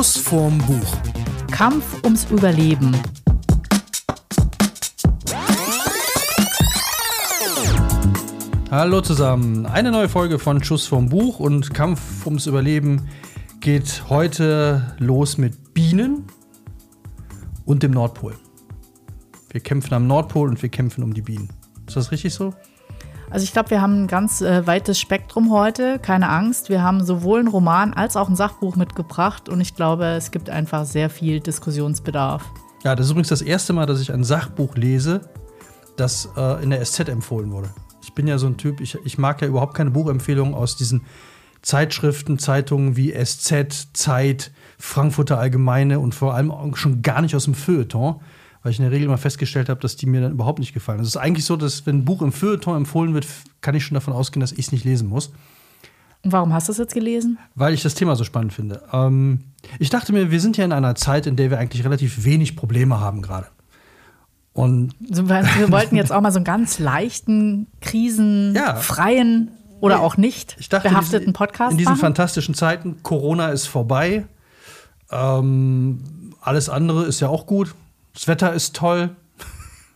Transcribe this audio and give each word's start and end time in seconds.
Schuss 0.00 0.16
vorm 0.16 0.56
Buch. 0.60 0.96
Kampf 1.50 2.02
ums 2.04 2.24
Überleben. 2.30 2.96
Hallo 8.70 9.02
zusammen. 9.02 9.66
Eine 9.66 9.90
neue 9.90 10.08
Folge 10.08 10.38
von 10.38 10.64
Schuss 10.64 10.86
vorm 10.86 11.10
Buch 11.10 11.38
und 11.38 11.74
Kampf 11.74 12.24
ums 12.24 12.46
Überleben 12.46 13.08
geht 13.60 14.04
heute 14.08 14.96
los 14.96 15.36
mit 15.36 15.74
Bienen 15.74 16.24
und 17.66 17.82
dem 17.82 17.90
Nordpol. 17.90 18.38
Wir 19.50 19.60
kämpfen 19.60 19.92
am 19.92 20.06
Nordpol 20.06 20.48
und 20.48 20.62
wir 20.62 20.70
kämpfen 20.70 21.04
um 21.04 21.12
die 21.12 21.20
Bienen. 21.20 21.50
Ist 21.86 21.96
das 21.96 22.10
richtig 22.10 22.32
so? 22.32 22.54
Also 23.30 23.44
ich 23.44 23.52
glaube, 23.52 23.70
wir 23.70 23.80
haben 23.80 24.02
ein 24.02 24.06
ganz 24.08 24.40
äh, 24.40 24.66
weites 24.66 24.98
Spektrum 24.98 25.52
heute, 25.52 26.00
keine 26.00 26.28
Angst. 26.28 26.68
Wir 26.68 26.82
haben 26.82 27.04
sowohl 27.04 27.38
einen 27.38 27.48
Roman 27.48 27.94
als 27.94 28.16
auch 28.16 28.28
ein 28.28 28.34
Sachbuch 28.34 28.74
mitgebracht 28.74 29.48
und 29.48 29.60
ich 29.60 29.76
glaube, 29.76 30.04
es 30.06 30.32
gibt 30.32 30.50
einfach 30.50 30.84
sehr 30.84 31.08
viel 31.08 31.38
Diskussionsbedarf. 31.38 32.42
Ja, 32.82 32.96
das 32.96 33.06
ist 33.06 33.12
übrigens 33.12 33.28
das 33.28 33.42
erste 33.42 33.72
Mal, 33.72 33.86
dass 33.86 34.00
ich 34.00 34.12
ein 34.12 34.24
Sachbuch 34.24 34.74
lese, 34.74 35.20
das 35.96 36.28
äh, 36.36 36.62
in 36.62 36.70
der 36.70 36.84
SZ 36.84 37.08
empfohlen 37.08 37.52
wurde. 37.52 37.70
Ich 38.02 38.14
bin 38.14 38.26
ja 38.26 38.36
so 38.36 38.48
ein 38.48 38.56
Typ, 38.56 38.80
ich, 38.80 38.98
ich 39.04 39.16
mag 39.16 39.40
ja 39.42 39.46
überhaupt 39.46 39.74
keine 39.74 39.92
Buchempfehlungen 39.92 40.54
aus 40.54 40.76
diesen 40.76 41.02
Zeitschriften, 41.62 42.40
Zeitungen 42.40 42.96
wie 42.96 43.12
SZ, 43.12 43.90
Zeit, 43.92 44.50
Frankfurter 44.76 45.38
Allgemeine 45.38 46.00
und 46.00 46.16
vor 46.16 46.34
allem 46.34 46.74
schon 46.74 47.02
gar 47.02 47.22
nicht 47.22 47.36
aus 47.36 47.44
dem 47.44 47.54
Feuilleton, 47.54 48.20
weil 48.62 48.72
ich 48.72 48.78
in 48.78 48.84
der 48.84 48.92
Regel 48.92 49.06
immer 49.06 49.18
festgestellt 49.18 49.68
habe, 49.68 49.80
dass 49.80 49.96
die 49.96 50.06
mir 50.06 50.20
dann 50.20 50.32
überhaupt 50.32 50.58
nicht 50.58 50.74
gefallen. 50.74 51.00
Es 51.00 51.08
ist 51.08 51.16
eigentlich 51.16 51.44
so, 51.44 51.56
dass 51.56 51.86
wenn 51.86 51.98
ein 51.98 52.04
Buch 52.04 52.22
im 52.22 52.32
Feuilleton 52.32 52.76
empfohlen 52.76 53.14
wird, 53.14 53.26
kann 53.60 53.74
ich 53.74 53.84
schon 53.84 53.94
davon 53.94 54.12
ausgehen, 54.12 54.40
dass 54.40 54.52
ich 54.52 54.66
es 54.66 54.72
nicht 54.72 54.84
lesen 54.84 55.08
muss. 55.08 55.32
Und 56.22 56.32
warum 56.32 56.52
hast 56.52 56.68
du 56.68 56.72
es 56.72 56.78
jetzt 56.78 56.92
gelesen? 56.92 57.38
Weil 57.54 57.72
ich 57.72 57.82
das 57.82 57.94
Thema 57.94 58.14
so 58.14 58.24
spannend 58.24 58.52
finde. 58.52 58.82
Ähm, 58.92 59.40
ich 59.78 59.88
dachte 59.88 60.12
mir, 60.12 60.30
wir 60.30 60.40
sind 60.40 60.58
ja 60.58 60.64
in 60.64 60.72
einer 60.72 60.94
Zeit, 60.94 61.26
in 61.26 61.36
der 61.36 61.50
wir 61.50 61.58
eigentlich 61.58 61.84
relativ 61.84 62.24
wenig 62.24 62.56
Probleme 62.56 63.00
haben 63.00 63.22
gerade. 63.22 63.46
Und 64.52 64.94
wir 64.98 65.70
wollten 65.70 65.96
jetzt 65.96 66.12
auch 66.12 66.20
mal 66.20 66.32
so 66.32 66.38
einen 66.38 66.44
ganz 66.44 66.78
leichten, 66.78 67.68
krisenfreien 67.80 69.46
ja. 69.46 69.78
oder 69.80 69.96
nee, 69.96 70.02
auch 70.02 70.16
nicht 70.16 70.72
dachte, 70.72 70.88
behafteten 70.88 71.32
Podcast. 71.32 71.72
In 71.72 71.78
diesen 71.78 71.92
machen. 71.92 72.00
fantastischen 72.00 72.54
Zeiten, 72.54 73.02
Corona 73.02 73.50
ist 73.50 73.66
vorbei. 73.66 74.26
Ähm, 75.10 76.34
alles 76.40 76.68
andere 76.68 77.04
ist 77.04 77.20
ja 77.20 77.28
auch 77.28 77.46
gut. 77.46 77.74
Das 78.14 78.28
Wetter 78.28 78.52
ist 78.52 78.76
toll. 78.76 79.16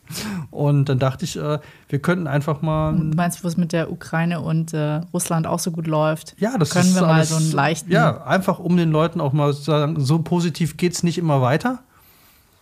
Und 0.50 0.88
dann 0.88 0.98
dachte 0.98 1.24
ich, 1.24 1.36
äh, 1.36 1.58
wir 1.88 1.98
könnten 1.98 2.26
einfach 2.26 2.62
mal. 2.62 2.94
Du 2.94 3.16
meinst, 3.16 3.42
wo 3.42 3.48
es 3.48 3.56
mit 3.56 3.72
der 3.72 3.90
Ukraine 3.90 4.40
und 4.40 4.74
äh, 4.74 5.00
Russland 5.14 5.46
auch 5.46 5.58
so 5.58 5.70
gut 5.70 5.86
läuft? 5.86 6.34
Ja, 6.38 6.58
das 6.58 6.70
können 6.70 6.88
ist 6.88 6.94
wir 6.94 7.06
alles, 7.06 7.30
mal 7.30 7.38
so 7.38 7.42
einen 7.42 7.52
leichten. 7.52 7.90
Ja, 7.90 8.22
einfach 8.24 8.58
um 8.58 8.76
den 8.76 8.90
Leuten 8.90 9.20
auch 9.20 9.32
mal 9.32 9.54
zu 9.54 9.62
sagen, 9.62 9.98
so 9.98 10.20
positiv 10.20 10.76
geht 10.76 10.92
es 10.92 11.02
nicht 11.02 11.16
immer 11.16 11.40
weiter. 11.40 11.82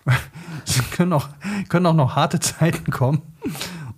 es 0.66 0.90
können 0.92 1.12
auch, 1.12 1.28
können 1.68 1.86
auch 1.86 1.94
noch 1.94 2.16
harte 2.16 2.40
Zeiten 2.40 2.90
kommen. 2.90 3.22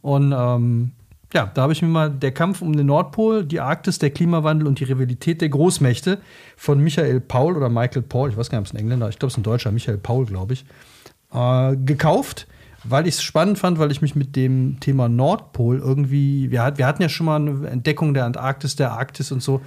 Und 0.01 0.33
ähm, 0.37 0.93
ja, 1.35 1.51
da 1.53 1.63
habe 1.63 1.73
ich 1.73 1.83
mir 1.83 1.89
mal 1.89 2.11
der 2.11 2.33
Kampf 2.33 2.63
um 2.63 2.77
den 2.77 2.87
Nordpol, 2.87 3.45
die 3.45 3.61
Arktis, 3.61 3.99
der 3.99 4.11
Klimawandel 4.11 4.69
und 4.69 4.79
die 4.79 4.85
Rivalität 4.85 5.41
der 5.41 5.49
Großmächte 5.49 6.19
von 6.57 6.79
Michael 6.79 7.21
Paul 7.21 7.57
oder 7.57 7.69
Michael 7.69 8.03
Paul, 8.03 8.31
ich 8.31 8.37
weiß 8.37 8.51
gar 8.51 8.59
nicht, 8.59 8.69
ob 8.69 8.73
es 8.73 8.75
ein 8.75 8.83
Engländer, 8.83 9.09
ich 9.09 9.19
glaube, 9.19 9.29
es 9.29 9.35
ist 9.35 9.39
ein 9.39 9.43
Deutscher, 9.43 9.73
Michael 9.73 9.99
Paul, 9.99 10.27
glaube 10.27 10.53
ich, 10.53 10.65
äh, 11.35 11.77
gekauft, 11.77 12.47
weil 12.85 13.07
ich 13.07 13.17
es 13.17 13.23
spannend 13.23 13.59
fand, 13.59 13.79
weil 13.79 13.91
ich 13.91 14.03
mich 14.03 14.15
mit 14.15 14.37
dem 14.37 14.79
Thema 14.81 15.09
Nordpol 15.09 15.79
irgendwie, 15.79 16.51
wir, 16.51 16.73
wir 16.77 16.87
hatten 16.87 17.03
ja 17.03 17.09
schon 17.09 17.27
mal 17.27 17.37
eine 17.37 17.69
Entdeckung 17.69 18.15
der 18.15 18.25
Antarktis, 18.25 18.77
der 18.77 18.93
Arktis 18.93 19.33
und 19.33 19.43
so, 19.43 19.61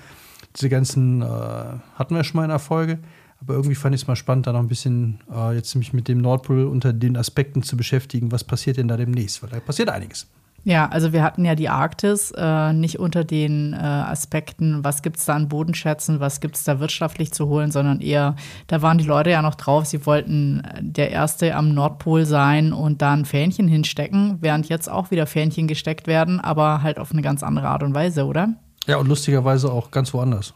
diese 0.55 0.69
ganzen 0.69 1.21
äh, 1.21 1.25
hatten 1.25 2.15
wir 2.15 2.23
schon 2.23 2.37
mal 2.37 2.43
in 2.43 2.49
der 2.49 2.59
Folge. 2.59 2.99
Aber 3.39 3.53
irgendwie 3.53 3.75
fand 3.75 3.93
ich 3.93 4.01
es 4.01 4.07
mal 4.07 4.15
spannend, 4.15 4.47
da 4.47 4.53
noch 4.53 4.59
ein 4.61 4.67
bisschen 4.67 5.19
äh, 5.31 5.53
jetzt 5.53 5.75
mich 5.75 5.93
mit 5.93 6.07
dem 6.07 6.19
Nordpol 6.19 6.65
unter 6.65 6.91
den 6.91 7.15
Aspekten 7.15 7.61
zu 7.61 7.77
beschäftigen. 7.77 8.31
Was 8.31 8.43
passiert 8.43 8.77
denn 8.77 8.87
da 8.87 8.97
demnächst? 8.97 9.43
Weil 9.43 9.51
da 9.51 9.59
passiert 9.59 9.89
einiges. 9.89 10.27
Ja, 10.63 10.89
also 10.89 11.13
wir 11.13 11.23
hatten 11.23 11.45
ja 11.45 11.55
die 11.55 11.69
Arktis 11.69 12.31
äh, 12.35 12.73
nicht 12.73 12.99
unter 12.99 13.23
den 13.23 13.71
äh, 13.71 13.77
Aspekten, 13.77 14.83
was 14.83 15.01
gibt 15.01 15.17
es 15.17 15.25
da 15.25 15.33
an 15.33 15.47
Bodenschätzen, 15.47 16.19
was 16.19 16.41
gibt 16.41 16.57
es 16.57 16.65
da 16.65 16.81
wirtschaftlich 16.81 17.31
zu 17.31 17.47
holen, 17.47 17.71
sondern 17.71 18.01
eher, 18.01 18.35
da 18.67 18.81
waren 18.81 18.97
die 18.97 19.05
Leute 19.05 19.29
ja 19.29 19.41
noch 19.41 19.55
drauf, 19.55 19.85
sie 19.85 20.05
wollten 20.05 20.59
äh, 20.65 20.81
der 20.81 21.11
Erste 21.11 21.55
am 21.55 21.73
Nordpol 21.73 22.25
sein 22.25 22.73
und 22.73 23.01
da 23.01 23.13
ein 23.13 23.23
Fähnchen 23.23 23.69
hinstecken, 23.69 24.39
während 24.41 24.67
jetzt 24.67 24.89
auch 24.89 25.09
wieder 25.09 25.25
Fähnchen 25.25 25.67
gesteckt 25.67 26.05
werden, 26.05 26.41
aber 26.41 26.83
halt 26.83 26.99
auf 26.99 27.13
eine 27.13 27.21
ganz 27.21 27.43
andere 27.43 27.69
Art 27.69 27.83
und 27.83 27.93
Weise, 27.93 28.25
oder? 28.25 28.49
Ja, 28.87 28.97
und 28.97 29.07
lustigerweise 29.07 29.71
auch 29.71 29.91
ganz 29.91 30.13
woanders. 30.13 30.53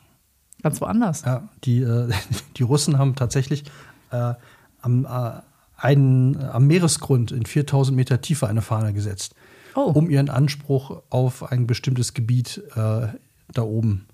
Ganz 0.62 0.82
woanders. 0.82 1.24
Ja, 1.26 1.48
die, 1.64 1.82
äh, 1.82 2.12
die 2.58 2.64
Russen 2.64 2.98
haben 2.98 3.16
tatsächlich 3.16 3.64
äh, 4.12 4.34
am, 4.82 5.06
äh, 5.06 5.42
einen, 5.78 6.38
am 6.44 6.68
Meeresgrund 6.68 7.32
in 7.32 7.46
4000 7.46 7.96
Meter 7.96 8.22
Tiefe 8.22 8.48
eine 8.48 8.62
Fahne 8.62 8.94
gesetzt, 8.94 9.36
oh. 9.76 9.92
um 9.94 10.10
ihren 10.10 10.30
Anspruch 10.30 11.02
auf 11.10 11.52
ein 11.52 11.68
bestimmtes 11.68 12.14
Gebiet 12.14 12.62
äh, 12.76 13.08
da 13.54 13.62
oben 13.62 14.08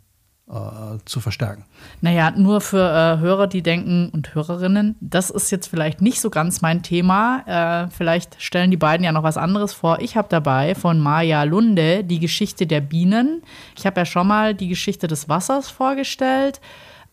äh, 0.49 0.97
zu 1.05 1.19
verstärken. 1.19 1.65
Naja, 2.01 2.31
nur 2.31 2.61
für 2.61 2.79
äh, 2.79 3.19
Hörer, 3.19 3.47
die 3.47 3.61
denken 3.61 4.09
und 4.13 4.33
Hörerinnen, 4.33 4.95
das 5.01 5.29
ist 5.29 5.51
jetzt 5.51 5.67
vielleicht 5.67 6.01
nicht 6.01 6.21
so 6.21 6.29
ganz 6.29 6.61
mein 6.61 6.83
Thema. 6.83 7.43
Äh, 7.85 7.91
vielleicht 7.91 8.41
stellen 8.41 8.71
die 8.71 8.77
beiden 8.77 9.03
ja 9.03 9.11
noch 9.11 9.23
was 9.23 9.37
anderes 9.37 9.73
vor. 9.73 9.99
Ich 9.99 10.15
habe 10.15 10.29
dabei 10.29 10.73
von 10.73 10.99
Maja 10.99 11.43
Lunde 11.43 12.03
die 12.03 12.19
Geschichte 12.19 12.65
der 12.65 12.81
Bienen. 12.81 13.41
Ich 13.77 13.85
habe 13.85 13.99
ja 13.99 14.05
schon 14.05 14.27
mal 14.27 14.53
die 14.53 14.69
Geschichte 14.69 15.07
des 15.07 15.27
Wassers 15.27 15.69
vorgestellt. 15.69 16.61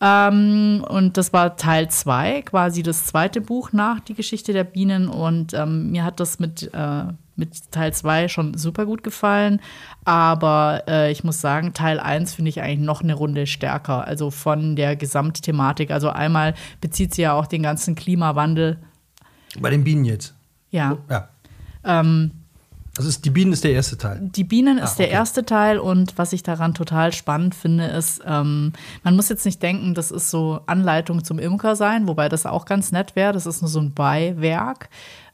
Ähm, 0.01 0.85
und 0.87 1.17
das 1.17 1.33
war 1.33 1.57
Teil 1.57 1.89
2, 1.89 2.43
quasi 2.43 2.83
das 2.83 3.05
zweite 3.05 3.41
Buch 3.41 3.71
nach 3.71 3.99
die 3.99 4.13
Geschichte 4.13 4.53
der 4.53 4.63
Bienen. 4.63 5.07
Und 5.07 5.53
ähm, 5.53 5.91
mir 5.91 6.03
hat 6.03 6.19
das 6.19 6.39
mit 6.39 6.71
äh, 6.73 7.03
mit 7.35 7.71
Teil 7.71 7.93
2 7.93 8.27
schon 8.27 8.57
super 8.57 8.85
gut 8.85 9.03
gefallen. 9.03 9.61
Aber 10.03 10.83
äh, 10.87 11.11
ich 11.11 11.23
muss 11.23 11.41
sagen, 11.41 11.73
Teil 11.73 11.99
1 11.99 12.33
finde 12.33 12.49
ich 12.49 12.61
eigentlich 12.61 12.79
noch 12.79 13.01
eine 13.01 13.13
Runde 13.13 13.47
stärker. 13.47 14.05
Also 14.05 14.31
von 14.31 14.75
der 14.75 14.95
Gesamtthematik. 14.95 15.91
Also 15.91 16.09
einmal 16.09 16.53
bezieht 16.81 17.13
sie 17.13 17.23
ja 17.23 17.33
auch 17.33 17.47
den 17.47 17.63
ganzen 17.63 17.95
Klimawandel. 17.95 18.77
Bei 19.59 19.69
den 19.69 19.83
Bienen 19.83 20.05
jetzt. 20.05 20.33
Ja. 20.71 20.97
ja. 21.09 21.29
Ähm, 21.83 22.31
also 22.97 23.09
ist, 23.09 23.25
die 23.25 23.29
Bienen 23.29 23.51
ist 23.51 23.63
der 23.65 23.73
erste 23.73 23.97
Teil. 23.97 24.19
Die 24.21 24.45
Bienen 24.45 24.77
ist 24.77 24.83
ah, 24.83 24.93
okay. 24.93 25.03
der 25.03 25.09
erste 25.11 25.45
Teil 25.45 25.79
und 25.79 26.17
was 26.17 26.31
ich 26.31 26.43
daran 26.43 26.73
total 26.73 27.11
spannend 27.11 27.53
finde, 27.53 27.87
ist, 27.87 28.21
ähm, 28.25 28.71
man 29.03 29.17
muss 29.17 29.27
jetzt 29.27 29.45
nicht 29.45 29.61
denken, 29.61 29.95
das 29.95 30.11
ist 30.11 30.29
so 30.29 30.61
Anleitung 30.65 31.23
zum 31.23 31.37
Imker 31.37 31.75
sein, 31.75 32.07
wobei 32.07 32.29
das 32.29 32.45
auch 32.45 32.65
ganz 32.65 32.93
nett 32.93 33.17
wäre. 33.17 33.33
Das 33.33 33.45
ist 33.45 33.61
nur 33.61 33.69
so 33.69 33.79
ein 33.79 33.93
Beiwerk 33.93 34.89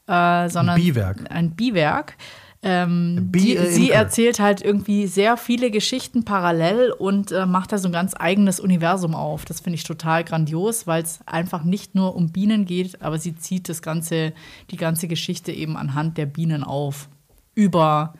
äh, 0.06 0.48
sondern 0.48 0.76
ein 0.76 0.82
Biwerk. 0.82 1.24
Ein 1.30 1.50
Biwerk. 1.52 2.16
Ähm, 2.64 3.32
die, 3.34 3.58
sie 3.58 3.90
erzählt 3.90 4.38
halt 4.38 4.62
irgendwie 4.62 5.08
sehr 5.08 5.36
viele 5.36 5.72
Geschichten 5.72 6.24
parallel 6.24 6.92
und 6.92 7.32
äh, 7.32 7.44
macht 7.44 7.72
da 7.72 7.78
so 7.78 7.88
ein 7.88 7.92
ganz 7.92 8.14
eigenes 8.16 8.60
Universum 8.60 9.16
auf. 9.16 9.44
Das 9.44 9.58
finde 9.60 9.76
ich 9.76 9.84
total 9.84 10.22
grandios, 10.22 10.86
weil 10.86 11.02
es 11.02 11.18
einfach 11.26 11.64
nicht 11.64 11.96
nur 11.96 12.14
um 12.14 12.30
Bienen 12.30 12.64
geht, 12.64 13.02
aber 13.02 13.18
sie 13.18 13.34
zieht 13.34 13.68
das 13.68 13.82
ganze, 13.82 14.32
die 14.70 14.76
ganze 14.76 15.08
Geschichte 15.08 15.50
eben 15.50 15.76
anhand 15.76 16.18
der 16.18 16.26
Bienen 16.26 16.62
auf. 16.62 17.08
Über 17.54 18.14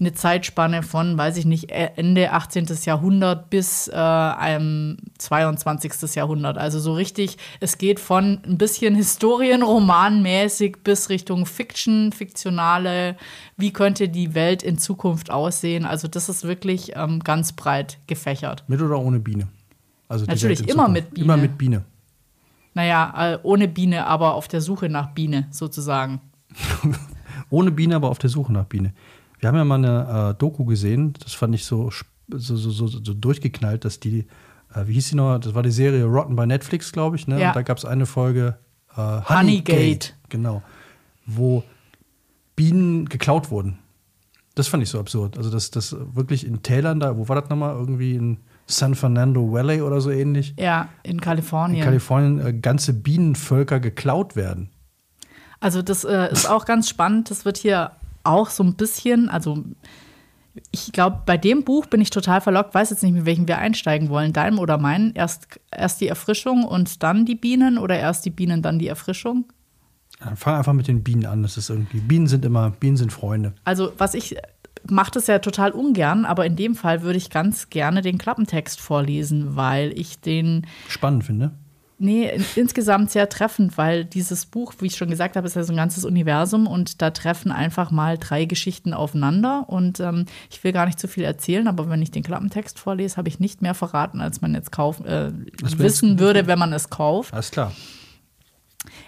eine 0.00 0.12
Zeitspanne 0.12 0.82
von, 0.82 1.18
weiß 1.18 1.36
ich 1.38 1.44
nicht, 1.44 1.70
Ende 1.70 2.32
18. 2.32 2.66
Jahrhundert 2.84 3.50
bis 3.50 3.88
äh, 3.88 3.94
einem 3.94 4.98
22. 5.18 6.14
Jahrhundert. 6.14 6.56
Also 6.56 6.78
so 6.78 6.92
richtig, 6.94 7.36
es 7.60 7.78
geht 7.78 7.98
von 7.98 8.40
ein 8.46 8.58
bisschen 8.58 8.94
Historienromanmäßig 8.94 10.78
bis 10.84 11.08
Richtung 11.08 11.46
Fiction, 11.46 12.12
fiktionale, 12.12 13.16
wie 13.56 13.72
könnte 13.72 14.08
die 14.08 14.34
Welt 14.34 14.62
in 14.62 14.78
Zukunft 14.78 15.30
aussehen. 15.30 15.84
Also 15.84 16.06
das 16.06 16.28
ist 16.28 16.44
wirklich 16.44 16.92
ähm, 16.94 17.20
ganz 17.20 17.52
breit 17.52 17.98
gefächert. 18.06 18.64
Mit 18.68 18.80
oder 18.80 18.98
ohne 18.98 19.18
Biene? 19.18 19.48
Also 20.08 20.24
Natürlich 20.24 20.60
immer 20.60 20.86
Zukunft. 20.86 20.92
mit 20.92 21.14
Biene. 21.14 21.24
Immer 21.24 21.36
mit 21.36 21.58
Biene. 21.58 21.84
Naja, 22.74 23.32
äh, 23.34 23.38
ohne 23.42 23.66
Biene, 23.66 24.06
aber 24.06 24.34
auf 24.34 24.46
der 24.46 24.60
Suche 24.60 24.88
nach 24.88 25.08
Biene 25.08 25.48
sozusagen. 25.50 26.20
ohne 27.50 27.72
Biene, 27.72 27.96
aber 27.96 28.08
auf 28.10 28.18
der 28.18 28.30
Suche 28.30 28.52
nach 28.52 28.64
Biene. 28.64 28.92
Wir 29.38 29.48
haben 29.48 29.56
ja 29.56 29.64
mal 29.64 29.76
eine 29.76 30.30
äh, 30.30 30.34
Doku 30.38 30.64
gesehen, 30.64 31.14
das 31.22 31.34
fand 31.34 31.54
ich 31.54 31.64
so, 31.64 31.90
so, 32.28 32.56
so, 32.56 32.70
so, 32.70 32.86
so 32.86 33.14
durchgeknallt, 33.14 33.84
dass 33.84 34.00
die, 34.00 34.26
äh, 34.74 34.86
wie 34.86 34.94
hieß 34.94 35.10
die 35.10 35.16
noch? 35.16 35.38
Das 35.38 35.54
war 35.54 35.62
die 35.62 35.70
Serie 35.70 36.04
Rotten 36.04 36.36
bei 36.36 36.46
Netflix, 36.46 36.92
glaube 36.92 37.16
ich. 37.16 37.26
Ne? 37.26 37.40
Ja. 37.40 37.48
Und 37.48 37.56
da 37.56 37.62
gab 37.62 37.78
es 37.78 37.84
eine 37.84 38.06
Folge 38.06 38.58
äh, 38.92 38.96
Honeygate. 38.96 39.28
Honeygate. 39.28 40.12
Genau. 40.28 40.62
Wo 41.26 41.62
Bienen 42.56 43.08
geklaut 43.08 43.50
wurden. 43.50 43.78
Das 44.56 44.66
fand 44.66 44.82
ich 44.82 44.88
so 44.88 44.98
absurd. 44.98 45.36
Also, 45.36 45.50
dass 45.50 45.70
das 45.70 45.94
wirklich 46.14 46.44
in 46.44 46.62
Tälern 46.62 46.98
da, 46.98 47.16
wo 47.16 47.28
war 47.28 47.40
das 47.40 47.48
nochmal? 47.48 47.76
Irgendwie 47.76 48.16
in 48.16 48.38
San 48.66 48.96
Fernando 48.96 49.52
Valley 49.52 49.82
oder 49.82 50.00
so 50.00 50.10
ähnlich? 50.10 50.54
Ja, 50.58 50.88
in 51.04 51.20
Kalifornien. 51.20 51.78
In 51.78 51.84
Kalifornien 51.84 52.44
äh, 52.44 52.52
ganze 52.52 52.92
Bienenvölker 52.92 53.78
geklaut 53.78 54.34
werden. 54.34 54.70
Also, 55.60 55.80
das 55.80 56.02
äh, 56.02 56.32
ist 56.32 56.50
auch 56.50 56.64
ganz 56.64 56.88
spannend. 56.88 57.30
Das 57.30 57.44
wird 57.44 57.56
hier 57.58 57.92
auch 58.28 58.50
so 58.50 58.62
ein 58.62 58.74
bisschen, 58.74 59.28
also 59.28 59.64
ich 60.70 60.92
glaube, 60.92 61.22
bei 61.24 61.36
dem 61.36 61.64
Buch 61.64 61.86
bin 61.86 62.00
ich 62.00 62.10
total 62.10 62.40
verlockt, 62.40 62.74
weiß 62.74 62.90
jetzt 62.90 63.02
nicht, 63.02 63.14
mit 63.14 63.26
welchem 63.26 63.48
wir 63.48 63.58
einsteigen 63.58 64.08
wollen, 64.08 64.32
deinem 64.32 64.58
oder 64.58 64.78
meinen. 64.78 65.12
Erst, 65.14 65.60
erst 65.70 66.00
die 66.00 66.08
Erfrischung 66.08 66.64
und 66.64 67.02
dann 67.02 67.24
die 67.24 67.36
Bienen 67.36 67.78
oder 67.78 67.98
erst 67.98 68.24
die 68.24 68.30
Bienen, 68.30 68.62
dann 68.62 68.78
die 68.78 68.88
Erfrischung? 68.88 69.44
Ja, 70.20 70.34
fang 70.34 70.56
einfach 70.56 70.72
mit 70.72 70.88
den 70.88 71.04
Bienen 71.04 71.26
an. 71.26 71.42
Das 71.42 71.56
ist 71.56 71.70
irgendwie, 71.70 72.00
Bienen 72.00 72.26
sind 72.26 72.44
immer, 72.44 72.70
Bienen 72.70 72.96
sind 72.96 73.12
Freunde. 73.12 73.54
Also, 73.64 73.92
was 73.98 74.14
ich 74.14 74.36
mache 74.90 75.10
das 75.12 75.26
ja 75.26 75.38
total 75.38 75.72
ungern, 75.72 76.24
aber 76.24 76.46
in 76.46 76.56
dem 76.56 76.74
Fall 76.74 77.02
würde 77.02 77.18
ich 77.18 77.30
ganz 77.30 77.68
gerne 77.70 78.00
den 78.02 78.18
Klappentext 78.18 78.80
vorlesen, 78.80 79.56
weil 79.56 79.92
ich 79.98 80.20
den 80.20 80.66
spannend 80.88 81.24
finde. 81.24 81.52
Nee, 82.00 82.28
in, 82.28 82.44
insgesamt 82.54 83.10
sehr 83.10 83.28
treffend, 83.28 83.76
weil 83.76 84.04
dieses 84.04 84.46
Buch, 84.46 84.72
wie 84.78 84.86
ich 84.86 84.96
schon 84.96 85.10
gesagt 85.10 85.34
habe, 85.34 85.48
ist 85.48 85.56
ja 85.56 85.64
so 85.64 85.72
ein 85.72 85.76
ganzes 85.76 86.04
Universum 86.04 86.68
und 86.68 87.02
da 87.02 87.10
treffen 87.10 87.50
einfach 87.50 87.90
mal 87.90 88.16
drei 88.16 88.44
Geschichten 88.44 88.94
aufeinander. 88.94 89.64
Und 89.66 89.98
ähm, 89.98 90.26
ich 90.48 90.62
will 90.62 90.72
gar 90.72 90.86
nicht 90.86 91.00
zu 91.00 91.08
viel 91.08 91.24
erzählen, 91.24 91.66
aber 91.66 91.90
wenn 91.90 92.00
ich 92.00 92.12
den 92.12 92.22
Klappentext 92.22 92.78
vorlese, 92.78 93.16
habe 93.16 93.28
ich 93.28 93.40
nicht 93.40 93.62
mehr 93.62 93.74
verraten, 93.74 94.20
als 94.20 94.40
man 94.40 94.54
jetzt 94.54 94.70
kauf, 94.70 95.00
äh, 95.04 95.32
wissen 95.60 96.20
würde, 96.20 96.46
wenn 96.46 96.58
man 96.58 96.72
es 96.72 96.88
kauft. 96.88 97.34
Alles 97.34 97.50
klar. 97.50 97.72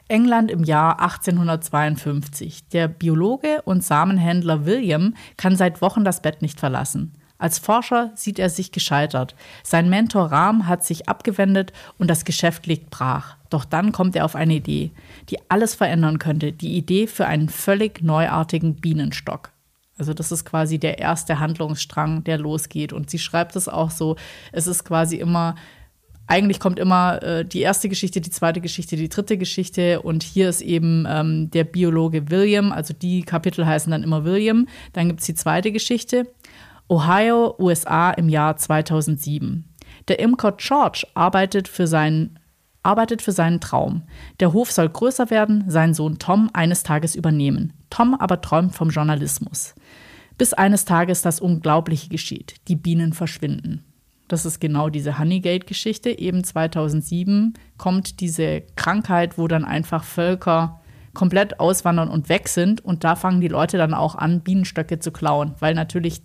England 0.08 0.50
im 0.50 0.64
Jahr 0.64 1.00
1852. 1.00 2.69
Der 2.69 2.88
Biologe 2.88 3.62
und 3.62 3.84
Samenhändler 3.84 4.66
William 4.66 5.14
kann 5.36 5.54
seit 5.54 5.81
Wochen 5.81 6.04
das 6.04 6.22
Bett 6.22 6.43
nicht 6.43 6.58
verlassen. 6.58 7.12
Als 7.40 7.58
Forscher 7.58 8.12
sieht 8.14 8.38
er 8.38 8.50
sich 8.50 8.70
gescheitert. 8.70 9.34
Sein 9.62 9.88
Mentor 9.88 10.26
Rahm 10.26 10.69
hat 10.69 10.84
sich 10.84 11.08
abgewendet 11.08 11.72
und 11.96 12.08
das 12.08 12.26
Geschäft 12.26 12.66
liegt 12.66 12.90
brach. 12.90 13.37
Doch 13.48 13.64
dann 13.64 13.92
kommt 13.92 14.14
er 14.14 14.26
auf 14.26 14.37
eine 14.37 14.54
Idee, 14.54 14.90
die 15.31 15.38
alles 15.48 15.75
verändern 15.75 16.19
könnte. 16.19 16.52
Die 16.52 16.76
Idee 16.76 17.06
für 17.06 17.26
einen 17.26 17.48
völlig 17.48 18.02
neuartigen 18.02 18.75
Bienenstock. 18.76 19.52
Also 19.96 20.12
das 20.12 20.31
ist 20.32 20.44
quasi 20.44 20.78
der 20.78 20.98
erste 20.98 21.40
Handlungsstrang, 21.40 22.25
der 22.25 22.37
losgeht. 22.37 22.92
Und 22.92 23.08
sie 23.08 23.19
schreibt 23.19 23.56
es 23.56 23.69
auch 23.69 23.90
so, 23.90 24.16
es 24.52 24.66
ist 24.66 24.84
quasi 24.84 25.16
immer, 25.16 25.54
eigentlich 26.26 26.60
kommt 26.60 26.78
immer 26.78 27.22
äh, 27.22 27.44
die 27.44 27.60
erste 27.60 27.88
Geschichte, 27.88 28.20
die 28.20 28.31
zweite 28.31 28.60
Geschichte, 28.60 28.96
die 28.96 29.08
dritte 29.08 29.38
Geschichte. 29.38 30.02
Und 30.02 30.22
hier 30.22 30.50
ist 30.50 30.60
eben 30.60 31.06
ähm, 31.08 31.50
der 31.50 31.64
Biologe 31.64 32.31
William, 32.31 32.70
also 32.70 32.93
die 32.93 33.22
Kapitel 33.22 33.64
heißen 33.64 33.90
dann 33.90 34.02
immer 34.02 34.25
William. 34.25 34.69
Dann 34.93 35.08
gibt 35.08 35.20
es 35.20 35.26
die 35.26 35.34
zweite 35.34 35.72
Geschichte. 35.72 36.26
Ohio, 36.90 37.54
USA 37.60 38.10
im 38.10 38.28
Jahr 38.28 38.56
2007. 38.56 39.64
Der 40.08 40.19
Imker 40.19 40.52
George 40.58 41.06
arbeitet 41.14 41.69
für 41.69 41.87
seinen 41.87 42.37
arbeitet 42.82 43.22
für 43.22 43.31
seinen 43.31 43.60
Traum. 43.60 44.02
Der 44.40 44.52
Hof 44.52 44.72
soll 44.72 44.88
größer 44.88 45.31
werden, 45.31 45.64
sein 45.69 45.94
Sohn 45.94 46.19
Tom 46.19 46.50
eines 46.52 46.82
Tages 46.82 47.14
übernehmen. 47.14 47.75
Tom 47.90 48.14
aber 48.14 48.40
träumt 48.40 48.75
vom 48.75 48.88
Journalismus. 48.88 49.75
Bis 50.37 50.52
eines 50.52 50.84
Tages 50.84 51.22
das 51.22 51.38
Unglaubliche 51.40 52.08
geschieht. 52.08 52.56
Die 52.66 52.76
Bienen 52.76 53.12
verschwinden. 53.12 53.84
Das 54.26 54.44
ist 54.44 54.60
genau 54.60 54.88
diese 54.88 55.19
Honeygate-Geschichte. 55.19 56.19
Eben 56.19 56.43
2007 56.43 57.54
kommt 57.76 58.20
diese 58.20 58.62
Krankheit, 58.76 59.38
wo 59.38 59.46
dann 59.46 59.64
einfach 59.64 60.02
Völker 60.02 60.81
komplett 61.12 61.60
auswandern 61.60 62.08
und 62.08 62.28
weg 62.28 62.48
sind. 62.48 62.84
Und 62.84 63.04
da 63.04 63.14
fangen 63.14 63.40
die 63.40 63.48
Leute 63.48 63.76
dann 63.76 63.94
auch 63.94 64.14
an, 64.14 64.40
Bienenstöcke 64.40 64.98
zu 64.98 65.12
klauen, 65.12 65.54
weil 65.60 65.75
natürlich 65.75 66.22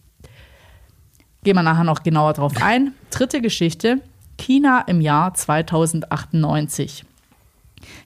Gehen 1.45 1.55
wir 1.55 1.61
nachher 1.61 1.83
noch 1.83 2.01
genauer 2.01 2.33
drauf 2.33 2.53
ein. 2.59 2.95
Dritte 3.11 3.39
Geschichte: 3.39 4.01
China 4.39 4.81
im 4.87 4.99
Jahr 4.99 5.35
2098. 5.35 7.05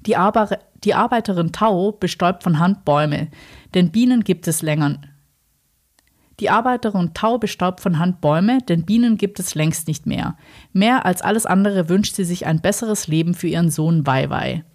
Die, 0.06 0.18
Arbe 0.18 0.60
die 0.84 0.94
Arbeiterin 0.94 1.54
Tao 1.54 1.94
bestäubt 1.94 2.44
von 2.44 2.60
Hand 2.60 2.84
Bäume, 2.84 3.30
denn 3.74 3.92
Bienen 3.92 4.26
gibt 4.26 4.50
es 4.50 4.62
länger. 4.62 5.00
Die 6.42 6.50
Arbeiterin 6.50 7.14
Tau 7.14 7.38
bestäubt 7.38 7.80
von 7.80 7.98
Hand 7.98 8.20
Bäume, 8.20 8.58
denn 8.68 8.84
Bienen 8.84 9.18
gibt 9.18 9.40
es 9.40 9.56
längst 9.56 9.88
nicht 9.88 10.06
mehr. 10.06 10.36
Mehr 10.74 11.06
als 11.06 11.22
alles 11.22 11.46
andere 11.46 11.88
wünscht 11.88 12.16
sie 12.16 12.26
sich 12.26 12.46
ein 12.46 12.60
besseres 12.60 13.08
Leben 13.08 13.34
für 13.36 13.48
ihren 13.48 13.72
Sohn 13.72 14.06
Weiwei. 14.06 14.66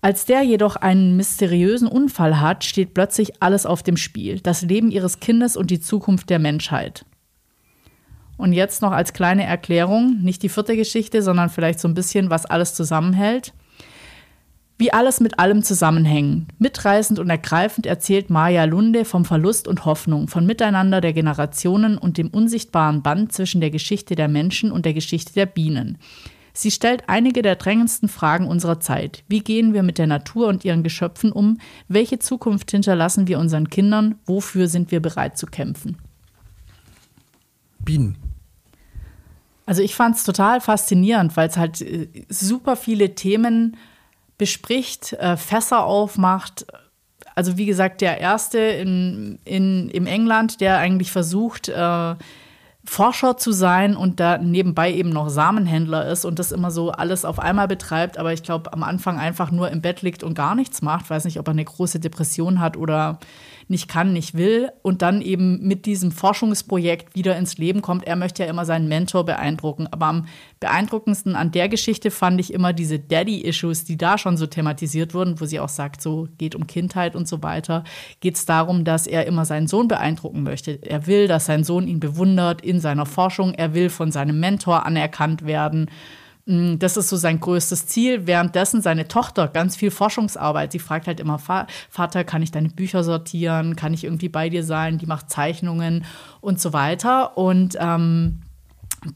Als 0.00 0.24
der 0.24 0.40
jedoch 0.40 0.76
einen 0.76 1.18
mysteriösen 1.18 1.88
Unfall 1.88 2.40
hat, 2.40 2.64
steht 2.64 2.94
plötzlich 2.94 3.42
alles 3.42 3.66
auf 3.66 3.82
dem 3.82 3.98
Spiel: 3.98 4.40
das 4.40 4.62
Leben 4.62 4.90
ihres 4.90 5.20
Kindes 5.20 5.58
und 5.58 5.70
die 5.70 5.80
Zukunft 5.80 6.30
der 6.30 6.38
Menschheit. 6.38 7.04
Und 8.36 8.52
jetzt 8.52 8.82
noch 8.82 8.92
als 8.92 9.12
kleine 9.12 9.44
Erklärung, 9.44 10.20
nicht 10.22 10.42
die 10.42 10.48
vierte 10.48 10.76
Geschichte, 10.76 11.22
sondern 11.22 11.50
vielleicht 11.50 11.80
so 11.80 11.88
ein 11.88 11.94
bisschen, 11.94 12.30
was 12.30 12.46
alles 12.46 12.74
zusammenhält. 12.74 13.52
Wie 14.78 14.92
alles 14.92 15.20
mit 15.20 15.38
allem 15.38 15.62
zusammenhängt. 15.62 16.48
Mitreißend 16.58 17.20
und 17.20 17.30
ergreifend 17.30 17.86
erzählt 17.86 18.30
Maya 18.30 18.64
Lunde 18.64 19.04
vom 19.04 19.24
Verlust 19.24 19.68
und 19.68 19.84
Hoffnung, 19.84 20.26
von 20.26 20.44
Miteinander 20.44 21.00
der 21.00 21.12
Generationen 21.12 21.96
und 21.96 22.18
dem 22.18 22.28
unsichtbaren 22.28 23.00
Band 23.02 23.32
zwischen 23.32 23.60
der 23.60 23.70
Geschichte 23.70 24.16
der 24.16 24.26
Menschen 24.26 24.72
und 24.72 24.84
der 24.84 24.94
Geschichte 24.94 25.32
der 25.34 25.46
Bienen. 25.46 25.98
Sie 26.54 26.70
stellt 26.70 27.04
einige 27.08 27.42
der 27.42 27.56
drängendsten 27.56 28.08
Fragen 28.08 28.46
unserer 28.46 28.80
Zeit. 28.80 29.24
Wie 29.28 29.40
gehen 29.40 29.72
wir 29.72 29.82
mit 29.82 29.98
der 29.98 30.06
Natur 30.06 30.48
und 30.48 30.64
ihren 30.64 30.82
Geschöpfen 30.82 31.32
um? 31.32 31.58
Welche 31.88 32.18
Zukunft 32.18 32.70
hinterlassen 32.72 33.26
wir 33.28 33.38
unseren 33.38 33.70
Kindern? 33.70 34.16
Wofür 34.26 34.68
sind 34.68 34.90
wir 34.90 35.00
bereit 35.00 35.38
zu 35.38 35.46
kämpfen? 35.46 35.96
Bienen. 37.84 38.16
Also 39.66 39.82
ich 39.82 39.94
fand 39.94 40.16
es 40.16 40.24
total 40.24 40.60
faszinierend, 40.60 41.36
weil 41.36 41.48
es 41.48 41.56
halt 41.56 41.80
äh, 41.80 42.08
super 42.28 42.76
viele 42.76 43.14
Themen 43.14 43.76
bespricht, 44.38 45.12
äh, 45.14 45.36
Fässer 45.36 45.84
aufmacht. 45.84 46.66
Also 47.34 47.56
wie 47.56 47.66
gesagt, 47.66 48.00
der 48.00 48.18
erste 48.18 48.58
in, 48.58 49.38
in, 49.44 49.88
im 49.88 50.06
England, 50.06 50.60
der 50.60 50.78
eigentlich 50.78 51.12
versucht, 51.12 51.68
äh, 51.68 52.14
Forscher 52.84 53.36
zu 53.36 53.52
sein 53.52 53.96
und 53.96 54.18
da 54.18 54.38
nebenbei 54.38 54.92
eben 54.92 55.10
noch 55.10 55.28
Samenhändler 55.28 56.08
ist 56.08 56.24
und 56.24 56.40
das 56.40 56.50
immer 56.50 56.72
so 56.72 56.90
alles 56.90 57.24
auf 57.24 57.38
einmal 57.38 57.68
betreibt, 57.68 58.18
aber 58.18 58.32
ich 58.32 58.42
glaube 58.42 58.72
am 58.72 58.82
Anfang 58.82 59.20
einfach 59.20 59.52
nur 59.52 59.70
im 59.70 59.80
Bett 59.80 60.02
liegt 60.02 60.24
und 60.24 60.34
gar 60.34 60.56
nichts 60.56 60.82
macht. 60.82 61.08
Weiß 61.08 61.24
nicht, 61.24 61.38
ob 61.38 61.46
er 61.46 61.52
eine 61.52 61.64
große 61.64 62.00
Depression 62.00 62.58
hat 62.58 62.76
oder 62.76 63.20
nicht 63.68 63.88
kann, 63.88 64.12
nicht 64.12 64.34
will 64.34 64.70
und 64.82 65.02
dann 65.02 65.22
eben 65.22 65.66
mit 65.66 65.86
diesem 65.86 66.12
Forschungsprojekt 66.12 67.14
wieder 67.14 67.36
ins 67.36 67.58
Leben 67.58 67.82
kommt. 67.82 68.06
Er 68.06 68.16
möchte 68.16 68.42
ja 68.42 68.48
immer 68.48 68.64
seinen 68.64 68.88
Mentor 68.88 69.24
beeindrucken. 69.24 69.86
Aber 69.90 70.06
am 70.06 70.26
beeindruckendsten 70.60 71.36
an 71.36 71.50
der 71.50 71.68
Geschichte 71.68 72.10
fand 72.10 72.40
ich 72.40 72.52
immer 72.52 72.72
diese 72.72 72.98
Daddy-Issues, 72.98 73.84
die 73.84 73.96
da 73.96 74.18
schon 74.18 74.36
so 74.36 74.46
thematisiert 74.46 75.14
wurden, 75.14 75.40
wo 75.40 75.44
sie 75.44 75.60
auch 75.60 75.68
sagt, 75.68 76.02
so 76.02 76.28
geht 76.38 76.54
um 76.54 76.66
Kindheit 76.66 77.16
und 77.16 77.28
so 77.28 77.42
weiter. 77.42 77.84
Geht 78.20 78.36
es 78.36 78.46
darum, 78.46 78.84
dass 78.84 79.06
er 79.06 79.26
immer 79.26 79.44
seinen 79.44 79.66
Sohn 79.68 79.88
beeindrucken 79.88 80.42
möchte. 80.42 80.78
Er 80.82 81.06
will, 81.06 81.28
dass 81.28 81.46
sein 81.46 81.64
Sohn 81.64 81.86
ihn 81.88 82.00
bewundert 82.00 82.62
in 82.62 82.80
seiner 82.80 83.06
Forschung. 83.06 83.54
Er 83.54 83.74
will 83.74 83.90
von 83.90 84.12
seinem 84.12 84.40
Mentor 84.40 84.86
anerkannt 84.86 85.44
werden. 85.46 85.90
Mm, 86.46 86.78
das 86.78 86.96
ist 86.96 87.08
so 87.08 87.16
sein 87.16 87.40
größtes 87.40 87.86
Ziel. 87.86 88.26
Währenddessen 88.26 88.82
seine 88.82 89.08
Tochter 89.08 89.48
ganz 89.48 89.76
viel 89.76 89.90
Forschungsarbeit. 89.90 90.72
Sie 90.72 90.78
fragt 90.78 91.06
halt 91.06 91.20
immer, 91.20 91.38
Vater, 91.38 92.24
kann 92.24 92.42
ich 92.42 92.50
deine 92.50 92.68
Bücher 92.68 93.04
sortieren? 93.04 93.76
Kann 93.76 93.94
ich 93.94 94.04
irgendwie 94.04 94.28
bei 94.28 94.48
dir 94.48 94.64
sein? 94.64 94.98
Die 94.98 95.06
macht 95.06 95.30
Zeichnungen 95.30 96.04
und 96.40 96.60
so 96.60 96.72
weiter. 96.72 97.36
Und 97.36 97.76
ähm, 97.80 98.42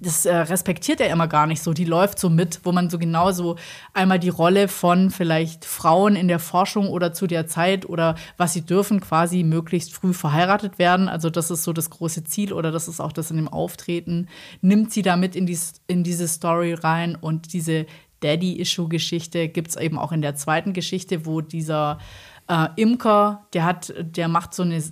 das 0.00 0.26
äh, 0.26 0.34
respektiert 0.34 1.00
er 1.00 1.10
immer 1.10 1.28
gar 1.28 1.46
nicht 1.46 1.62
so. 1.62 1.72
Die 1.72 1.84
läuft 1.84 2.18
so 2.18 2.28
mit, 2.28 2.60
wo 2.64 2.72
man 2.72 2.90
so 2.90 2.98
genauso 2.98 3.56
einmal 3.92 4.18
die 4.18 4.28
Rolle 4.28 4.68
von 4.68 5.10
vielleicht 5.10 5.64
Frauen 5.64 6.16
in 6.16 6.26
der 6.28 6.40
Forschung 6.40 6.88
oder 6.88 7.12
zu 7.12 7.26
der 7.26 7.46
Zeit 7.46 7.88
oder 7.88 8.16
was 8.36 8.52
sie 8.52 8.62
dürfen, 8.62 9.00
quasi 9.00 9.44
möglichst 9.44 9.94
früh 9.94 10.12
verheiratet 10.12 10.78
werden. 10.78 11.08
Also 11.08 11.30
das 11.30 11.50
ist 11.50 11.62
so 11.62 11.72
das 11.72 11.90
große 11.90 12.24
Ziel 12.24 12.52
oder 12.52 12.72
das 12.72 12.88
ist 12.88 13.00
auch 13.00 13.12
das 13.12 13.30
in 13.30 13.36
dem 13.36 13.48
Auftreten. 13.48 14.28
Nimmt 14.60 14.92
sie 14.92 15.02
damit 15.02 15.36
in, 15.36 15.46
die, 15.46 15.58
in 15.86 16.02
diese 16.02 16.26
Story 16.26 16.74
rein 16.74 17.14
und 17.14 17.52
diese 17.52 17.86
Daddy-Issue-Geschichte 18.20 19.48
gibt 19.48 19.68
es 19.68 19.76
eben 19.76 19.98
auch 19.98 20.10
in 20.10 20.22
der 20.22 20.34
zweiten 20.34 20.72
Geschichte, 20.72 21.26
wo 21.26 21.42
dieser 21.42 21.98
äh, 22.48 22.68
Imker, 22.76 23.46
der 23.52 23.64
hat, 23.64 23.94
der 23.98 24.26
macht 24.28 24.54
so 24.54 24.62
eine, 24.62 24.82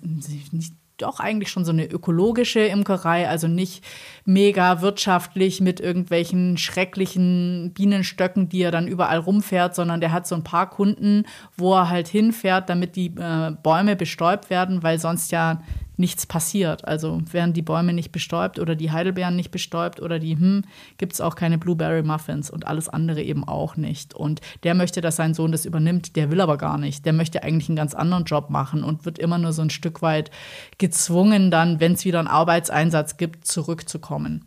nicht 0.52 0.74
doch 0.98 1.20
eigentlich 1.20 1.50
schon 1.50 1.64
so 1.64 1.72
eine 1.72 1.86
ökologische 1.86 2.60
Imkerei, 2.60 3.28
also 3.28 3.48
nicht 3.48 3.84
mega 4.24 4.80
wirtschaftlich 4.80 5.60
mit 5.60 5.80
irgendwelchen 5.80 6.56
schrecklichen 6.56 7.72
Bienenstöcken, 7.74 8.48
die 8.48 8.62
er 8.62 8.70
dann 8.70 8.86
überall 8.86 9.18
rumfährt, 9.18 9.74
sondern 9.74 10.00
der 10.00 10.12
hat 10.12 10.26
so 10.26 10.34
ein 10.34 10.44
paar 10.44 10.70
Kunden, 10.70 11.24
wo 11.56 11.74
er 11.74 11.90
halt 11.90 12.08
hinfährt, 12.08 12.68
damit 12.68 12.96
die 12.96 13.14
äh, 13.16 13.52
Bäume 13.62 13.96
bestäubt 13.96 14.50
werden, 14.50 14.82
weil 14.82 14.98
sonst 14.98 15.32
ja 15.32 15.62
nichts 15.96 16.26
passiert. 16.26 16.86
Also 16.86 17.20
werden 17.30 17.52
die 17.52 17.62
Bäume 17.62 17.92
nicht 17.92 18.12
bestäubt 18.12 18.58
oder 18.58 18.74
die 18.74 18.90
Heidelbeeren 18.90 19.36
nicht 19.36 19.50
bestäubt 19.50 20.00
oder 20.00 20.18
die, 20.18 20.36
hm, 20.36 20.62
gibt 20.98 21.12
es 21.12 21.20
auch 21.20 21.36
keine 21.36 21.58
Blueberry 21.58 22.02
Muffins 22.02 22.50
und 22.50 22.66
alles 22.66 22.88
andere 22.88 23.22
eben 23.22 23.44
auch 23.44 23.76
nicht. 23.76 24.14
Und 24.14 24.40
der 24.62 24.74
möchte, 24.74 25.00
dass 25.00 25.16
sein 25.16 25.34
Sohn 25.34 25.52
das 25.52 25.64
übernimmt, 25.64 26.16
der 26.16 26.30
will 26.30 26.40
aber 26.40 26.56
gar 26.58 26.78
nicht. 26.78 27.04
Der 27.06 27.12
möchte 27.12 27.42
eigentlich 27.42 27.68
einen 27.68 27.76
ganz 27.76 27.94
anderen 27.94 28.24
Job 28.24 28.50
machen 28.50 28.82
und 28.82 29.04
wird 29.04 29.18
immer 29.18 29.38
nur 29.38 29.52
so 29.52 29.62
ein 29.62 29.70
Stück 29.70 30.02
weit 30.02 30.30
gezwungen, 30.78 31.50
dann, 31.50 31.80
wenn 31.80 31.92
es 31.92 32.04
wieder 32.04 32.18
einen 32.18 32.28
Arbeitseinsatz 32.28 33.16
gibt, 33.16 33.46
zurückzukommen. 33.46 34.44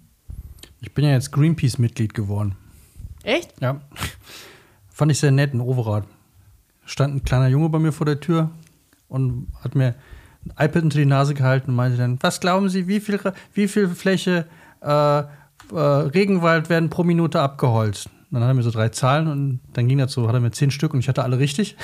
Ich 0.82 0.94
bin 0.94 1.06
ja 1.06 1.12
jetzt 1.12 1.32
Greenpeace-Mitglied 1.32 2.14
geworden. 2.14 2.56
Echt? 3.24 3.54
Ja. 3.62 3.82
Fand 4.90 5.12
ich 5.12 5.20
sehr 5.20 5.32
nett, 5.32 5.54
ein 5.54 5.62
Overrad. 5.62 6.06
Stand 6.86 7.16
ein 7.16 7.24
kleiner 7.24 7.48
Junge 7.48 7.70
bei 7.70 7.80
mir 7.80 7.92
vor 7.92 8.06
der 8.06 8.20
Tür 8.20 8.52
und 9.10 9.48
hat 9.62 9.76
mir 9.76 9.96
ein 10.46 10.66
iPad 10.66 10.84
unter 10.84 10.98
die 10.98 11.06
Nase 11.06 11.34
gehalten 11.34 11.72
und 11.72 11.76
meinte 11.76 11.98
dann, 11.98 12.18
was 12.22 12.40
glauben 12.40 12.70
Sie, 12.70 12.88
wie 12.88 13.00
viel, 13.00 13.20
wie 13.54 13.68
viel 13.68 13.88
Fläche 13.90 14.46
äh, 14.82 15.20
äh, 15.20 15.26
Regenwald 15.74 16.70
werden 16.70 16.90
pro 16.90 17.04
Minute 17.04 17.42
abgeholzt? 17.42 18.10
dann 18.30 18.44
hat 18.44 18.50
er 18.50 18.54
mir 18.54 18.64
so 18.64 18.72
drei 18.72 18.90
Zahlen 18.90 19.28
und 19.28 19.60
dann 19.74 19.88
ging 19.88 19.98
das 19.98 20.12
so, 20.12 20.28
hat 20.28 20.34
er 20.34 20.42
mir 20.42 20.52
zehn 20.52 20.70
Stück 20.70 20.94
und 20.94 21.00
ich 21.00 21.08
hatte 21.08 21.24
alle 21.24 21.40
richtig. 21.40 21.78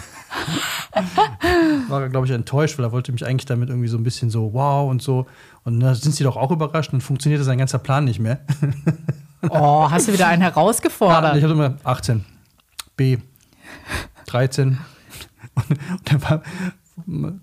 War, 1.88 2.10
glaube 2.10 2.28
ich, 2.28 2.34
enttäuscht, 2.34 2.78
weil 2.78 2.86
er 2.86 2.92
wollte 2.92 3.12
mich 3.12 3.26
eigentlich 3.26 3.46
damit 3.46 3.70
irgendwie 3.70 3.88
so 3.88 3.98
ein 3.98 4.04
bisschen 4.04 4.30
so 4.30 4.54
wow 4.54 4.90
und 4.90 5.02
so. 5.02 5.26
Und 5.64 5.80
da 5.80 5.96
sind 5.96 6.14
sie 6.14 6.24
doch 6.24 6.36
auch 6.36 6.52
überrascht 6.52 6.92
und 6.92 7.02
funktionierte 7.02 7.46
sein 7.46 7.58
ganzer 7.58 7.80
Plan 7.80 8.04
nicht 8.04 8.20
mehr. 8.20 8.42
oh, 9.50 9.90
hast 9.90 10.10
du 10.10 10.14
wieder 10.14 10.28
einen 10.28 10.42
herausgefordert? 10.42 11.24
Ja, 11.34 11.38
ich 11.38 11.44
hatte 11.44 11.54
immer 11.54 11.78
18, 11.84 12.26
B, 12.98 13.18
13. 14.26 14.78
Und, 15.56 15.80
dann 16.06 16.22
war, 16.24 16.44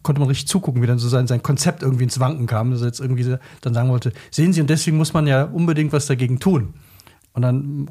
konnte 0.03 0.21
man 0.21 0.29
richtig 0.29 0.49
zugucken, 0.49 0.83
wie 0.83 0.87
dann 0.87 0.99
so 0.99 1.09
sein, 1.09 1.27
sein 1.27 1.43
Konzept 1.43 1.83
irgendwie 1.83 2.05
ins 2.05 2.21
Wanken 2.21 2.47
kam, 2.47 2.71
dass 2.71 2.81
er 2.81 2.87
jetzt 2.87 3.01
irgendwie 3.01 3.37
dann 3.61 3.75
sagen 3.75 3.89
wollte, 3.89 4.13
sehen 4.31 4.53
Sie, 4.53 4.61
und 4.61 4.71
deswegen 4.71 4.97
muss 4.97 5.13
man 5.13 5.27
ja 5.27 5.45
unbedingt 5.45 5.93
was 5.93 6.07
dagegen 6.07 6.39
tun. 6.39 6.75
Und 7.33 7.43
dann 7.43 7.91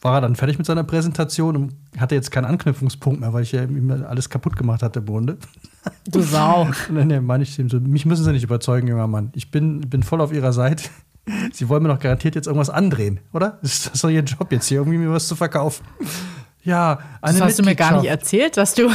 war 0.00 0.16
er 0.16 0.20
dann 0.22 0.36
fertig 0.36 0.58
mit 0.58 0.66
seiner 0.66 0.84
Präsentation 0.84 1.56
und 1.56 1.74
hatte 1.98 2.14
jetzt 2.14 2.30
keinen 2.30 2.46
Anknüpfungspunkt 2.46 3.20
mehr, 3.20 3.32
weil 3.32 3.42
ich 3.42 3.52
ja 3.52 3.64
ihm 3.64 3.90
alles 3.90 4.30
kaputt 4.30 4.56
gemacht 4.56 4.82
hatte 4.82 5.00
im 5.00 5.06
Grunde. 5.06 5.36
Du 6.10 6.22
Sau. 6.22 6.68
Und 6.88 6.96
dann 6.96 7.24
meine 7.24 7.42
ich 7.42 7.58
ihm 7.58 7.68
so, 7.68 7.80
mich 7.80 8.06
müssen 8.06 8.24
Sie 8.24 8.32
nicht 8.32 8.44
überzeugen, 8.44 8.88
junger 8.88 9.06
Mann. 9.06 9.30
Ich 9.34 9.50
bin, 9.50 9.80
bin 9.82 10.02
voll 10.02 10.20
auf 10.20 10.32
Ihrer 10.32 10.52
Seite. 10.52 10.84
Sie 11.52 11.68
wollen 11.68 11.82
mir 11.82 11.90
doch 11.90 11.98
garantiert 11.98 12.34
jetzt 12.34 12.46
irgendwas 12.46 12.70
andrehen, 12.70 13.20
oder? 13.32 13.58
Das 13.62 13.86
ist 13.86 14.02
doch 14.02 14.08
Ihr 14.08 14.22
Job 14.22 14.50
jetzt 14.50 14.68
hier, 14.68 14.78
irgendwie 14.78 14.98
mir 14.98 15.10
was 15.10 15.28
zu 15.28 15.36
verkaufen. 15.36 15.84
Ja, 16.62 16.98
eine 17.22 17.38
das 17.38 17.48
hast 17.48 17.58
du 17.58 17.62
mir 17.62 17.74
gar 17.74 17.96
nicht 18.00 18.10
erzählt, 18.10 18.58
dass 18.58 18.74
du 18.74 18.90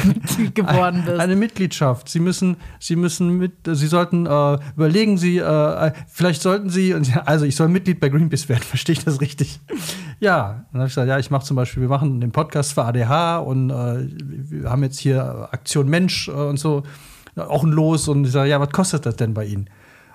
geworden 0.54 1.02
bist. 1.04 1.18
Eine 1.18 1.34
Mitgliedschaft. 1.34 2.08
Sie 2.08 2.20
müssen, 2.20 2.56
Sie 2.78 2.94
müssen 2.94 3.38
mit, 3.38 3.52
Sie 3.64 3.88
sollten 3.88 4.26
äh, 4.26 4.58
überlegen 4.76 5.18
Sie, 5.18 5.38
äh, 5.38 5.92
vielleicht 6.06 6.42
sollten 6.42 6.70
Sie, 6.70 6.94
also 7.24 7.44
ich 7.44 7.56
soll 7.56 7.68
Mitglied 7.68 7.98
bei 7.98 8.08
Greenpeace 8.08 8.48
werden, 8.48 8.62
verstehe 8.68 8.92
ich 8.92 9.04
das 9.04 9.20
richtig? 9.20 9.58
Ja, 10.20 10.64
dann 10.70 10.80
habe 10.80 10.88
ich 10.88 10.94
gesagt, 10.94 11.08
ja, 11.08 11.18
ich 11.18 11.30
mache 11.30 11.44
zum 11.44 11.56
Beispiel, 11.56 11.80
wir 11.80 11.88
machen 11.88 12.20
den 12.20 12.30
Podcast 12.30 12.72
für 12.72 12.84
ADH 12.84 13.38
und 13.38 13.70
äh, 13.70 14.08
wir 14.14 14.70
haben 14.70 14.84
jetzt 14.84 15.00
hier 15.00 15.48
Aktion 15.50 15.88
Mensch 15.88 16.28
äh, 16.28 16.32
und 16.32 16.58
so, 16.58 16.84
auch 17.34 17.64
ein 17.64 17.70
Los 17.70 18.06
und 18.06 18.24
ich 18.26 18.32
sage, 18.32 18.50
ja, 18.50 18.60
was 18.60 18.70
kostet 18.70 19.06
das 19.06 19.16
denn 19.16 19.34
bei 19.34 19.44
Ihnen? 19.44 19.68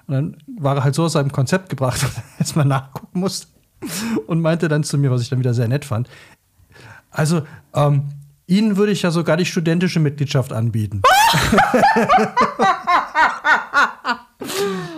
Und 0.08 0.14
dann 0.14 0.38
war 0.58 0.78
er 0.78 0.84
halt 0.86 0.96
so 0.96 1.04
aus 1.04 1.14
seinem 1.14 1.32
Konzept 1.34 1.70
gebracht, 1.70 2.02
dass 2.04 2.16
er 2.16 2.24
erstmal 2.40 2.66
nachgucken 2.66 3.20
musste 3.20 3.48
und 4.28 4.42
meinte 4.42 4.68
dann 4.68 4.84
zu 4.84 4.98
mir, 4.98 5.12
was 5.12 5.22
ich 5.22 5.30
dann 5.30 5.40
wieder 5.40 5.54
sehr 5.54 5.68
nett 5.68 5.86
fand, 5.86 6.10
also, 7.14 7.44
ähm, 7.74 8.10
Ihnen 8.46 8.76
würde 8.76 8.92
ich 8.92 9.02
ja 9.04 9.12
sogar 9.12 9.38
die 9.38 9.46
studentische 9.46 10.02
Mitgliedschaft 10.02 10.52
anbieten. 10.52 11.02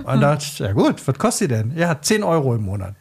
Und 0.04 0.22
da 0.22 0.34
dachte 0.34 0.46
ich, 0.46 0.60
ja 0.60 0.72
gut, 0.72 1.08
was 1.08 1.18
kostet 1.18 1.52
die 1.52 1.56
denn? 1.56 1.78
Ja, 1.78 2.02
10 2.02 2.24
Euro 2.24 2.56
im 2.56 2.64
Monat. 2.64 2.96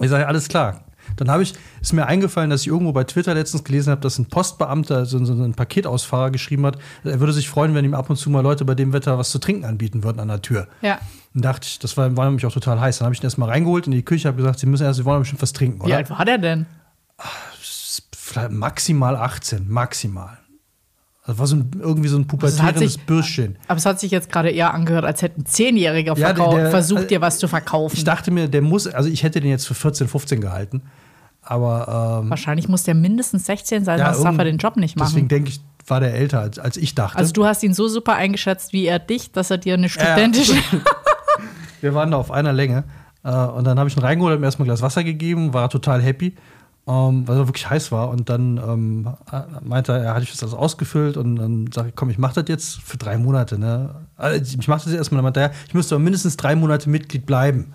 Ich 0.00 0.08
sage, 0.08 0.26
alles 0.26 0.48
klar. 0.48 0.84
Dann 1.16 1.30
habe 1.30 1.42
ich, 1.42 1.54
ist 1.80 1.92
mir 1.92 2.06
eingefallen, 2.06 2.50
dass 2.50 2.62
ich 2.62 2.68
irgendwo 2.68 2.92
bei 2.92 3.04
Twitter 3.04 3.34
letztens 3.34 3.64
gelesen 3.64 3.90
habe, 3.90 4.00
dass 4.00 4.18
ein 4.18 4.26
Postbeamter, 4.26 5.06
so, 5.06 5.22
so 5.24 5.32
ein 5.32 5.54
Paketausfahrer 5.54 6.30
geschrieben 6.30 6.64
hat, 6.66 6.78
er 7.04 7.20
würde 7.20 7.32
sich 7.32 7.48
freuen, 7.48 7.74
wenn 7.74 7.84
ihm 7.84 7.94
ab 7.94 8.08
und 8.08 8.16
zu 8.16 8.30
mal 8.30 8.40
Leute 8.40 8.64
bei 8.64 8.74
dem 8.74 8.92
Wetter 8.92 9.18
was 9.18 9.30
zu 9.30 9.38
trinken 9.38 9.64
anbieten 9.64 10.04
würden 10.04 10.20
an 10.20 10.28
der 10.28 10.40
Tür. 10.40 10.68
Ja. 10.82 10.98
Und 11.34 11.44
dachte 11.44 11.66
ich, 11.66 11.78
das 11.78 11.96
war, 11.96 12.16
war 12.16 12.26
nämlich 12.26 12.46
auch 12.46 12.52
total 12.52 12.80
heiß. 12.80 12.98
Dann 12.98 13.06
habe 13.06 13.14
ich 13.14 13.20
ihn 13.20 13.24
erstmal 13.24 13.48
reingeholt 13.48 13.86
in 13.86 13.92
die 13.92 14.04
Küche, 14.04 14.28
habe 14.28 14.36
gesagt, 14.36 14.60
sie 14.60 14.66
müssen 14.66 14.84
erst, 14.84 14.98
sie 14.98 15.04
wollen 15.04 15.20
bestimmt 15.20 15.42
was 15.42 15.52
trinken, 15.52 15.80
oder? 15.80 15.88
Wie 15.88 15.94
alt 15.94 16.10
war 16.10 16.24
der 16.24 16.38
denn? 16.38 16.66
Maximal 18.50 19.16
18, 19.16 19.68
maximal. 19.68 20.38
Das 21.26 21.38
war 21.38 21.46
so 21.46 21.56
ein, 21.56 21.70
irgendwie 21.78 22.08
so 22.08 22.16
ein 22.16 22.26
pubertierendes 22.26 22.98
Bürschchen. 22.98 23.56
Aber 23.68 23.76
es 23.76 23.86
hat 23.86 24.00
sich 24.00 24.10
jetzt 24.10 24.32
gerade 24.32 24.50
eher 24.50 24.74
angehört, 24.74 25.04
als 25.04 25.22
hätte 25.22 25.40
ein 25.40 25.46
Zehnjähriger 25.46 26.16
ja, 26.16 26.70
versucht, 26.70 27.04
äh, 27.04 27.06
dir 27.06 27.20
was 27.20 27.38
zu 27.38 27.46
verkaufen. 27.46 27.96
Ich 27.96 28.04
dachte 28.04 28.30
mir, 28.30 28.48
der 28.48 28.62
muss, 28.62 28.86
also 28.86 29.08
ich 29.08 29.22
hätte 29.22 29.40
den 29.40 29.50
jetzt 29.50 29.66
für 29.66 29.74
14, 29.74 30.08
15 30.08 30.40
gehalten. 30.40 30.82
Aber. 31.42 32.20
Ähm, 32.22 32.30
Wahrscheinlich 32.30 32.68
muss 32.68 32.82
der 32.82 32.94
mindestens 32.94 33.46
16 33.46 33.84
sein, 33.84 33.98
ja, 33.98 34.12
sonst 34.12 34.24
darf 34.24 34.38
er 34.38 34.44
den 34.44 34.58
Job 34.58 34.76
nicht 34.76 34.96
machen. 34.96 35.10
Deswegen 35.10 35.28
denke 35.28 35.50
ich, 35.50 35.60
war 35.86 36.00
der 36.00 36.14
älter, 36.14 36.40
als, 36.40 36.58
als 36.58 36.76
ich 36.76 36.94
dachte. 36.94 37.18
Also 37.18 37.32
du 37.32 37.44
hast 37.44 37.62
ihn 37.62 37.74
so 37.74 37.86
super 37.86 38.14
eingeschätzt 38.14 38.72
wie 38.72 38.86
er 38.86 38.98
dich, 38.98 39.30
dass 39.30 39.50
er 39.50 39.58
dir 39.58 39.74
eine 39.74 39.88
studentische. 39.88 40.54
Äh, 40.54 40.80
wir 41.80 41.94
waren 41.94 42.10
da 42.10 42.16
auf 42.16 42.30
einer 42.30 42.52
Länge. 42.52 42.84
Äh, 43.22 43.30
und 43.30 43.64
dann 43.64 43.78
habe 43.78 43.88
ich 43.88 43.96
ihn 43.96 44.02
reingeholt, 44.02 44.32
habe 44.32 44.42
ihm 44.42 44.44
erstmal 44.44 44.64
ein 44.64 44.70
Glas 44.70 44.82
Wasser 44.82 45.04
gegeben, 45.04 45.52
war 45.52 45.68
total 45.68 46.00
happy 46.02 46.34
ähm, 46.90 47.28
weil 47.28 47.36
er 47.36 47.46
wirklich 47.46 47.70
heiß 47.70 47.92
war. 47.92 48.08
Und 48.08 48.28
dann 48.28 48.56
ähm, 48.58 49.08
meinte 49.62 49.92
er, 49.92 50.02
er 50.02 50.14
hatte 50.14 50.26
das 50.26 50.42
alles 50.42 50.54
ausgefüllt 50.54 51.16
und 51.16 51.36
dann 51.36 51.70
sage 51.72 51.90
ich, 51.90 51.94
komm, 51.94 52.10
ich 52.10 52.18
mache 52.18 52.34
das 52.34 52.48
jetzt 52.48 52.80
für 52.82 52.96
drei 52.96 53.16
Monate. 53.16 53.58
Ne? 53.58 53.94
Also 54.16 54.58
ich 54.58 54.66
mache 54.66 54.84
das 54.84 54.92
erstmal. 54.92 55.18
Dann 55.18 55.24
meinte 55.24 55.40
er, 55.40 55.52
ich 55.68 55.74
müsste 55.74 55.94
aber 55.94 56.02
mindestens 56.02 56.36
drei 56.36 56.56
Monate 56.56 56.90
Mitglied 56.90 57.26
bleiben. 57.26 57.74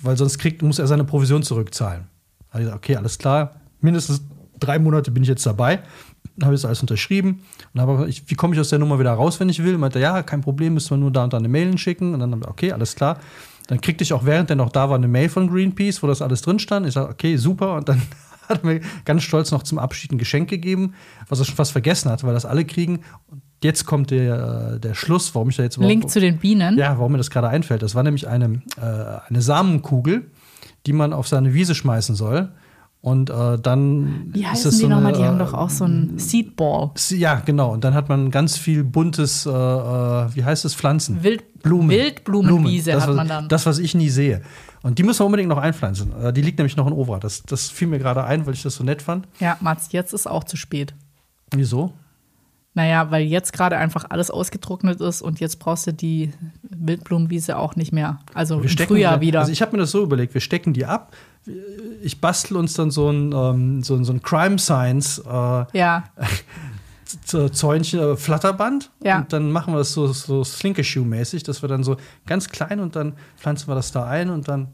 Weil 0.00 0.16
sonst 0.16 0.38
kriegt, 0.38 0.62
muss 0.62 0.78
er 0.78 0.86
seine 0.86 1.04
Provision 1.04 1.42
zurückzahlen. 1.42 2.04
Da 2.52 2.58
ich 2.58 2.64
gesagt, 2.64 2.84
okay, 2.84 2.96
alles 2.96 3.18
klar. 3.18 3.56
Mindestens 3.80 4.22
drei 4.58 4.78
Monate 4.78 5.10
bin 5.10 5.22
ich 5.22 5.28
jetzt 5.28 5.44
dabei. 5.44 5.80
Dann 6.36 6.46
habe 6.46 6.54
ich 6.54 6.60
das 6.60 6.66
alles 6.66 6.80
unterschrieben. 6.80 7.42
Und 7.72 7.80
habe 7.80 8.06
gesagt, 8.06 8.30
wie 8.30 8.34
komme 8.34 8.54
ich 8.54 8.60
aus 8.60 8.68
der 8.68 8.78
Nummer 8.78 8.98
wieder 8.98 9.12
raus, 9.12 9.40
wenn 9.40 9.48
ich 9.48 9.62
will? 9.62 9.78
Meinte 9.78 9.98
er, 9.98 10.16
ja, 10.16 10.22
kein 10.22 10.40
Problem, 10.40 10.74
müssen 10.74 10.90
wir 10.90 10.96
nur 10.98 11.10
da 11.10 11.24
und 11.24 11.32
da 11.32 11.38
eine 11.38 11.48
Mail 11.48 11.76
schicken. 11.78 12.14
Und 12.14 12.20
dann 12.20 12.32
habe 12.32 12.42
ich, 12.44 12.48
okay, 12.48 12.72
alles 12.72 12.94
klar. 12.94 13.18
Dann 13.68 13.80
kriegte 13.80 14.04
ich 14.04 14.12
auch, 14.12 14.24
während 14.24 14.50
er 14.50 14.56
noch 14.56 14.70
da 14.70 14.88
war, 14.88 14.96
eine 14.96 15.08
Mail 15.08 15.28
von 15.28 15.48
Greenpeace, 15.48 16.02
wo 16.02 16.06
das 16.06 16.22
alles 16.22 16.42
drin 16.42 16.58
stand. 16.58 16.86
Ich 16.86 16.94
sage, 16.94 17.10
okay, 17.10 17.36
super. 17.36 17.74
Und 17.76 17.88
dann 17.88 18.00
hat 18.48 18.62
er 18.62 18.66
mir 18.66 18.80
ganz 19.04 19.22
stolz 19.22 19.50
noch 19.50 19.62
zum 19.62 19.78
Abschied 19.78 20.12
ein 20.12 20.18
Geschenk 20.18 20.48
gegeben, 20.48 20.94
was 21.28 21.40
er 21.40 21.46
schon 21.46 21.56
fast 21.56 21.72
vergessen 21.72 22.10
hat, 22.10 22.22
weil 22.22 22.34
das 22.34 22.44
alle 22.44 22.64
kriegen. 22.64 23.00
Und 23.28 23.42
jetzt 23.62 23.86
kommt 23.86 24.10
der, 24.10 24.74
äh, 24.74 24.80
der 24.80 24.94
Schluss, 24.94 25.34
warum 25.34 25.48
ich 25.48 25.56
da 25.56 25.62
jetzt 25.62 25.78
Link 25.78 26.10
zu 26.10 26.20
den 26.20 26.38
Bienen. 26.38 26.78
Ja, 26.78 26.98
warum 26.98 27.12
mir 27.12 27.18
das 27.18 27.30
gerade 27.30 27.48
einfällt. 27.48 27.82
Das 27.82 27.94
war 27.94 28.02
nämlich 28.02 28.28
eine, 28.28 28.62
äh, 28.80 29.28
eine 29.28 29.42
Samenkugel, 29.42 30.30
die 30.86 30.92
man 30.92 31.12
auf 31.12 31.26
seine 31.26 31.54
Wiese 31.54 31.74
schmeißen 31.74 32.14
soll. 32.14 32.52
Und 33.00 33.30
äh, 33.30 33.58
dann 33.58 34.30
Wie 34.32 34.44
heißen 34.44 34.68
ist 34.68 34.74
es 34.74 34.78
die 34.78 34.82
so 34.82 34.88
nochmal? 34.88 35.12
Die 35.12 35.22
haben 35.22 35.38
doch 35.38 35.54
auch 35.54 35.70
so 35.70 35.84
ein 35.84 36.18
Seedball. 36.18 36.90
Ja, 37.10 37.36
genau. 37.44 37.72
Und 37.72 37.84
dann 37.84 37.94
hat 37.94 38.08
man 38.08 38.32
ganz 38.32 38.56
viel 38.56 38.82
buntes, 38.82 39.46
äh, 39.46 39.50
äh 39.50 40.34
wie 40.34 40.44
heißt 40.44 40.64
es, 40.64 40.74
Pflanzen? 40.74 41.22
Wildblumen. 41.22 41.90
Wildblumenwiese 41.90 42.90
Blumen. 42.92 43.06
hat 43.08 43.14
man 43.14 43.28
dann. 43.28 43.48
Das, 43.48 43.64
was 43.64 43.78
ich 43.78 43.94
nie 43.94 44.08
sehe. 44.08 44.42
Und 44.82 44.98
die 44.98 45.02
müssen 45.02 45.20
wir 45.20 45.26
unbedingt 45.26 45.48
noch 45.48 45.58
einpflanzen. 45.58 46.12
Äh, 46.20 46.32
die 46.32 46.42
liegt 46.42 46.58
nämlich 46.58 46.76
noch 46.76 46.86
in 46.86 46.92
Ovra. 46.92 47.18
Das, 47.20 47.42
das 47.42 47.70
fiel 47.70 47.88
mir 47.88 47.98
gerade 47.98 48.24
ein, 48.24 48.46
weil 48.46 48.54
ich 48.54 48.62
das 48.62 48.74
so 48.74 48.84
nett 48.84 49.02
fand. 49.02 49.28
Ja, 49.38 49.56
Mats, 49.60 49.92
jetzt 49.92 50.12
ist 50.12 50.26
auch 50.26 50.44
zu 50.44 50.56
spät. 50.56 50.94
Wieso? 51.52 51.92
Naja, 52.76 53.10
weil 53.10 53.24
jetzt 53.24 53.54
gerade 53.54 53.78
einfach 53.78 54.04
alles 54.10 54.30
ausgetrocknet 54.30 55.00
ist 55.00 55.22
und 55.22 55.40
jetzt 55.40 55.58
brauchst 55.60 55.86
du 55.86 55.92
die 55.92 56.32
Wildblumenwiese 56.62 57.56
auch 57.56 57.74
nicht 57.74 57.90
mehr. 57.90 58.18
Also 58.34 58.62
wir 58.62 58.70
im 58.70 58.76
Frühjahr 58.76 59.22
wieder. 59.22 59.40
Also 59.40 59.50
ich 59.50 59.62
habe 59.62 59.72
mir 59.72 59.78
das 59.78 59.92
so 59.92 60.02
überlegt, 60.02 60.34
wir 60.34 60.42
stecken 60.42 60.74
die 60.74 60.84
ab. 60.84 61.16
Ich 62.02 62.20
bastel 62.20 62.56
uns 62.56 62.74
dann 62.74 62.90
so 62.90 63.10
ein, 63.10 63.32
ähm, 63.32 63.82
so, 63.82 64.02
so 64.02 64.12
ein 64.12 64.22
Crime 64.22 64.58
Science 64.58 65.18
äh, 65.18 65.64
ja. 65.78 66.04
Zäunchen, 67.52 68.00
äh, 68.00 68.16
Flatterband. 68.16 68.90
Ja. 69.02 69.18
Und 69.18 69.32
dann 69.32 69.52
machen 69.52 69.74
wir 69.74 69.78
das 69.78 69.92
so, 69.92 70.08
so 70.08 70.42
Slinkershoe-mäßig, 70.42 71.44
dass 71.44 71.62
wir 71.62 71.68
dann 71.68 71.84
so 71.84 71.96
ganz 72.26 72.48
klein 72.48 72.80
und 72.80 72.96
dann 72.96 73.14
pflanzen 73.36 73.68
wir 73.68 73.74
das 73.74 73.92
da 73.92 74.06
ein 74.06 74.30
und 74.30 74.48
dann. 74.48 74.68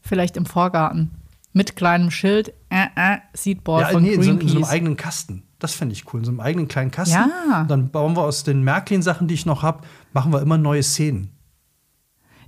Vielleicht 0.00 0.36
im 0.36 0.46
Vorgarten. 0.46 1.10
Mit 1.52 1.76
kleinem 1.76 2.10
Schild, 2.10 2.54
äh, 2.70 2.86
äh, 2.94 3.18
Seedball 3.32 3.82
ja, 3.82 3.88
von 3.88 4.02
nee, 4.02 4.16
Greenpeace. 4.16 4.28
In 4.28 4.40
so, 4.40 4.42
in 4.42 4.48
so 4.48 4.56
einem 4.56 4.64
eigenen 4.64 4.96
Kasten. 4.96 5.42
Das 5.58 5.74
fände 5.74 5.92
ich 5.92 6.12
cool. 6.12 6.20
In 6.20 6.24
so 6.24 6.30
einem 6.30 6.40
eigenen 6.40 6.68
kleinen 6.68 6.90
Kasten. 6.90 7.30
Ja. 7.50 7.64
Dann 7.64 7.90
bauen 7.90 8.16
wir 8.16 8.22
aus 8.22 8.44
den 8.44 8.62
Märklin-Sachen, 8.62 9.28
die 9.28 9.34
ich 9.34 9.44
noch 9.44 9.62
habe, 9.62 9.82
machen 10.12 10.32
wir 10.32 10.40
immer 10.40 10.56
neue 10.56 10.82
Szenen. 10.82 11.32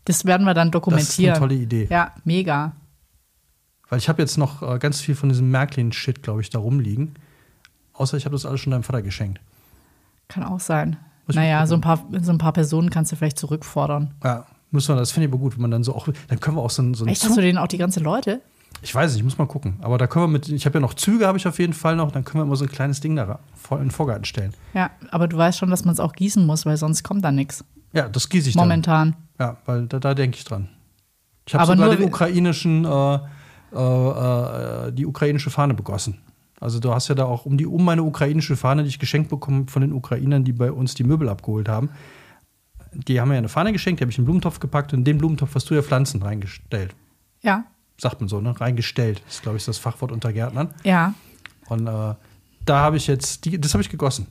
Das 0.04 0.24
werden 0.24 0.44
wir 0.44 0.54
dann 0.54 0.70
dokumentieren. 0.70 1.30
Das 1.30 1.38
ist 1.38 1.42
eine 1.42 1.48
tolle 1.48 1.60
Idee. 1.60 1.88
Ja, 1.90 2.12
mega. 2.24 2.72
Weil 3.90 3.98
ich 3.98 4.08
habe 4.08 4.22
jetzt 4.22 4.38
noch 4.38 4.62
äh, 4.62 4.78
ganz 4.78 5.00
viel 5.00 5.14
von 5.14 5.28
diesem 5.28 5.50
Märklin-Shit, 5.50 6.22
glaube 6.22 6.40
ich, 6.40 6.48
da 6.48 6.58
rumliegen. 6.58 7.16
Außer 7.92 8.16
ich 8.16 8.24
habe 8.24 8.34
das 8.34 8.46
alles 8.46 8.60
schon 8.60 8.70
deinem 8.70 8.84
Vater 8.84 9.02
geschenkt. 9.02 9.40
Kann 10.28 10.44
auch 10.44 10.60
sein. 10.60 10.96
Muss 11.26 11.36
naja, 11.36 11.66
so 11.66 11.74
ein, 11.74 11.80
paar, 11.80 12.06
so 12.22 12.32
ein 12.32 12.38
paar 12.38 12.52
Personen 12.52 12.88
kannst 12.88 13.12
du 13.12 13.16
vielleicht 13.16 13.38
zurückfordern. 13.38 14.14
Ja, 14.24 14.46
müssen 14.70 14.94
wir, 14.94 14.98
das 14.98 15.10
finde 15.10 15.26
ich 15.26 15.32
aber 15.32 15.40
gut, 15.40 15.54
wenn 15.54 15.62
man 15.62 15.70
dann 15.70 15.84
so 15.84 15.94
auch, 15.94 16.08
dann 16.28 16.40
können 16.40 16.56
wir 16.56 16.62
auch 16.62 16.70
so 16.70 16.82
ein, 16.82 16.94
so 16.94 17.04
ein 17.04 17.08
Echt, 17.08 17.24
hast 17.24 17.36
du 17.36 17.40
denen 17.40 17.58
auch 17.58 17.66
die 17.66 17.78
ganze 17.78 18.00
Leute? 18.00 18.40
Ich 18.82 18.94
weiß 18.94 19.10
nicht, 19.10 19.18
ich 19.18 19.24
muss 19.24 19.36
mal 19.36 19.46
gucken. 19.46 19.76
Aber 19.82 19.98
da 19.98 20.06
können 20.06 20.24
wir 20.24 20.28
mit, 20.28 20.48
ich 20.48 20.64
habe 20.64 20.78
ja 20.78 20.80
noch 20.80 20.94
Züge, 20.94 21.26
habe 21.26 21.36
ich 21.36 21.46
auf 21.46 21.58
jeden 21.58 21.72
Fall 21.72 21.96
noch, 21.96 22.12
dann 22.12 22.24
können 22.24 22.40
wir 22.40 22.46
immer 22.46 22.56
so 22.56 22.64
ein 22.64 22.70
kleines 22.70 23.00
Ding 23.00 23.16
da 23.16 23.40
in 23.72 23.78
den 23.78 23.90
Vorgarten 23.90 24.24
stellen. 24.24 24.54
Ja, 24.72 24.90
aber 25.10 25.28
du 25.28 25.36
weißt 25.36 25.58
schon, 25.58 25.70
dass 25.70 25.84
man 25.84 25.92
es 25.92 26.00
auch 26.00 26.12
gießen 26.12 26.46
muss, 26.46 26.64
weil 26.64 26.76
sonst 26.76 27.02
kommt 27.02 27.24
da 27.24 27.32
nichts. 27.32 27.64
Ja, 27.92 28.08
das 28.08 28.28
gieße 28.28 28.48
ich 28.48 28.54
Momentan. 28.54 29.16
Dann. 29.36 29.48
Ja, 29.48 29.56
weil 29.66 29.86
da, 29.86 29.98
da 29.98 30.14
denke 30.14 30.38
ich 30.38 30.44
dran. 30.44 30.68
Ich 31.46 31.54
habe 31.54 31.66
sogar 31.66 31.94
den 31.94 32.04
ukrainischen, 32.04 32.84
äh, 32.84 33.18
äh, 33.72 33.78
äh, 34.88 34.92
die 34.92 35.06
ukrainische 35.06 35.50
Fahne 35.50 35.74
begossen. 35.74 36.20
Also 36.60 36.78
du 36.78 36.92
hast 36.92 37.08
ja 37.08 37.14
da 37.14 37.24
auch 37.24 37.46
um 37.46 37.56
die 37.56 37.66
um 37.66 37.84
meine 37.84 38.02
ukrainische 38.02 38.56
Fahne, 38.56 38.82
die 38.82 38.90
ich 38.90 38.98
geschenkt 38.98 39.30
bekommen 39.30 39.68
von 39.68 39.82
den 39.82 39.92
Ukrainern, 39.92 40.44
die 40.44 40.52
bei 40.52 40.70
uns 40.70 40.94
die 40.94 41.04
Möbel 41.04 41.28
abgeholt 41.28 41.68
haben. 41.68 41.90
Die 42.92 43.20
haben 43.20 43.28
mir 43.28 43.38
eine 43.38 43.48
Fahne 43.48 43.72
geschenkt, 43.72 44.00
die 44.00 44.04
habe 44.04 44.10
ich 44.10 44.18
in 44.18 44.22
den 44.22 44.26
Blumentopf 44.26 44.60
gepackt 44.60 44.92
und 44.92 45.00
in 45.00 45.04
den 45.04 45.18
Blumentopf 45.18 45.54
hast 45.54 45.70
du 45.70 45.74
ja 45.74 45.82
Pflanzen 45.82 46.22
reingestellt. 46.22 46.94
Ja 47.42 47.64
sagt 48.00 48.20
man 48.20 48.28
so, 48.28 48.40
ne? 48.40 48.58
Reingestellt. 48.58 49.22
Das 49.26 49.36
ist, 49.36 49.42
glaube 49.42 49.58
ich, 49.58 49.64
das 49.64 49.78
Fachwort 49.78 50.10
unter 50.10 50.32
Gärtnern. 50.32 50.74
Ja. 50.82 51.14
Und 51.68 51.86
äh, 51.86 52.14
da 52.64 52.78
habe 52.80 52.96
ich 52.96 53.06
jetzt, 53.06 53.44
die, 53.44 53.60
das 53.60 53.74
habe 53.74 53.82
ich 53.82 53.90
gegossen. 53.90 54.26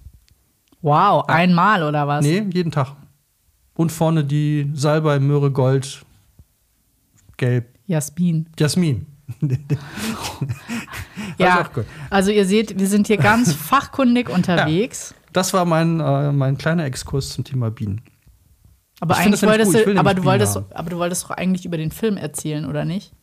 Wow, 0.81 1.25
ja. 1.27 1.36
einmal 1.36 1.84
oder 1.84 2.08
was? 2.08 2.25
Nee, 2.25 2.46
jeden 2.53 2.72
Tag. 2.72 2.96
Und 3.75 3.91
vorne 3.91 4.25
die 4.25 4.69
Salbei, 4.74 5.19
Möhre, 5.19 5.51
Gold, 5.51 6.05
Gelb. 7.38 7.77
Jasmin. 7.86 8.50
Jasmin. 8.58 9.05
Ja, 11.38 11.69
also 12.09 12.31
ihr 12.31 12.45
seht, 12.45 12.79
wir 12.79 12.88
sind 12.88 13.07
hier 13.07 13.17
ganz 13.17 13.53
fachkundig 13.69 14.29
unterwegs. 14.29 15.12
Ja, 15.12 15.29
das 15.33 15.53
war 15.53 15.65
mein, 15.65 16.00
äh, 16.00 16.31
mein 16.31 16.57
kleiner 16.57 16.86
Exkurs 16.86 17.29
zum 17.29 17.43
Thema 17.43 17.71
Bienen. 17.71 18.01
Aber 19.00 19.13
ich 19.15 19.21
eigentlich 19.21 19.41
wolltest 19.43 19.74
du, 19.74 19.98
aber 19.98 20.13
du 20.13 20.24
wolltest, 20.24 20.57
aber 20.71 20.89
du 20.89 20.98
wolltest 20.98 21.24
doch 21.24 21.31
eigentlich 21.31 21.65
über 21.65 21.77
den 21.77 21.91
Film 21.91 22.17
erzählen, 22.17 22.65
oder 22.65 22.83
nicht? 22.86 23.13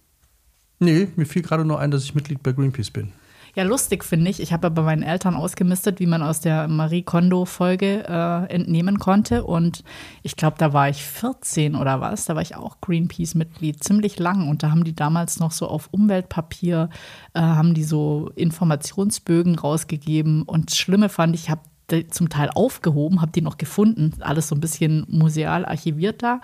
Nee, 0.79 1.09
mir 1.17 1.27
fiel 1.27 1.43
gerade 1.43 1.65
nur 1.65 1.81
ein, 1.81 1.91
dass 1.91 2.05
ich 2.05 2.15
Mitglied 2.15 2.43
bei 2.43 2.53
Greenpeace 2.53 2.91
bin. 2.91 3.13
Ja, 3.57 3.65
lustig 3.65 4.05
finde 4.05 4.31
ich. 4.31 4.39
Ich 4.41 4.53
habe 4.53 4.67
ja 4.67 4.69
bei 4.69 4.83
meinen 4.83 5.03
Eltern 5.03 5.35
ausgemistet, 5.35 5.99
wie 5.99 6.07
man 6.07 6.21
aus 6.21 6.41
der 6.41 6.69
Marie 6.69 7.01
Kondo-Folge 7.01 8.05
äh, 8.07 8.53
entnehmen 8.53 8.99
konnte. 8.99 9.45
Und 9.45 9.83
ich 10.23 10.37
glaube, 10.37 10.57
da 10.59 10.75
war 10.75 10.91
ich 10.91 11.03
14 11.03 11.75
oder 11.75 12.03
was. 12.03 12.27
Da 12.27 12.35
war 12.35 12.43
ich 12.43 12.55
auch 12.55 12.83
Greenpeace-Mitglied, 12.83 13.83
ziemlich 13.83 14.19
lang. 14.19 14.51
Und 14.51 14.63
da 14.63 14.71
haben 14.71 14.85
die 14.85 14.95
damals 14.95 15.41
noch 15.41 15.53
so 15.53 15.69
auf 15.69 15.89
Umweltpapier, 15.91 16.91
äh, 17.33 17.41
haben 17.41 17.73
die 17.73 17.85
so 17.85 18.31
Informationsbögen 18.35 19.59
rausgegeben. 19.59 20.43
Und 20.43 20.73
das 20.73 20.77
Schlimme 20.77 21.09
fand 21.09 21.35
ich, 21.35 21.45
ich 21.45 21.51
habe 21.51 21.63
zum 22.11 22.29
Teil 22.29 22.51
aufgehoben, 22.55 23.23
habe 23.23 23.33
die 23.33 23.41
noch 23.41 23.57
gefunden, 23.57 24.13
alles 24.21 24.49
so 24.49 24.55
ein 24.55 24.61
bisschen 24.61 25.07
museal 25.09 25.65
archiviert 25.65 26.23
da. 26.23 26.43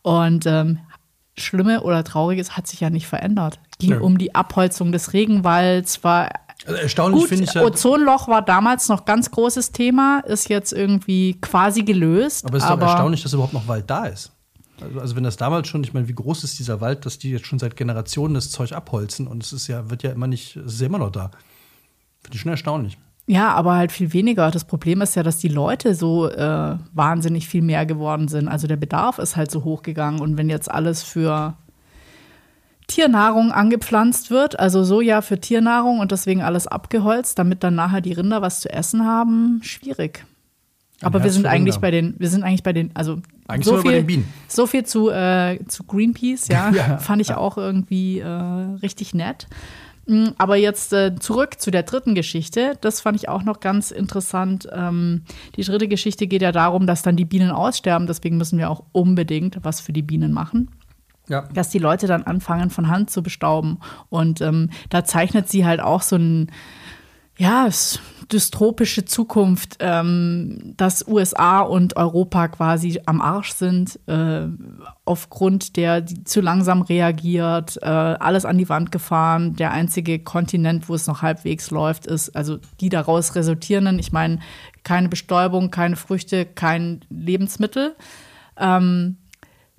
Und 0.00 0.46
ähm, 0.46 0.78
Schlimme 1.36 1.82
oder 1.82 2.04
Trauriges 2.04 2.56
hat 2.56 2.66
sich 2.66 2.80
ja 2.80 2.88
nicht 2.88 3.06
verändert. 3.06 3.58
Ging 3.78 3.90
ja. 3.90 4.00
um 4.00 4.16
die 4.16 4.34
Abholzung 4.34 4.92
des 4.92 5.12
Regenwalds, 5.12 6.04
war 6.04 6.30
also 6.66 6.80
erstaunlich 6.80 7.26
finde 7.26 7.44
ich 7.44 7.54
ja. 7.54 7.62
Ozonloch 7.62 8.28
war 8.28 8.42
damals 8.42 8.88
noch 8.88 9.04
ganz 9.04 9.30
großes 9.30 9.72
Thema, 9.72 10.20
ist 10.20 10.48
jetzt 10.48 10.72
irgendwie 10.72 11.38
quasi 11.40 11.82
gelöst. 11.82 12.46
Aber 12.46 12.56
es 12.56 12.64
ist 12.64 12.70
aber 12.70 12.82
doch 12.82 12.88
erstaunlich, 12.88 13.22
dass 13.22 13.32
überhaupt 13.32 13.52
noch 13.52 13.68
Wald 13.68 13.88
da 13.88 14.06
ist. 14.06 14.32
Also, 14.80 15.00
also, 15.00 15.16
wenn 15.16 15.24
das 15.24 15.36
damals 15.36 15.68
schon, 15.68 15.84
ich 15.84 15.92
meine, 15.92 16.08
wie 16.08 16.14
groß 16.14 16.42
ist 16.42 16.58
dieser 16.58 16.80
Wald, 16.80 17.06
dass 17.06 17.18
die 17.18 17.30
jetzt 17.30 17.46
schon 17.46 17.58
seit 17.58 17.76
Generationen 17.76 18.34
das 18.34 18.50
Zeug 18.50 18.72
abholzen 18.72 19.26
und 19.26 19.42
es 19.42 19.52
ist 19.52 19.68
ja, 19.68 19.88
wird 19.90 20.02
ja 20.02 20.10
immer 20.10 20.26
nicht, 20.26 20.56
es 20.56 20.74
ist 20.74 20.80
ja 20.80 20.86
immer 20.86 20.98
noch 20.98 21.12
da. 21.12 21.30
Finde 22.22 22.34
ich 22.34 22.40
schon 22.40 22.50
erstaunlich. 22.50 22.98
Ja, 23.26 23.54
aber 23.54 23.74
halt 23.74 23.92
viel 23.92 24.12
weniger. 24.12 24.50
Das 24.50 24.64
Problem 24.64 25.00
ist 25.00 25.14
ja, 25.14 25.22
dass 25.22 25.38
die 25.38 25.48
Leute 25.48 25.94
so 25.94 26.28
äh, 26.28 26.76
wahnsinnig 26.92 27.48
viel 27.48 27.62
mehr 27.62 27.86
geworden 27.86 28.28
sind. 28.28 28.48
Also 28.48 28.66
der 28.66 28.76
Bedarf 28.76 29.18
ist 29.18 29.36
halt 29.36 29.50
so 29.50 29.64
hoch 29.64 29.82
gegangen. 29.82 30.20
Und 30.20 30.36
wenn 30.36 30.50
jetzt 30.50 30.70
alles 30.70 31.02
für 31.02 31.54
Tiernahrung 32.86 33.50
angepflanzt 33.50 34.30
wird, 34.30 34.58
also 34.58 34.84
Soja 34.84 35.22
für 35.22 35.40
Tiernahrung 35.40 36.00
und 36.00 36.12
deswegen 36.12 36.42
alles 36.42 36.66
abgeholzt, 36.66 37.38
damit 37.38 37.64
dann 37.64 37.74
nachher 37.74 38.00
die 38.00 38.12
Rinder 38.12 38.42
was 38.42 38.60
zu 38.60 38.70
essen 38.70 39.06
haben, 39.06 39.60
schwierig. 39.62 40.24
Aber 41.02 41.22
wir 41.22 41.32
sind 41.32 41.46
eigentlich 41.46 41.78
bei 41.78 41.90
den, 41.90 42.14
wir 42.18 42.30
sind 42.30 42.44
eigentlich 42.44 42.62
bei 42.62 42.72
den, 42.72 42.90
also 42.94 43.18
eigentlich 43.48 43.66
so, 43.66 43.78
viel, 43.78 44.24
so 44.48 44.66
viel 44.66 44.84
zu, 44.84 45.10
äh, 45.10 45.58
zu 45.66 45.84
Greenpeace, 45.84 46.48
ja, 46.48 46.70
ja 46.74 46.98
fand 46.98 47.20
ich 47.20 47.34
auch 47.34 47.58
irgendwie 47.58 48.20
äh, 48.20 48.28
richtig 48.28 49.14
nett. 49.14 49.46
Mm, 50.06 50.28
aber 50.38 50.56
jetzt 50.56 50.92
äh, 50.92 51.14
zurück 51.16 51.60
zu 51.60 51.70
der 51.70 51.82
dritten 51.82 52.14
Geschichte. 52.14 52.76
Das 52.80 53.00
fand 53.00 53.16
ich 53.16 53.28
auch 53.28 53.42
noch 53.42 53.60
ganz 53.60 53.90
interessant. 53.90 54.68
Ähm, 54.72 55.22
die 55.56 55.62
dritte 55.62 55.88
Geschichte 55.88 56.26
geht 56.26 56.42
ja 56.42 56.52
darum, 56.52 56.86
dass 56.86 57.02
dann 57.02 57.16
die 57.16 57.24
Bienen 57.24 57.50
aussterben. 57.50 58.06
Deswegen 58.06 58.36
müssen 58.36 58.58
wir 58.58 58.70
auch 58.70 58.84
unbedingt 58.92 59.58
was 59.62 59.80
für 59.80 59.92
die 59.92 60.02
Bienen 60.02 60.32
machen 60.32 60.70
ja. 61.28 61.42
dass 61.52 61.70
die 61.70 61.78
Leute 61.78 62.06
dann 62.06 62.22
anfangen, 62.24 62.70
von 62.70 62.88
Hand 62.88 63.10
zu 63.10 63.22
bestauben. 63.22 63.78
Und 64.08 64.40
ähm, 64.40 64.70
da 64.90 65.04
zeichnet 65.04 65.48
sie 65.48 65.64
halt 65.64 65.80
auch 65.80 66.02
so 66.02 66.16
ein, 66.16 66.50
ja, 67.36 67.68
dystropische 68.32 69.04
Zukunft, 69.04 69.76
ähm, 69.80 70.74
dass 70.76 71.06
USA 71.06 71.60
und 71.60 71.96
Europa 71.96 72.48
quasi 72.48 73.00
am 73.06 73.20
Arsch 73.20 73.52
sind, 73.52 73.98
äh, 74.06 74.46
aufgrund 75.04 75.76
der 75.76 76.06
zu 76.06 76.40
langsam 76.40 76.82
reagiert, 76.82 77.76
äh, 77.82 77.86
alles 77.86 78.44
an 78.44 78.56
die 78.56 78.68
Wand 78.68 78.92
gefahren. 78.92 79.56
Der 79.56 79.72
einzige 79.72 80.20
Kontinent, 80.20 80.88
wo 80.88 80.94
es 80.94 81.06
noch 81.06 81.22
halbwegs 81.22 81.70
läuft, 81.70 82.06
ist, 82.06 82.34
also 82.36 82.58
die 82.80 82.88
daraus 82.88 83.34
resultierenden, 83.34 83.98
ich 83.98 84.12
meine, 84.12 84.38
keine 84.84 85.08
Bestäubung, 85.08 85.70
keine 85.70 85.96
Früchte, 85.96 86.46
kein 86.46 87.04
Lebensmittel. 87.10 87.96
Ähm, 88.56 89.16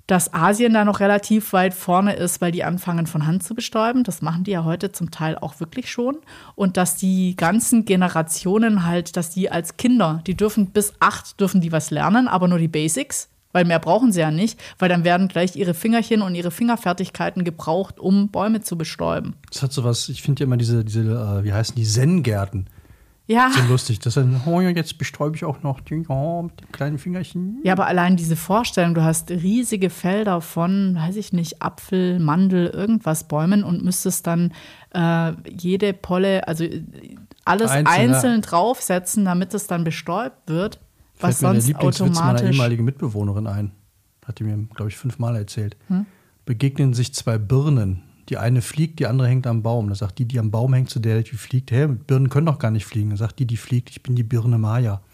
dass 0.06 0.32
Asien 0.32 0.74
da 0.74 0.84
noch 0.84 1.00
relativ 1.00 1.52
weit 1.52 1.74
vorne 1.74 2.14
ist, 2.14 2.40
weil 2.40 2.52
die 2.52 2.64
anfangen 2.64 3.06
von 3.06 3.26
Hand 3.26 3.42
zu 3.42 3.54
bestäuben. 3.54 4.04
Das 4.04 4.22
machen 4.22 4.44
die 4.44 4.52
ja 4.52 4.64
heute 4.64 4.92
zum 4.92 5.10
Teil 5.10 5.36
auch 5.36 5.58
wirklich 5.58 5.90
schon. 5.90 6.18
Und 6.54 6.76
dass 6.76 6.96
die 6.96 7.34
ganzen 7.36 7.84
Generationen 7.84 8.84
halt, 8.84 9.16
dass 9.16 9.30
die 9.30 9.50
als 9.50 9.76
Kinder, 9.76 10.22
die 10.26 10.36
dürfen 10.36 10.66
bis 10.66 10.92
acht 11.00 11.40
dürfen 11.40 11.60
die 11.60 11.72
was 11.72 11.90
lernen, 11.90 12.28
aber 12.28 12.46
nur 12.46 12.58
die 12.58 12.68
Basics, 12.68 13.28
weil 13.52 13.64
mehr 13.64 13.78
brauchen 13.78 14.12
sie 14.12 14.20
ja 14.20 14.30
nicht, 14.30 14.60
weil 14.78 14.88
dann 14.88 15.02
werden 15.02 15.28
gleich 15.28 15.56
ihre 15.56 15.74
Fingerchen 15.74 16.22
und 16.22 16.34
ihre 16.34 16.50
Fingerfertigkeiten 16.50 17.42
gebraucht, 17.42 17.98
um 17.98 18.28
Bäume 18.28 18.60
zu 18.60 18.76
bestäuben. 18.76 19.34
Das 19.50 19.62
hat 19.62 19.72
sowas, 19.72 20.08
ich 20.08 20.22
finde 20.22 20.40
ja 20.40 20.44
immer 20.44 20.58
diese, 20.58 20.84
diese 20.84 21.00
äh, 21.00 21.42
wie 21.42 21.52
heißen 21.52 21.74
die, 21.74 21.84
Zen-Gärten. 21.84 22.68
Ja. 23.28 23.50
So 23.50 23.62
lustig, 23.72 23.98
dass 23.98 24.14
dann, 24.14 24.40
oh 24.46 24.60
ja, 24.60 24.70
jetzt 24.70 24.98
bestäube 24.98 25.34
ich 25.34 25.44
auch 25.44 25.62
noch 25.62 25.80
die, 25.80 26.04
oh, 26.08 26.42
mit 26.42 26.60
den 26.60 26.72
kleinen 26.72 26.98
Fingerchen. 26.98 27.58
Ja, 27.64 27.72
aber 27.72 27.86
allein 27.86 28.16
diese 28.16 28.36
Vorstellung, 28.36 28.94
du 28.94 29.02
hast 29.02 29.30
riesige 29.30 29.90
Felder 29.90 30.40
von, 30.40 30.94
weiß 30.94 31.16
ich 31.16 31.32
nicht, 31.32 31.60
Apfel, 31.60 32.20
Mandel, 32.20 32.68
irgendwas 32.68 33.26
Bäumen 33.26 33.64
und 33.64 33.84
müsstest 33.84 34.28
dann 34.28 34.52
äh, 34.94 35.32
jede 35.48 35.92
Polle, 35.92 36.46
also 36.46 36.64
alles 37.44 37.70
einzeln, 37.70 38.14
einzeln 38.14 38.40
draufsetzen, 38.42 39.24
damit 39.24 39.54
es 39.54 39.66
dann 39.66 39.82
bestäubt 39.82 40.48
wird. 40.48 40.78
Was 41.18 41.40
Fällt 41.40 41.54
sonst 41.54 41.66
mir 41.66 41.74
der 41.74 41.82
automatisch. 41.82 42.20
meiner 42.20 42.42
ehemaligen 42.44 42.84
Mitbewohnerin 42.84 43.46
ein. 43.46 43.72
Hat 44.24 44.38
die 44.38 44.44
mir, 44.44 44.56
glaube 44.74 44.90
ich, 44.90 44.96
fünfmal 44.96 45.36
erzählt. 45.36 45.76
Hm? 45.88 46.06
Begegnen 46.44 46.94
sich 46.94 47.14
zwei 47.14 47.38
Birnen 47.38 48.02
die 48.28 48.38
eine 48.38 48.62
fliegt, 48.62 48.98
die 48.98 49.06
andere 49.06 49.28
hängt 49.28 49.46
am 49.46 49.62
Baum. 49.62 49.88
Da 49.88 49.94
sagt 49.94 50.18
die, 50.18 50.24
die 50.24 50.38
am 50.38 50.50
Baum 50.50 50.74
hängt, 50.74 50.90
zu 50.90 50.98
der, 50.98 51.22
die 51.22 51.36
fliegt, 51.36 51.70
hä, 51.70 51.86
Birnen 51.86 52.28
können 52.28 52.46
doch 52.46 52.58
gar 52.58 52.70
nicht 52.70 52.86
fliegen. 52.86 53.10
Da 53.10 53.16
sagt 53.16 53.38
die, 53.38 53.46
die 53.46 53.56
fliegt, 53.56 53.90
ich 53.90 54.02
bin 54.02 54.16
die 54.16 54.24
Birne 54.24 54.58
Maya. 54.58 55.00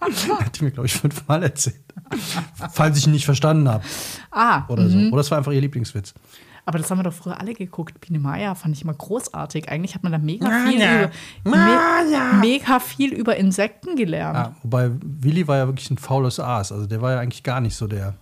Hat 0.00 0.58
die 0.58 0.64
mir, 0.64 0.70
glaube 0.70 0.86
ich, 0.86 0.94
fünfmal 0.94 1.42
erzählt. 1.42 1.82
Falls 2.72 2.98
ich 2.98 3.06
ihn 3.06 3.12
nicht 3.12 3.24
verstanden 3.24 3.68
habe. 3.68 3.84
Ah. 4.30 4.64
Oder 4.68 4.88
so. 4.88 4.96
Mhm. 4.96 5.12
Oder 5.12 5.20
es 5.20 5.30
war 5.30 5.38
einfach 5.38 5.52
ihr 5.52 5.60
Lieblingswitz. 5.60 6.14
Aber 6.64 6.78
das 6.78 6.90
haben 6.90 6.98
wir 6.98 7.04
doch 7.04 7.12
früher 7.12 7.38
alle 7.38 7.54
geguckt. 7.54 8.00
Biene 8.00 8.18
Maya 8.18 8.56
fand 8.56 8.74
ich 8.74 8.82
immer 8.82 8.94
großartig. 8.94 9.68
Eigentlich 9.68 9.94
hat 9.94 10.02
man 10.02 10.10
da 10.10 10.18
mega 10.18 10.50
viel, 10.66 10.82
über, 10.82 11.10
me 11.44 12.40
mega 12.40 12.80
viel 12.80 13.12
über 13.14 13.36
Insekten 13.36 13.94
gelernt. 13.94 14.36
Ja, 14.36 14.56
wobei 14.62 14.90
Willi 15.00 15.46
war 15.46 15.58
ja 15.58 15.66
wirklich 15.68 15.90
ein 15.90 15.98
faules 15.98 16.40
Aas. 16.40 16.72
Also 16.72 16.86
der 16.86 17.00
war 17.00 17.12
ja 17.12 17.20
eigentlich 17.20 17.44
gar 17.44 17.60
nicht 17.60 17.76
so 17.76 17.86
der 17.86 18.14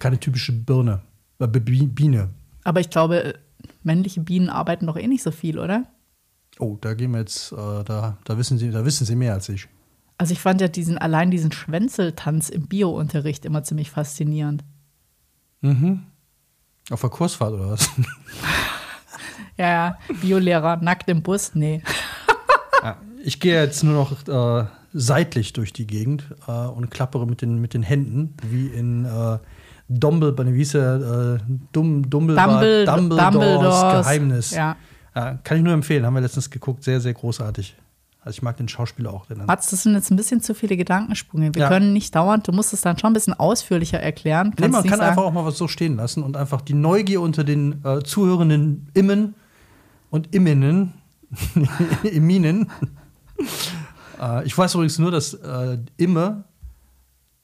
keine 0.00 0.18
typische 0.18 0.52
Birne, 0.52 1.02
äh, 1.38 1.46
Biene. 1.46 2.30
Aber 2.64 2.80
ich 2.80 2.90
glaube, 2.90 3.34
männliche 3.82 4.20
Bienen 4.20 4.48
arbeiten 4.48 4.86
doch 4.86 4.96
eh 4.96 5.06
nicht 5.06 5.22
so 5.22 5.30
viel, 5.30 5.58
oder? 5.58 5.86
Oh, 6.58 6.76
da 6.80 6.94
gehen 6.94 7.12
wir 7.12 7.20
jetzt, 7.20 7.52
äh, 7.52 7.84
da, 7.84 8.18
da, 8.24 8.38
wissen 8.38 8.58
Sie, 8.58 8.70
da 8.70 8.84
wissen 8.84 9.06
Sie 9.06 9.14
mehr 9.14 9.34
als 9.34 9.48
ich. 9.48 9.68
Also 10.18 10.32
ich 10.32 10.40
fand 10.40 10.60
ja 10.60 10.68
diesen, 10.68 10.98
allein 10.98 11.30
diesen 11.30 11.52
Schwänzeltanz 11.52 12.50
im 12.50 12.66
Bio-Unterricht 12.66 13.46
immer 13.46 13.62
ziemlich 13.62 13.90
faszinierend. 13.90 14.64
Mhm. 15.62 16.02
Auf 16.90 17.00
der 17.00 17.10
Kursfahrt 17.10 17.54
oder 17.54 17.70
was? 17.70 17.88
ja, 19.56 19.68
ja. 19.68 19.98
Biolehrer 20.20 20.76
nackt 20.76 21.08
im 21.08 21.22
Bus? 21.22 21.54
Nee. 21.54 21.82
ja, 22.82 22.98
ich 23.24 23.40
gehe 23.40 23.62
jetzt 23.62 23.82
nur 23.82 23.94
noch 23.94 24.28
äh, 24.28 24.66
seitlich 24.92 25.54
durch 25.54 25.72
die 25.72 25.86
Gegend 25.86 26.24
äh, 26.46 26.52
und 26.52 26.90
klappere 26.90 27.26
mit 27.26 27.40
den, 27.40 27.58
mit 27.58 27.72
den 27.72 27.82
Händen, 27.82 28.34
wie 28.42 28.66
in 28.66 29.06
äh, 29.90 29.98
Dumbledore, 29.98 30.52
wie 30.52 30.58
hieß 30.58 30.74
er? 30.74 31.34
Äh, 31.34 31.38
Dum, 31.72 32.08
Dumbledore, 32.08 32.84
Dumbledores, 32.84 33.32
Dumbledores 33.32 33.80
Geheimnis. 33.80 34.50
Ja. 34.52 34.76
ja. 35.14 35.38
Kann 35.44 35.58
ich 35.58 35.64
nur 35.64 35.72
empfehlen, 35.72 36.06
haben 36.06 36.14
wir 36.14 36.20
letztens 36.20 36.50
geguckt, 36.50 36.84
sehr, 36.84 37.00
sehr 37.00 37.14
großartig. 37.14 37.76
Also 38.22 38.36
ich 38.36 38.42
mag 38.42 38.56
den 38.58 38.68
Schauspieler 38.68 39.14
auch. 39.14 39.26
Mats, 39.46 39.70
das 39.70 39.84
sind 39.84 39.94
jetzt 39.94 40.10
ein 40.10 40.16
bisschen 40.16 40.42
zu 40.42 40.54
viele 40.54 40.76
Gedankensprünge. 40.76 41.54
Wir 41.54 41.62
ja. 41.62 41.68
können 41.68 41.94
nicht 41.94 42.14
dauernd, 42.14 42.46
du 42.46 42.52
musst 42.52 42.74
es 42.74 42.82
dann 42.82 42.98
schon 42.98 43.10
ein 43.10 43.14
bisschen 43.14 43.32
ausführlicher 43.32 43.98
erklären. 43.98 44.52
Nee, 44.58 44.68
man 44.68 44.82
kann 44.82 44.98
sagen. 44.98 45.02
einfach 45.02 45.22
auch 45.22 45.32
mal 45.32 45.46
was 45.46 45.56
so 45.56 45.68
stehen 45.68 45.96
lassen 45.96 46.22
und 46.22 46.36
einfach 46.36 46.60
die 46.60 46.74
Neugier 46.74 47.22
unter 47.22 47.44
den 47.44 47.82
äh, 47.82 48.02
zuhörenden 48.02 48.90
Immen 48.92 49.34
und 50.10 50.34
Imminnen, 50.34 50.92
Iminen. 52.02 52.70
äh, 54.20 54.44
ich 54.44 54.56
weiß 54.56 54.74
übrigens 54.74 54.98
nur, 54.98 55.10
dass 55.10 55.32
äh, 55.32 55.78
Imme 55.96 56.44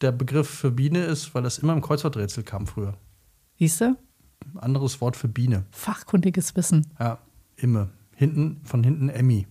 der 0.01 0.13
Begriff 0.13 0.49
für 0.49 0.71
Biene 0.71 1.05
ist, 1.05 1.35
weil 1.35 1.43
das 1.43 1.59
immer 1.59 1.73
im 1.73 1.81
Kreuzworträtsel 1.81 2.45
kam 2.45 2.67
früher. 2.67 2.95
Siehst 3.59 3.81
du? 3.81 3.97
Anderes 4.55 5.01
Wort 5.01 5.17
für 5.17 5.29
Biene. 5.29 5.65
Fachkundiges 5.71 6.57
Wissen. 6.57 6.87
Ja, 6.99 7.19
Imme. 7.57 7.91
Hinten, 8.15 8.61
von 8.65 8.83
hinten 8.83 9.09
Emmy. 9.09 9.47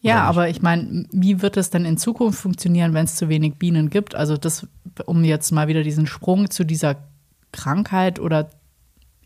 Ja, 0.00 0.22
aber 0.24 0.48
ich 0.48 0.62
meine, 0.62 1.06
wie 1.10 1.42
wird 1.42 1.56
es 1.56 1.70
denn 1.70 1.84
in 1.84 1.96
Zukunft 1.96 2.38
funktionieren, 2.38 2.94
wenn 2.94 3.06
es 3.06 3.16
zu 3.16 3.28
wenig 3.28 3.56
Bienen 3.56 3.90
gibt? 3.90 4.14
Also 4.14 4.36
das, 4.36 4.66
um 5.06 5.24
jetzt 5.24 5.50
mal 5.50 5.68
wieder 5.68 5.82
diesen 5.82 6.06
Sprung 6.06 6.50
zu 6.50 6.64
dieser 6.64 6.96
Krankheit 7.52 8.20
oder 8.20 8.50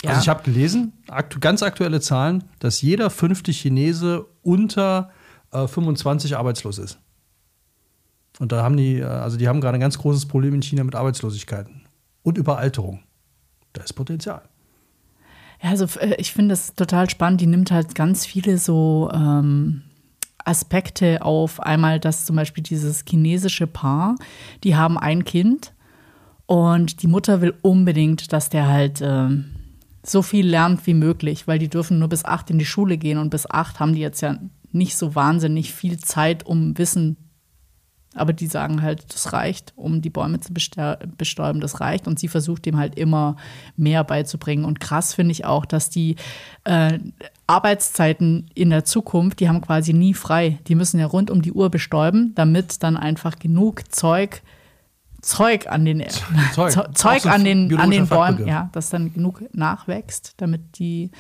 ja. 0.02 0.11
Also 0.11 0.22
ich 0.22 0.28
habe 0.30 0.42
gelesen, 0.42 0.94
aktu 1.09 1.40
ganz 1.40 1.62
aktuelle 1.62 2.00
Zahlen, 2.00 2.44
dass 2.59 2.80
jeder 2.80 3.11
fünfte 3.11 3.52
Chinese 3.52 4.24
unter 4.40 5.11
äh, 5.52 5.66
25 5.66 6.38
arbeitslos 6.38 6.78
ist. 6.78 6.98
Und 8.40 8.53
da 8.53 8.62
haben 8.62 8.76
die, 8.76 8.98
äh, 8.98 9.05
also 9.05 9.37
die 9.37 9.46
haben 9.46 9.61
gerade 9.61 9.76
ein 9.76 9.81
ganz 9.81 9.98
großes 9.98 10.26
Problem 10.26 10.55
in 10.55 10.62
China 10.62 10.83
mit 10.83 10.96
Arbeitslosigkeit 10.96 11.68
und 12.22 12.38
Überalterung. 12.38 13.00
Da 13.74 13.83
ist 13.83 13.92
Potenzial. 13.92 14.42
Ja, 15.62 15.70
also 15.70 15.87
äh, 16.00 16.16
ich 16.16 16.33
finde 16.33 16.55
das 16.55 16.74
total 16.74 17.09
spannend. 17.09 17.42
Die 17.42 17.46
nimmt 17.46 17.70
halt 17.70 17.94
ganz 17.94 18.24
viele 18.24 18.57
so 18.57 19.11
ähm, 19.12 19.83
Aspekte 20.42 21.22
auf. 21.22 21.61
Einmal, 21.61 22.00
dass 22.00 22.24
zum 22.24 22.35
Beispiel 22.35 22.64
dieses 22.64 23.05
chinesische 23.07 23.66
Paar, 23.66 24.16
die 24.64 24.74
haben 24.74 24.98
ein 24.98 25.24
Kind 25.24 25.74
und 26.46 27.03
die 27.03 27.09
Mutter 27.09 27.42
will 27.42 27.55
unbedingt, 27.61 28.33
dass 28.33 28.48
der 28.48 28.68
halt 28.68 29.00
ähm, 29.03 29.50
so 30.03 30.22
viel 30.22 30.48
lernt 30.48 30.87
wie 30.87 30.94
möglich, 30.94 31.46
weil 31.46 31.59
die 31.59 31.68
dürfen 31.68 31.98
nur 31.98 32.09
bis 32.09 32.24
acht 32.24 32.48
in 32.48 32.59
die 32.59 32.64
Schule 32.64 32.96
gehen 32.96 33.18
und 33.18 33.29
bis 33.29 33.48
acht 33.48 33.81
haben 33.81 33.94
die 33.94 34.00
jetzt 34.00 34.22
ja 34.22 34.38
nicht 34.72 34.96
so 34.96 35.14
wahnsinnig 35.14 35.74
viel 35.74 35.98
Zeit, 35.98 36.46
um 36.46 36.79
Wissen 36.79 37.18
aber 38.14 38.33
die 38.33 38.49
sagen 38.49 38.83
halt, 38.83 39.14
das 39.14 39.33
reicht, 39.33 39.73
um 39.77 40.03
die 40.03 40.11
Bäume 40.11 40.40
zu 40.40 40.53
bestäuben, 40.53 41.61
das 41.61 41.81
reicht. 41.81 42.09
Und 42.09 42.18
sie 42.18 42.27
versucht 42.27 42.66
dem 42.66 42.77
halt 42.77 42.99
immer 42.99 43.37
mehr 43.77 44.03
beizubringen. 44.03 44.64
Und 44.64 44.81
krass 44.81 45.14
finde 45.14 45.31
ich 45.33 45.44
auch, 45.44 45.64
dass 45.64 45.90
die 45.90 46.16
äh, 46.64 46.99
Arbeitszeiten 47.46 48.51
in 48.55 48.70
der 48.70 48.85
Zukunft, 48.85 49.38
die 49.38 49.49
haben 49.49 49.61
quasi 49.61 49.92
nie 49.92 50.14
frei. 50.14 50.59
Die 50.66 50.75
müssen 50.75 50.99
ja 50.99 51.07
rund 51.07 51.31
um 51.31 51.40
die 51.40 51.53
Uhr 51.53 51.70
bestäuben, 51.70 52.33
damit 52.35 52.83
dann 52.83 52.96
einfach 52.96 53.38
genug 53.38 53.92
Zeug 53.92 54.42
Zeug 55.23 55.66
an 55.68 55.85
den 55.85 56.03
Zeug, 56.55 56.96
Zeug 56.96 57.27
an 57.27 57.44
den, 57.44 57.77
an 57.77 57.90
den 57.90 58.09
Bäumen, 58.09 58.46
ja, 58.46 58.70
dass 58.73 58.88
dann 58.88 59.12
genug 59.12 59.42
nachwächst, 59.55 60.33
damit 60.38 60.79
die 60.79 61.11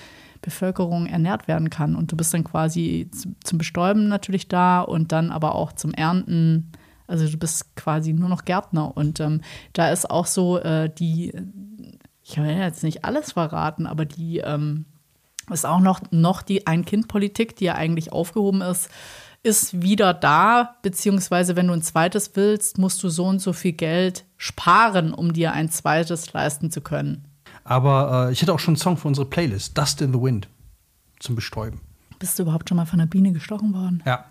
Bevölkerung 0.40 1.06
ernährt 1.06 1.48
werden 1.48 1.70
kann. 1.70 1.94
Und 1.94 2.10
du 2.10 2.16
bist 2.16 2.32
dann 2.32 2.44
quasi 2.44 3.10
zum 3.44 3.58
Bestäuben 3.58 4.08
natürlich 4.08 4.48
da 4.48 4.80
und 4.80 5.12
dann 5.12 5.30
aber 5.30 5.54
auch 5.54 5.72
zum 5.72 5.92
Ernten. 5.92 6.72
Also 7.10 7.28
du 7.28 7.36
bist 7.36 7.76
quasi 7.76 8.12
nur 8.12 8.28
noch 8.28 8.44
Gärtner. 8.44 8.96
Und 8.96 9.20
ähm, 9.20 9.42
da 9.72 9.90
ist 9.90 10.10
auch 10.10 10.26
so 10.26 10.58
äh, 10.58 10.88
die, 10.88 11.32
ich 12.22 12.36
will 12.38 12.46
jetzt 12.46 12.82
nicht 12.82 13.04
alles 13.04 13.32
verraten, 13.32 13.86
aber 13.86 14.04
die 14.04 14.38
ähm, 14.38 14.86
ist 15.50 15.66
auch 15.66 15.80
noch, 15.80 16.00
noch 16.10 16.42
die 16.42 16.66
Ein-Kind-Politik, 16.66 17.56
die 17.56 17.66
ja 17.66 17.74
eigentlich 17.74 18.12
aufgehoben 18.12 18.62
ist 18.62 18.88
ist 19.42 19.80
wieder 19.80 20.12
da, 20.12 20.76
beziehungsweise 20.82 21.56
wenn 21.56 21.68
du 21.68 21.72
ein 21.72 21.82
zweites 21.82 22.32
willst, 22.34 22.78
musst 22.78 23.02
du 23.02 23.08
so 23.08 23.26
und 23.26 23.40
so 23.40 23.52
viel 23.52 23.72
Geld 23.72 24.24
sparen, 24.36 25.14
um 25.14 25.32
dir 25.32 25.52
ein 25.52 25.70
zweites 25.70 26.32
leisten 26.32 26.70
zu 26.70 26.80
können. 26.80 27.24
Aber 27.64 28.28
äh, 28.28 28.32
ich 28.32 28.42
hätte 28.42 28.52
auch 28.52 28.58
schon 28.58 28.72
einen 28.72 28.80
Song 28.80 28.96
für 28.96 29.08
unsere 29.08 29.26
Playlist, 29.26 29.76
Dust 29.76 30.02
in 30.02 30.12
the 30.12 30.20
Wind, 30.20 30.48
zum 31.20 31.36
Bestäuben. 31.36 31.80
Bist 32.18 32.38
du 32.38 32.42
überhaupt 32.42 32.68
schon 32.68 32.76
mal 32.76 32.84
von 32.84 33.00
einer 33.00 33.08
Biene 33.08 33.32
gestochen 33.32 33.72
worden? 33.72 34.02
Ja. 34.04 34.24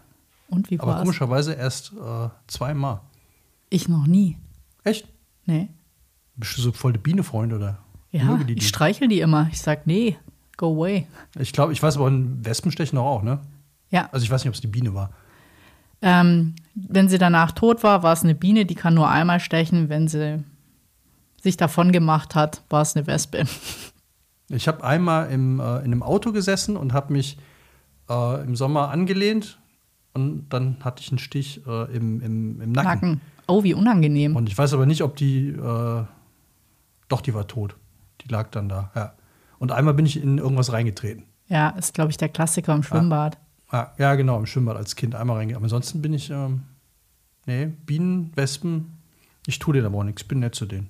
Und 0.49 0.71
wie 0.71 0.79
war's? 0.79 0.89
Aber 0.89 0.99
komischerweise 0.99 1.53
erst 1.53 1.93
äh, 1.93 2.29
zweimal. 2.47 3.01
Ich 3.69 3.87
noch 3.87 4.07
nie. 4.07 4.37
Echt? 4.83 5.07
Nee. 5.45 5.69
Bist 6.35 6.57
du 6.57 6.61
so 6.61 6.71
voll 6.71 6.93
der 6.93 6.99
Bienefreund 6.99 7.53
oder? 7.53 7.79
Ja, 8.11 8.37
die, 8.37 8.55
die? 8.55 8.61
ich 8.61 8.67
streichel 8.67 9.07
die 9.07 9.19
immer. 9.19 9.47
Ich 9.51 9.61
sag, 9.61 9.85
nee, 9.85 10.17
go 10.57 10.73
away. 10.73 11.07
Ich 11.37 11.53
glaube, 11.53 11.73
ich 11.73 11.83
weiß 11.83 11.97
aber, 11.97 12.11
Wespen 12.11 12.71
stechen 12.71 12.97
auch, 12.97 13.21
ne? 13.21 13.39
Ja. 13.91 14.09
Also 14.11 14.23
ich 14.23 14.31
weiß 14.31 14.43
nicht, 14.43 14.49
ob 14.49 14.55
es 14.55 14.61
die 14.61 14.67
Biene 14.67 14.93
war. 14.93 15.11
Ähm, 16.01 16.55
wenn 16.73 17.09
sie 17.09 17.17
danach 17.17 17.51
tot 17.51 17.83
war, 17.83 18.03
war 18.03 18.13
es 18.13 18.23
eine 18.23 18.35
Biene, 18.35 18.65
die 18.65 18.75
kann 18.75 18.93
nur 18.93 19.09
einmal 19.09 19.39
stechen. 19.39 19.89
Wenn 19.89 20.07
sie 20.07 20.43
sich 21.41 21.57
davon 21.57 21.91
gemacht 21.91 22.35
hat, 22.35 22.63
war 22.69 22.81
es 22.81 22.95
eine 22.95 23.05
Wespe. 23.07 23.45
Ich 24.51 24.67
habe 24.67 24.83
einmal 24.83 25.29
im, 25.29 25.59
äh, 25.59 25.77
in 25.79 25.85
einem 25.85 26.01
Auto 26.03 26.31
gesessen 26.31 26.75
und 26.75 26.93
habe 26.93 27.13
mich 27.13 27.37
äh, 28.09 28.43
im 28.43 28.55
Sommer 28.55 28.89
angelehnt 28.89 29.59
und 30.13 30.49
dann 30.49 30.77
hatte 30.81 31.01
ich 31.01 31.09
einen 31.09 31.19
Stich 31.19 31.65
äh, 31.67 31.95
im, 31.95 32.21
im, 32.21 32.61
im 32.61 32.71
Nacken. 32.71 33.11
Nacken. 33.11 33.21
Oh, 33.47 33.63
wie 33.63 33.73
unangenehm. 33.73 34.35
Und 34.35 34.47
ich 34.49 34.57
weiß 34.57 34.73
aber 34.73 34.85
nicht, 34.85 35.01
ob 35.01 35.15
die, 35.15 35.49
äh, 35.49 36.03
doch, 37.07 37.21
die 37.21 37.33
war 37.33 37.47
tot. 37.47 37.75
Die 38.21 38.27
lag 38.27 38.49
dann 38.51 38.69
da, 38.69 38.91
ja. 38.95 39.13
Und 39.57 39.71
einmal 39.71 39.93
bin 39.93 40.05
ich 40.05 40.21
in 40.21 40.37
irgendwas 40.37 40.71
reingetreten. 40.71 41.25
Ja, 41.47 41.69
ist, 41.69 41.93
glaube 41.93 42.11
ich, 42.11 42.17
der 42.17 42.29
Klassiker 42.29 42.73
im 42.73 42.83
Schwimmbad. 42.83 43.37
Ja. 43.71 43.93
ja, 43.97 44.15
genau, 44.15 44.37
im 44.37 44.45
Schwimmbad 44.45 44.77
als 44.77 44.95
Kind 44.95 45.15
einmal 45.15 45.37
reingegangen. 45.37 45.57
Aber 45.57 45.65
ansonsten 45.65 46.01
bin 46.01 46.13
ich, 46.13 46.29
ähm, 46.29 46.63
nee, 47.45 47.65
Bienen, 47.65 48.31
Wespen, 48.35 48.99
ich 49.47 49.59
tue 49.59 49.73
denen 49.73 49.87
aber 49.87 49.97
auch 49.97 50.03
nichts, 50.03 50.21
ich 50.21 50.27
bin 50.27 50.39
nett 50.39 50.55
zu 50.55 50.65
denen. 50.65 50.89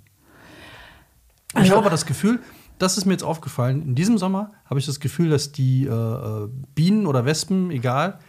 Also, 1.54 1.66
ich 1.66 1.72
habe 1.72 1.82
aber 1.82 1.90
das 1.90 2.06
Gefühl, 2.06 2.40
das 2.78 2.98
ist 2.98 3.06
mir 3.06 3.14
jetzt 3.14 3.24
aufgefallen, 3.24 3.82
in 3.82 3.96
diesem 3.96 4.18
Sommer 4.18 4.52
habe 4.66 4.80
ich 4.80 4.86
das 4.86 5.00
Gefühl, 5.00 5.30
dass 5.30 5.52
die 5.52 5.86
äh, 5.86 5.92
äh 5.92 6.50
Bienen 6.76 7.08
oder 7.08 7.26
Wespen, 7.26 7.72
egal, 7.72 8.20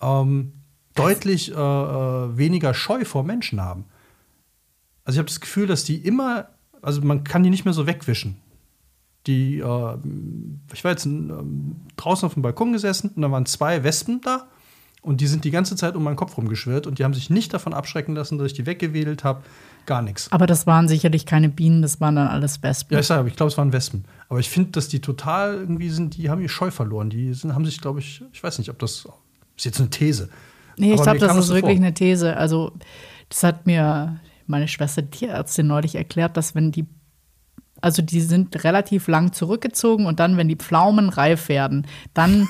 ähm, 0.00 0.52
deutlich 0.94 1.50
äh, 1.50 1.54
äh, 1.54 2.36
weniger 2.36 2.74
Scheu 2.74 3.04
vor 3.04 3.24
Menschen 3.24 3.60
haben. 3.60 3.84
Also 5.04 5.16
ich 5.16 5.18
habe 5.18 5.28
das 5.28 5.40
Gefühl, 5.40 5.66
dass 5.66 5.84
die 5.84 5.96
immer, 5.96 6.48
also 6.82 7.00
man 7.02 7.24
kann 7.24 7.42
die 7.42 7.50
nicht 7.50 7.64
mehr 7.64 7.74
so 7.74 7.86
wegwischen. 7.86 8.36
Die, 9.26 9.58
äh, 9.58 9.96
ich 10.72 10.84
war 10.84 10.90
jetzt 10.90 11.06
ähm, 11.06 11.76
draußen 11.96 12.26
auf 12.26 12.34
dem 12.34 12.42
Balkon 12.42 12.72
gesessen 12.72 13.10
und 13.14 13.22
da 13.22 13.30
waren 13.30 13.46
zwei 13.46 13.84
Wespen 13.84 14.20
da 14.22 14.46
und 15.02 15.20
die 15.20 15.26
sind 15.26 15.44
die 15.44 15.50
ganze 15.50 15.76
Zeit 15.76 15.94
um 15.94 16.02
meinen 16.02 16.16
Kopf 16.16 16.36
rumgeschwirrt 16.36 16.86
und 16.86 16.98
die 16.98 17.04
haben 17.04 17.14
sich 17.14 17.30
nicht 17.30 17.52
davon 17.54 17.72
abschrecken 17.72 18.14
lassen, 18.14 18.38
dass 18.38 18.48
ich 18.48 18.54
die 18.54 18.66
weggewedelt 18.66 19.24
habe. 19.24 19.42
Gar 19.86 20.02
nichts. 20.02 20.30
Aber 20.30 20.46
das 20.46 20.66
waren 20.66 20.88
sicherlich 20.88 21.24
keine 21.24 21.48
Bienen, 21.48 21.80
das 21.80 22.00
waren 22.00 22.16
dann 22.16 22.28
alles 22.28 22.62
Wespen. 22.62 22.94
Ja, 22.94 23.00
ich 23.00 23.06
sage, 23.06 23.26
ich 23.28 23.36
glaube, 23.36 23.50
es 23.50 23.56
waren 23.56 23.72
Wespen. 23.72 24.04
Aber 24.28 24.38
ich 24.38 24.50
finde, 24.50 24.72
dass 24.72 24.88
die 24.88 25.00
total 25.00 25.54
irgendwie 25.54 25.88
sind, 25.88 26.16
die 26.16 26.28
haben 26.28 26.42
ihr 26.42 26.50
Scheu 26.50 26.70
verloren. 26.70 27.08
Die 27.08 27.32
sind, 27.32 27.54
haben 27.54 27.64
sich, 27.64 27.80
glaube 27.80 28.00
ich, 28.00 28.22
ich 28.32 28.42
weiß 28.42 28.58
nicht, 28.58 28.68
ob 28.68 28.78
das 28.78 29.08
ist 29.60 29.64
jetzt 29.64 29.80
eine 29.80 29.90
These. 29.90 30.28
Nee, 30.76 30.94
ich 30.94 31.02
glaube, 31.02 31.18
das 31.18 31.36
ist 31.36 31.48
wirklich 31.50 31.76
vor. 31.76 31.84
eine 31.84 31.94
These. 31.94 32.36
Also, 32.36 32.72
das 33.28 33.42
hat 33.44 33.66
mir 33.66 34.20
meine 34.46 34.66
Schwester 34.68 35.08
Tierärztin 35.08 35.66
neulich 35.66 35.94
erklärt, 35.94 36.36
dass 36.36 36.54
wenn 36.54 36.72
die 36.72 36.86
also 37.80 38.02
die 38.02 38.20
sind 38.20 38.64
relativ 38.64 39.08
lang 39.08 39.32
zurückgezogen 39.32 40.06
und 40.06 40.20
dann, 40.20 40.36
wenn 40.36 40.48
die 40.48 40.56
Pflaumen 40.56 41.08
reif 41.08 41.48
werden, 41.48 41.86
dann, 42.14 42.48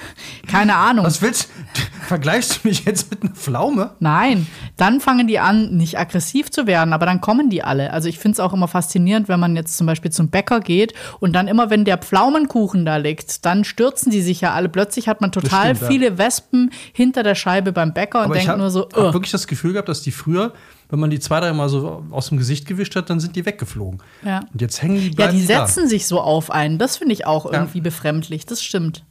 keine 0.48 0.76
Ahnung. 0.76 1.04
Was 1.04 1.22
willst 1.22 1.44
du? 1.44 1.82
Vergleichst 2.06 2.56
du 2.62 2.68
mich 2.68 2.84
jetzt 2.84 3.10
mit 3.10 3.22
einer 3.22 3.32
Pflaume? 3.32 3.92
Nein, 4.00 4.46
dann 4.76 5.00
fangen 5.00 5.26
die 5.26 5.38
an, 5.38 5.76
nicht 5.76 5.98
aggressiv 5.98 6.50
zu 6.50 6.66
werden, 6.66 6.92
aber 6.92 7.06
dann 7.06 7.20
kommen 7.20 7.48
die 7.48 7.62
alle. 7.62 7.92
Also 7.92 8.08
ich 8.08 8.18
finde 8.18 8.34
es 8.34 8.40
auch 8.40 8.52
immer 8.52 8.68
faszinierend, 8.68 9.28
wenn 9.28 9.40
man 9.40 9.56
jetzt 9.56 9.76
zum 9.76 9.86
Beispiel 9.86 10.10
zum 10.10 10.28
Bäcker 10.28 10.60
geht 10.60 10.92
und 11.20 11.32
dann 11.32 11.48
immer, 11.48 11.70
wenn 11.70 11.84
der 11.84 11.98
Pflaumenkuchen 11.98 12.84
da 12.84 12.96
liegt, 12.96 13.46
dann 13.46 13.64
stürzen 13.64 14.10
die 14.10 14.20
sich 14.20 14.40
ja 14.40 14.52
alle. 14.52 14.68
Plötzlich 14.68 15.08
hat 15.08 15.20
man 15.20 15.32
total 15.32 15.76
stimmt, 15.76 15.90
viele 15.90 16.06
ja. 16.06 16.18
Wespen 16.18 16.70
hinter 16.92 17.22
der 17.22 17.34
Scheibe 17.34 17.72
beim 17.72 17.94
Bäcker 17.94 18.26
und 18.26 18.34
denkt 18.34 18.58
nur 18.58 18.70
so, 18.70 18.88
ich 18.90 18.96
habe 18.96 19.14
wirklich 19.14 19.32
das 19.32 19.46
Gefühl 19.46 19.72
gehabt, 19.72 19.88
dass 19.88 20.02
die 20.02 20.12
früher 20.12 20.52
wenn 20.92 21.00
man 21.00 21.08
die 21.08 21.20
zwei, 21.20 21.40
drei 21.40 21.54
Mal 21.54 21.70
so 21.70 22.04
aus 22.10 22.28
dem 22.28 22.36
Gesicht 22.36 22.66
gewischt 22.66 22.94
hat, 22.96 23.08
dann 23.08 23.18
sind 23.18 23.34
die 23.34 23.46
weggeflogen. 23.46 24.02
Ja. 24.22 24.40
Und 24.52 24.60
jetzt 24.60 24.82
hängen 24.82 24.96
die 25.00 25.16
Ja, 25.16 25.28
die 25.28 25.40
setzen 25.40 25.84
da. 25.84 25.88
sich 25.88 26.06
so 26.06 26.20
auf 26.20 26.50
einen. 26.50 26.76
Das 26.76 26.98
finde 26.98 27.14
ich 27.14 27.26
auch 27.26 27.46
irgendwie 27.46 27.78
ja. 27.78 27.84
befremdlich. 27.84 28.44
Das 28.44 28.62
stimmt. 28.62 29.02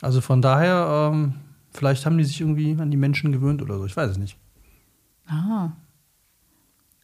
Also 0.00 0.22
von 0.22 0.40
daher, 0.40 1.10
ähm, 1.12 1.34
vielleicht 1.70 2.06
haben 2.06 2.16
die 2.16 2.24
sich 2.24 2.40
irgendwie 2.40 2.78
an 2.80 2.90
die 2.90 2.96
Menschen 2.96 3.30
gewöhnt 3.30 3.60
oder 3.60 3.76
so. 3.76 3.84
Ich 3.84 3.94
weiß 3.94 4.12
es 4.12 4.16
nicht. 4.16 4.38
Ah. 5.26 5.72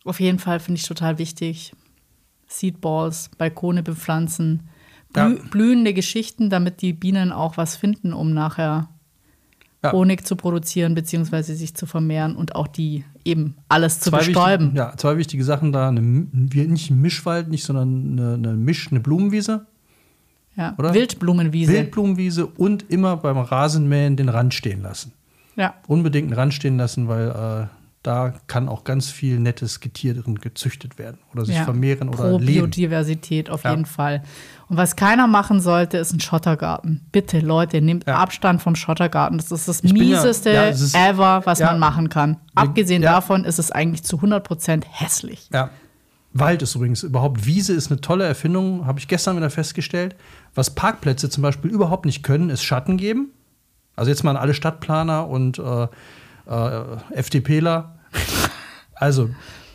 Auf 0.06 0.20
jeden 0.20 0.38
Fall 0.38 0.58
finde 0.58 0.80
ich 0.80 0.86
total 0.86 1.18
wichtig. 1.18 1.74
Seedballs, 2.46 3.28
Balkone 3.36 3.82
bepflanzen, 3.82 4.70
blü 5.12 5.36
ja. 5.36 5.42
blühende 5.50 5.92
Geschichten, 5.92 6.48
damit 6.48 6.80
die 6.80 6.94
Bienen 6.94 7.30
auch 7.30 7.58
was 7.58 7.76
finden, 7.76 8.14
um 8.14 8.32
nachher 8.32 8.88
ja. 9.82 9.92
Honig 9.92 10.26
zu 10.26 10.36
produzieren 10.36 10.94
beziehungsweise 10.94 11.54
sich 11.54 11.74
zu 11.74 11.86
vermehren 11.86 12.36
und 12.36 12.54
auch 12.56 12.66
die 12.66 13.04
eben 13.24 13.54
alles 13.68 14.00
zu 14.00 14.10
zwei 14.10 14.18
bestäuben. 14.18 14.64
Wichtig, 14.66 14.78
ja, 14.78 14.94
zwei 14.96 15.16
wichtige 15.16 15.44
Sachen 15.44 15.72
da. 15.72 15.88
Eine, 15.88 16.00
nicht 16.00 16.90
ein 16.90 17.00
Mischwald, 17.00 17.48
nicht, 17.48 17.64
sondern 17.64 18.18
eine, 18.18 18.34
eine 18.34 18.52
Misch, 18.56 18.88
eine 18.90 19.00
Blumenwiese. 19.00 19.66
Ja, 20.56 20.74
oder? 20.76 20.92
Wildblumenwiese. 20.92 21.72
Wildblumenwiese 21.72 22.46
und 22.46 22.90
immer 22.90 23.16
beim 23.16 23.38
Rasenmähen 23.38 24.16
den 24.16 24.28
Rand 24.28 24.54
stehen 24.54 24.82
lassen. 24.82 25.12
Ja. 25.54 25.74
Unbedingt 25.86 26.26
einen 26.26 26.38
Rand 26.38 26.54
stehen 26.54 26.76
lassen, 26.76 27.06
weil 27.08 27.28
äh, 27.28 27.77
da 28.08 28.32
kann 28.46 28.70
auch 28.70 28.84
ganz 28.84 29.10
viel 29.10 29.38
nettes 29.38 29.80
Getier 29.80 30.14
drin 30.14 30.36
gezüchtet 30.36 30.98
werden 30.98 31.18
oder 31.34 31.44
sich 31.44 31.56
ja, 31.56 31.64
vermehren 31.64 32.08
oder 32.08 32.30
pro 32.30 32.38
leben. 32.38 32.70
Biodiversität 32.70 33.50
auf 33.50 33.64
ja. 33.64 33.70
jeden 33.72 33.84
Fall. 33.84 34.22
Und 34.68 34.78
was 34.78 34.96
keiner 34.96 35.26
machen 35.26 35.60
sollte, 35.60 35.98
ist 35.98 36.14
ein 36.14 36.20
Schottergarten. 36.20 37.06
Bitte, 37.12 37.40
Leute, 37.40 37.82
nehmt 37.82 38.06
ja. 38.06 38.16
Abstand 38.16 38.62
vom 38.62 38.76
Schottergarten. 38.76 39.36
Das 39.36 39.52
ist 39.52 39.68
das 39.68 39.84
ich 39.84 39.92
mieseste 39.92 40.50
ja, 40.50 40.68
ist, 40.68 40.96
ever, 40.96 41.42
was 41.44 41.60
man 41.60 41.78
machen 41.78 42.08
kann. 42.08 42.38
Abgesehen 42.54 43.02
davon 43.02 43.44
ist 43.44 43.58
es 43.58 43.70
eigentlich 43.70 44.04
zu 44.04 44.16
100 44.16 44.42
Prozent 44.42 44.86
hässlich. 44.88 45.50
Ja. 45.52 45.68
Wald 46.32 46.62
ist 46.62 46.74
übrigens 46.76 47.02
überhaupt, 47.02 47.44
Wiese 47.44 47.74
ist 47.74 47.90
eine 47.90 48.00
tolle 48.00 48.24
Erfindung, 48.24 48.86
habe 48.86 48.98
ich 48.98 49.08
gestern 49.08 49.36
wieder 49.36 49.50
festgestellt. 49.50 50.16
Was 50.54 50.74
Parkplätze 50.74 51.28
zum 51.28 51.42
Beispiel 51.42 51.70
überhaupt 51.70 52.06
nicht 52.06 52.22
können, 52.22 52.48
ist 52.48 52.62
Schatten 52.62 52.96
geben. 52.96 53.32
Also 53.96 54.10
jetzt 54.10 54.24
mal 54.24 54.30
an 54.30 54.38
alle 54.38 54.54
Stadtplaner 54.54 55.28
und 55.28 55.58
äh, 55.58 55.88
äh, 56.46 56.96
FDPler. 57.10 57.97
Also, 58.94 59.30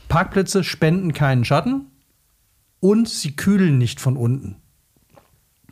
Parkplätze 0.10 0.64
spenden 0.64 1.14
keinen 1.14 1.46
Schatten 1.46 1.88
und 2.80 3.08
sie 3.08 3.36
kühlen 3.36 3.78
nicht 3.78 4.02
von 4.02 4.18
unten. 4.18 4.58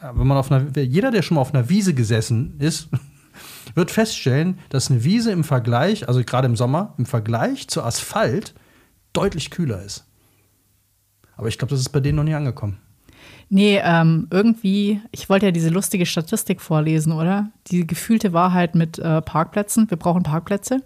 Wenn 0.01 0.25
man 0.27 0.37
auf 0.37 0.51
einer, 0.51 0.79
jeder, 0.79 1.11
der 1.11 1.21
schon 1.21 1.35
mal 1.35 1.41
auf 1.41 1.53
einer 1.53 1.69
Wiese 1.69 1.93
gesessen 1.93 2.55
ist, 2.59 2.89
wird 3.75 3.91
feststellen, 3.91 4.57
dass 4.69 4.89
eine 4.89 5.03
Wiese 5.03 5.31
im 5.31 5.43
Vergleich, 5.43 6.07
also 6.07 6.23
gerade 6.23 6.47
im 6.47 6.55
Sommer, 6.55 6.95
im 6.97 7.05
Vergleich 7.05 7.67
zu 7.67 7.83
Asphalt 7.83 8.55
deutlich 9.13 9.51
kühler 9.51 9.83
ist. 9.83 10.07
Aber 11.35 11.47
ich 11.47 11.57
glaube, 11.57 11.71
das 11.71 11.79
ist 11.79 11.89
bei 11.89 11.99
denen 11.99 12.15
noch 12.15 12.23
nie 12.23 12.33
angekommen. 12.33 12.77
Nee, 13.49 13.81
ähm, 13.83 14.27
irgendwie, 14.31 15.01
ich 15.11 15.27
wollte 15.29 15.47
ja 15.47 15.51
diese 15.51 15.69
lustige 15.69 16.05
Statistik 16.05 16.61
vorlesen, 16.61 17.11
oder? 17.11 17.51
Die 17.67 17.85
gefühlte 17.85 18.31
Wahrheit 18.31 18.75
mit 18.75 18.97
äh, 18.97 19.21
Parkplätzen. 19.21 19.89
Wir 19.89 19.97
brauchen 19.97 20.23
Parkplätze. 20.23 20.81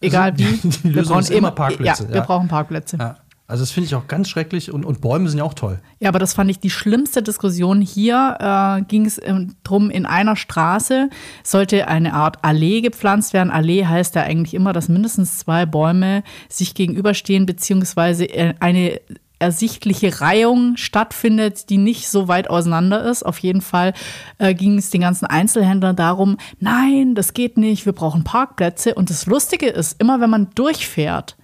Egal 0.00 0.32
also, 0.32 0.44
wie. 0.44 0.68
Die 0.88 0.94
wir 0.94 1.02
brauchen 1.02 1.32
immer 1.32 1.50
Parkplätze. 1.50 2.04
Ja, 2.04 2.14
wir 2.14 2.20
brauchen 2.22 2.48
Parkplätze. 2.48 2.96
Ja. 2.98 3.16
Also 3.48 3.62
das 3.62 3.70
finde 3.70 3.86
ich 3.86 3.94
auch 3.94 4.08
ganz 4.08 4.28
schrecklich 4.28 4.72
und, 4.72 4.84
und 4.84 5.00
Bäume 5.00 5.28
sind 5.28 5.38
ja 5.38 5.44
auch 5.44 5.54
toll. 5.54 5.78
Ja, 6.00 6.08
aber 6.08 6.18
das 6.18 6.34
fand 6.34 6.50
ich 6.50 6.58
die 6.58 6.70
schlimmste 6.70 7.22
Diskussion. 7.22 7.80
Hier 7.80 8.36
äh, 8.40 8.82
ging 8.82 9.06
es 9.06 9.20
ähm, 9.22 9.54
drum, 9.62 9.88
in 9.88 10.04
einer 10.04 10.34
Straße 10.34 11.10
sollte 11.44 11.86
eine 11.86 12.14
Art 12.14 12.38
Allee 12.42 12.80
gepflanzt 12.80 13.34
werden. 13.34 13.52
Allee 13.52 13.86
heißt 13.86 14.16
ja 14.16 14.22
eigentlich 14.22 14.54
immer, 14.54 14.72
dass 14.72 14.88
mindestens 14.88 15.38
zwei 15.38 15.64
Bäume 15.64 16.24
sich 16.48 16.74
gegenüberstehen, 16.74 17.46
beziehungsweise 17.46 18.24
äh, 18.24 18.54
eine 18.58 19.00
ersichtliche 19.38 20.20
Reihung 20.20 20.76
stattfindet, 20.76 21.68
die 21.68 21.78
nicht 21.78 22.08
so 22.08 22.28
weit 22.28 22.48
auseinander 22.48 23.04
ist. 23.04 23.24
Auf 23.24 23.38
jeden 23.38 23.60
Fall 23.60 23.92
äh, 24.38 24.54
ging 24.54 24.78
es 24.78 24.90
den 24.90 25.02
ganzen 25.02 25.26
Einzelhändlern 25.26 25.96
darum, 25.96 26.38
nein, 26.58 27.14
das 27.14 27.34
geht 27.34 27.58
nicht, 27.58 27.86
wir 27.86 27.92
brauchen 27.92 28.24
Parkplätze. 28.24 28.94
Und 28.94 29.10
das 29.10 29.26
Lustige 29.26 29.68
ist, 29.68 30.00
immer 30.00 30.20
wenn 30.20 30.30
man 30.30 30.50
durchfährt, 30.54 31.36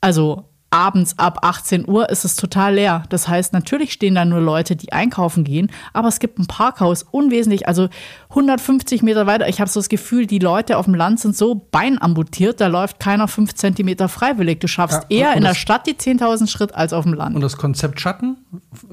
also 0.00 0.47
abends 0.70 1.18
ab 1.18 1.38
18 1.42 1.88
Uhr 1.88 2.10
ist 2.10 2.24
es 2.24 2.36
total 2.36 2.74
leer. 2.74 3.04
Das 3.08 3.26
heißt, 3.26 3.52
natürlich 3.52 3.92
stehen 3.92 4.14
da 4.14 4.24
nur 4.24 4.40
Leute, 4.40 4.76
die 4.76 4.92
einkaufen 4.92 5.44
gehen, 5.44 5.70
aber 5.92 6.08
es 6.08 6.18
gibt 6.18 6.38
ein 6.38 6.46
Parkhaus 6.46 7.04
unwesentlich, 7.04 7.66
also 7.66 7.88
150 8.30 9.02
Meter 9.02 9.26
weiter. 9.26 9.48
Ich 9.48 9.60
habe 9.60 9.70
so 9.70 9.80
das 9.80 9.88
Gefühl, 9.88 10.26
die 10.26 10.38
Leute 10.38 10.76
auf 10.76 10.84
dem 10.84 10.94
Land 10.94 11.20
sind 11.20 11.36
so 11.36 11.54
beinamputiert, 11.54 12.60
da 12.60 12.66
läuft 12.66 13.00
keiner 13.00 13.28
fünf 13.28 13.54
Zentimeter 13.54 14.08
freiwillig. 14.08 14.60
Du 14.60 14.68
schaffst 14.68 15.06
ja, 15.08 15.18
eher 15.18 15.34
in 15.34 15.42
der 15.42 15.54
Stadt 15.54 15.86
die 15.86 15.94
10.000 15.94 16.48
Schritt 16.48 16.74
als 16.74 16.92
auf 16.92 17.04
dem 17.04 17.14
Land. 17.14 17.34
Und 17.34 17.42
das 17.42 17.56
Konzept 17.56 18.00
Schatten 18.00 18.36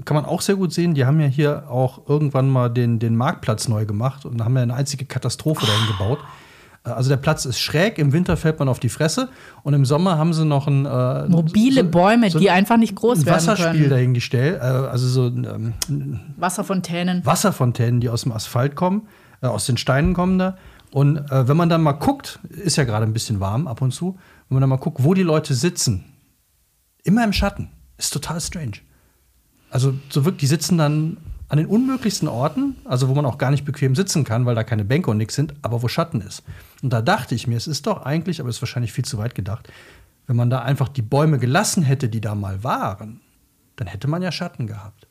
kann 0.05 0.15
man 0.15 0.25
auch 0.25 0.41
sehr 0.41 0.55
gut 0.55 0.71
sehen. 0.71 0.93
Die 0.93 1.05
haben 1.05 1.19
ja 1.19 1.27
hier 1.27 1.69
auch 1.69 2.07
irgendwann 2.07 2.49
mal 2.49 2.69
den, 2.69 2.99
den 2.99 3.15
Marktplatz 3.15 3.67
neu 3.67 3.85
gemacht 3.85 4.25
und 4.25 4.43
haben 4.43 4.55
ja 4.55 4.63
eine 4.63 4.73
einzige 4.73 5.05
Katastrophe 5.05 5.65
dahin 5.65 5.87
gebaut. 5.87 6.19
Also 6.85 7.09
der 7.09 7.17
Platz 7.17 7.45
ist 7.45 7.59
schräg, 7.59 7.97
im 7.97 8.13
Winter 8.13 8.37
fällt 8.37 8.59
man 8.59 8.69
auf 8.69 8.79
die 8.79 8.89
Fresse 8.89 9.29
und 9.63 9.73
im 9.73 9.85
Sommer 9.85 10.19
haben 10.19 10.33
sie 10.33 10.45
noch 10.45 10.67
ein 10.67 10.85
äh, 10.85 11.27
mobile 11.27 11.81
so, 11.83 11.89
Bäume, 11.89 12.29
so 12.29 12.37
die 12.37 12.51
einfach 12.51 12.77
nicht 12.77 12.95
groß 12.95 13.19
ein 13.19 13.25
werden 13.25 13.35
Wasserspiel 13.35 13.71
können. 13.71 13.89
dahingestellt, 13.89 14.61
äh, 14.61 14.65
also 14.65 15.07
so 15.07 15.25
ähm, 15.27 15.73
Wasserfontänen. 16.37 17.25
Wasserfontänen, 17.25 18.01
die 18.01 18.09
aus 18.09 18.21
dem 18.21 18.31
Asphalt 18.31 18.75
kommen, 18.75 19.07
äh, 19.41 19.47
aus 19.47 19.65
den 19.65 19.77
Steinen 19.77 20.13
kommen 20.13 20.37
da. 20.37 20.57
Und 20.91 21.17
äh, 21.17 21.47
wenn 21.47 21.57
man 21.57 21.69
dann 21.69 21.81
mal 21.81 21.93
guckt, 21.93 22.39
ist 22.49 22.77
ja 22.77 22.83
gerade 22.83 23.05
ein 23.05 23.13
bisschen 23.13 23.39
warm 23.39 23.67
ab 23.67 23.81
und 23.81 23.91
zu, 23.91 24.17
wenn 24.47 24.55
man 24.55 24.61
dann 24.61 24.69
mal 24.69 24.77
guckt, 24.77 25.03
wo 25.03 25.15
die 25.15 25.23
Leute 25.23 25.55
sitzen, 25.55 26.05
immer 27.03 27.23
im 27.23 27.33
Schatten, 27.33 27.69
ist 27.97 28.13
total 28.13 28.39
strange. 28.39 28.77
Also 29.71 29.93
so 30.09 30.23
wirklich, 30.23 30.41
die 30.41 30.47
sitzen 30.47 30.77
dann 30.77 31.17
an 31.47 31.57
den 31.57 31.67
unmöglichsten 31.67 32.27
Orten, 32.27 32.75
also 32.85 33.07
wo 33.07 33.13
man 33.13 33.25
auch 33.25 33.37
gar 33.37 33.51
nicht 33.51 33.65
bequem 33.65 33.95
sitzen 33.95 34.23
kann, 34.23 34.45
weil 34.45 34.55
da 34.55 34.63
keine 34.63 34.83
Bänke 34.83 35.11
und 35.11 35.17
nichts 35.17 35.35
sind, 35.35 35.53
aber 35.61 35.83
wo 35.83 35.87
Schatten 35.87 36.21
ist. 36.21 36.43
Und 36.81 36.91
da 36.91 37.01
dachte 37.01 37.35
ich 37.35 37.47
mir, 37.47 37.57
es 37.57 37.67
ist 37.67 37.85
doch 37.87 38.03
eigentlich, 38.03 38.39
aber 38.39 38.49
es 38.49 38.57
ist 38.57 38.61
wahrscheinlich 38.61 38.93
viel 38.93 39.05
zu 39.05 39.17
weit 39.17 39.35
gedacht, 39.35 39.71
wenn 40.27 40.35
man 40.35 40.49
da 40.49 40.61
einfach 40.61 40.89
die 40.89 41.03
Bäume 41.03 41.37
gelassen 41.37 41.83
hätte, 41.83 42.09
die 42.09 42.21
da 42.21 42.33
mal 42.33 42.63
waren, 42.63 43.21
dann 43.75 43.87
hätte 43.87 44.07
man 44.07 44.21
ja 44.21 44.31
Schatten 44.31 44.65
gehabt. 44.67 45.07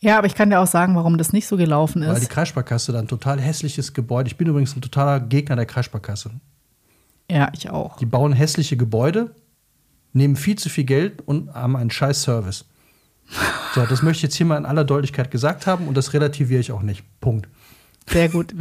Ja, 0.00 0.18
aber 0.18 0.26
ich 0.26 0.34
kann 0.34 0.50
dir 0.50 0.60
auch 0.60 0.66
sagen, 0.66 0.94
warum 0.96 1.18
das 1.18 1.32
nicht 1.32 1.46
so 1.46 1.56
gelaufen 1.56 2.02
ist. 2.02 2.08
Weil 2.08 2.20
die 2.20 2.26
Kreissparkasse 2.26 2.92
da 2.92 3.00
ein 3.00 3.08
total 3.08 3.40
hässliches 3.40 3.92
Gebäude. 3.92 4.28
Ich 4.28 4.36
bin 4.36 4.46
übrigens 4.46 4.76
ein 4.76 4.82
totaler 4.82 5.20
Gegner 5.20 5.56
der 5.56 5.66
Kreissparkasse. 5.66 6.30
Ja, 7.30 7.50
ich 7.54 7.70
auch. 7.70 7.96
Die 7.96 8.06
bauen 8.06 8.32
hässliche 8.32 8.76
Gebäude, 8.76 9.34
nehmen 10.12 10.36
viel 10.36 10.56
zu 10.56 10.68
viel 10.68 10.84
Geld 10.84 11.22
und 11.26 11.52
haben 11.54 11.76
einen 11.76 11.90
scheiß 11.90 12.22
Service. 12.22 12.66
So, 13.74 13.84
das 13.86 14.02
möchte 14.02 14.18
ich 14.18 14.22
jetzt 14.22 14.36
hier 14.36 14.46
mal 14.46 14.56
in 14.56 14.66
aller 14.66 14.84
Deutlichkeit 14.84 15.30
gesagt 15.30 15.66
haben 15.66 15.88
und 15.88 15.96
das 15.96 16.12
relativiere 16.12 16.60
ich 16.60 16.72
auch 16.72 16.82
nicht. 16.82 17.02
Punkt. 17.20 17.48
Sehr 18.06 18.28
gut. 18.28 18.54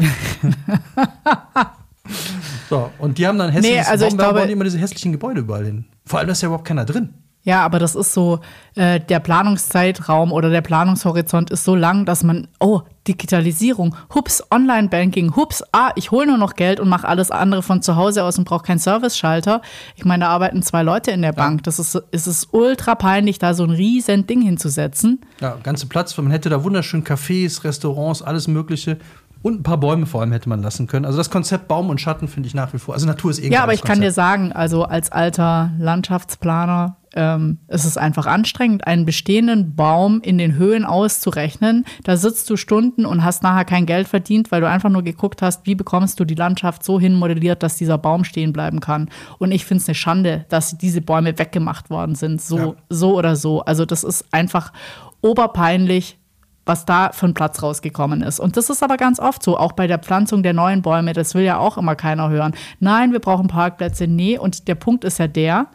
so, 2.69 2.91
und 2.97 3.17
die 3.17 3.27
haben 3.27 3.37
dann 3.37 3.51
hässliches, 3.51 3.85
nee, 3.85 3.91
also 3.91 4.05
ich 4.07 4.17
glaube, 4.17 4.41
immer 4.41 4.63
diese 4.63 4.79
hässlichen 4.79 5.11
Gebäude 5.11 5.41
überall 5.41 5.65
hin. 5.65 5.85
Vor 6.05 6.19
allem, 6.19 6.27
da 6.27 6.31
ist 6.31 6.41
ja 6.41 6.47
überhaupt 6.47 6.67
keiner 6.67 6.85
drin. 6.85 7.13
Ja, 7.45 7.65
aber 7.65 7.77
das 7.77 7.93
ist 7.93 8.13
so, 8.13 8.39
äh, 8.75 9.01
der 9.01 9.19
Planungszeitraum 9.19 10.31
oder 10.31 10.49
der 10.49 10.61
Planungshorizont 10.61 11.49
ist 11.49 11.65
so 11.65 11.75
lang, 11.75 12.05
dass 12.05 12.23
man, 12.23 12.47
oh, 12.59 12.81
Digitalisierung, 13.05 13.95
hups, 14.15 14.41
Online-Banking, 14.49 15.35
hups, 15.35 15.61
ah, 15.73 15.91
ich 15.95 16.11
hole 16.11 16.25
nur 16.27 16.37
noch 16.37 16.55
Geld 16.55 16.79
und 16.79 16.87
mache 16.87 17.05
alles 17.05 17.31
andere 17.31 17.61
von 17.61 17.81
zu 17.81 17.97
Hause 17.97 18.23
aus 18.23 18.37
und 18.37 18.45
brauche 18.45 18.63
keinen 18.63 18.79
Service-Schalter. 18.79 19.61
Ich 19.97 20.05
meine, 20.05 20.23
da 20.23 20.29
arbeiten 20.29 20.63
zwei 20.63 20.83
Leute 20.83 21.11
in 21.11 21.21
der 21.21 21.33
Bank. 21.33 21.63
Das 21.63 21.79
ist, 21.79 22.01
es 22.11 22.27
ist 22.27 22.53
ultra 22.53 22.95
peinlich, 22.95 23.39
da 23.39 23.53
so 23.53 23.65
ein 23.65 23.71
riesen 23.71 24.25
Ding 24.25 24.41
hinzusetzen. 24.41 25.19
Ja, 25.41 25.57
ganze 25.63 25.87
Platz, 25.87 26.17
man 26.17 26.31
hätte 26.31 26.49
da 26.49 26.63
wunderschön 26.63 27.03
Cafés, 27.03 27.65
Restaurants, 27.65 28.21
alles 28.21 28.47
Mögliche. 28.47 28.97
Und 29.41 29.59
ein 29.59 29.63
paar 29.63 29.77
Bäume 29.77 30.05
vor 30.05 30.21
allem 30.21 30.31
hätte 30.31 30.47
man 30.47 30.61
lassen 30.63 30.87
können. 30.87 31.03
Also 31.03 31.17
das 31.17 31.29
Konzept 31.29 31.67
Baum 31.67 31.89
und 31.89 31.99
Schatten 31.99 32.29
finde 32.29 32.47
ich 32.47 32.55
nach 32.55 32.71
wie 32.71 32.77
vor. 32.77 32.93
Also 32.93 33.05
Natur 33.05 33.31
ist 33.31 33.39
eh 33.43 33.51
Ja, 33.51 33.63
aber 33.63 33.73
ich 33.73 33.81
Konzept. 33.81 33.95
kann 33.95 34.01
dir 34.01 34.13
sagen, 34.13 34.53
also 34.53 34.85
als 34.85 35.11
alter 35.11 35.71
Landschaftsplaner 35.77 36.95
ähm, 37.15 37.59
es 37.67 37.85
ist 37.85 37.97
einfach 37.97 38.25
anstrengend, 38.25 38.87
einen 38.87 39.05
bestehenden 39.05 39.75
Baum 39.75 40.21
in 40.21 40.37
den 40.37 40.55
Höhen 40.55 40.85
auszurechnen. 40.85 41.85
Da 42.03 42.17
sitzt 42.17 42.49
du 42.49 42.57
Stunden 42.57 43.05
und 43.05 43.23
hast 43.23 43.43
nachher 43.43 43.65
kein 43.65 43.85
Geld 43.85 44.07
verdient, 44.07 44.51
weil 44.51 44.61
du 44.61 44.69
einfach 44.69 44.89
nur 44.89 45.03
geguckt 45.03 45.41
hast, 45.41 45.65
wie 45.65 45.75
bekommst 45.75 46.19
du 46.19 46.25
die 46.25 46.35
Landschaft 46.35 46.83
so 46.83 46.99
hinmodelliert, 46.99 47.63
dass 47.63 47.77
dieser 47.77 47.97
Baum 47.97 48.23
stehen 48.23 48.53
bleiben 48.53 48.79
kann. 48.79 49.09
Und 49.39 49.51
ich 49.51 49.65
finde 49.65 49.81
es 49.81 49.87
eine 49.87 49.95
Schande, 49.95 50.45
dass 50.49 50.77
diese 50.77 51.01
Bäume 51.01 51.37
weggemacht 51.37 51.89
worden 51.89 52.15
sind, 52.15 52.41
so, 52.41 52.57
ja. 52.57 52.73
so 52.89 53.17
oder 53.17 53.35
so. 53.35 53.61
Also 53.61 53.85
das 53.85 54.03
ist 54.03 54.25
einfach 54.31 54.73
oberpeinlich, 55.21 56.17
was 56.65 56.85
da 56.85 57.11
für 57.11 57.25
ein 57.25 57.33
Platz 57.33 57.61
rausgekommen 57.61 58.21
ist. 58.21 58.39
Und 58.39 58.55
das 58.55 58.69
ist 58.69 58.83
aber 58.83 58.97
ganz 58.97 59.19
oft 59.19 59.43
so, 59.43 59.57
auch 59.57 59.73
bei 59.73 59.87
der 59.87 59.99
Pflanzung 59.99 60.43
der 60.43 60.53
neuen 60.53 60.81
Bäume, 60.81 61.13
das 61.13 61.35
will 61.35 61.43
ja 61.43 61.57
auch 61.57 61.77
immer 61.77 61.95
keiner 61.95 62.29
hören. 62.29 62.53
Nein, 62.79 63.11
wir 63.11 63.19
brauchen 63.19 63.47
Parkplätze. 63.47 64.07
Nee, 64.07 64.37
und 64.37 64.67
der 64.67 64.75
Punkt 64.75 65.03
ist 65.03 65.19
ja 65.19 65.27
der, 65.27 65.67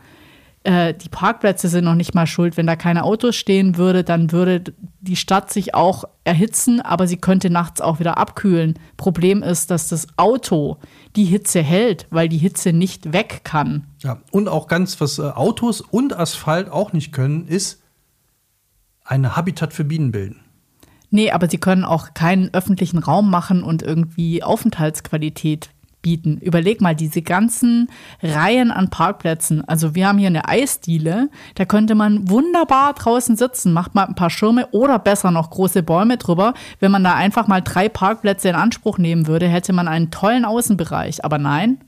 äh, 0.65 0.95
die 0.95 1.09
Parkplätze 1.09 1.69
sind 1.69 1.85
noch 1.85 1.95
nicht 1.95 2.15
mal 2.15 2.27
schuld. 2.27 2.57
Wenn 2.57 2.67
da 2.67 2.77
keine 2.77 3.05
Autos 3.05 3.37
stehen 3.37 3.77
würde, 3.77 4.05
dann 4.05 4.33
würde 4.33 4.75
die 5.01 5.17
Stadt 5.17 5.53
sich 5.53 5.75
auch 5.75 6.05
erhitzen, 6.25 6.81
aber 6.81 7.07
sie 7.07 7.17
könnte 7.17 7.51
nachts 7.51 7.81
auch 7.81 8.01
wieder 8.01 8.19
abkühlen. 8.19 8.79
Problem 8.97 9.43
ist, 9.43 9.71
dass 9.71 9.89
das 9.89 10.07
Auto 10.17 10.79
die 11.17 11.25
Hitze 11.25 11.63
hält, 11.63 12.07
weil 12.11 12.29
die 12.29 12.39
Hitze 12.39 12.73
nicht 12.73 13.13
weg 13.13 13.43
kann. 13.45 13.87
Ja, 14.03 14.21
und 14.31 14.49
auch 14.49 14.67
ganz, 14.67 15.01
was 15.01 15.19
äh, 15.19 15.23
Autos 15.23 15.81
und 15.81 16.19
Asphalt 16.19 16.71
auch 16.71 16.93
nicht 16.93 17.13
können, 17.13 17.47
ist 17.47 17.83
ein 19.05 19.37
Habitat 19.37 19.73
für 19.73 19.85
Bienen 19.85 20.13
bilden. 20.13 20.41
Nee, 21.11 21.31
aber 21.31 21.49
sie 21.49 21.59
können 21.59 21.85
auch 21.85 22.13
keinen 22.13 22.53
öffentlichen 22.53 22.99
Raum 22.99 23.31
machen 23.31 23.63
und 23.63 23.83
irgendwie 23.83 24.43
Aufenthaltsqualität 24.43 25.71
bieten. 26.03 26.39
Überleg 26.39 26.81
mal, 26.81 26.95
diese 26.95 27.23
ganzen 27.23 27.89
Reihen 28.23 28.71
an 28.71 28.91
Parkplätzen. 28.91 29.67
Also 29.67 29.95
wir 29.95 30.09
haben 30.09 30.19
hier 30.19 30.29
eine 30.29 30.49
Eisdiele, 30.49 31.29
da 31.55 31.65
könnte 31.65 31.95
man 31.95 32.29
wunderbar 32.29 32.95
draußen 32.95 33.37
sitzen, 33.37 33.73
macht 33.73 33.95
mal 33.95 34.05
ein 34.05 34.15
paar 34.15 34.31
Schirme 34.31 34.69
oder 34.71 34.99
besser 34.99 35.31
noch 35.31 35.51
große 35.51 35.83
Bäume 35.83 36.17
drüber. 36.17 36.55
Wenn 36.81 36.93
man 36.93 37.05
da 37.05 37.15
einfach 37.15 37.49
mal 37.49 37.61
drei 37.61 37.89
Parkplätze 37.89 38.49
in 38.49 38.55
Anspruch 38.55 38.99
nehmen 38.99 39.27
würde, 39.27 39.49
hätte 39.49 39.73
man 39.73 39.89
einen 39.89 40.11
tollen 40.11 40.45
Außenbereich. 40.45 41.25
Aber 41.25 41.39
nein. 41.39 41.79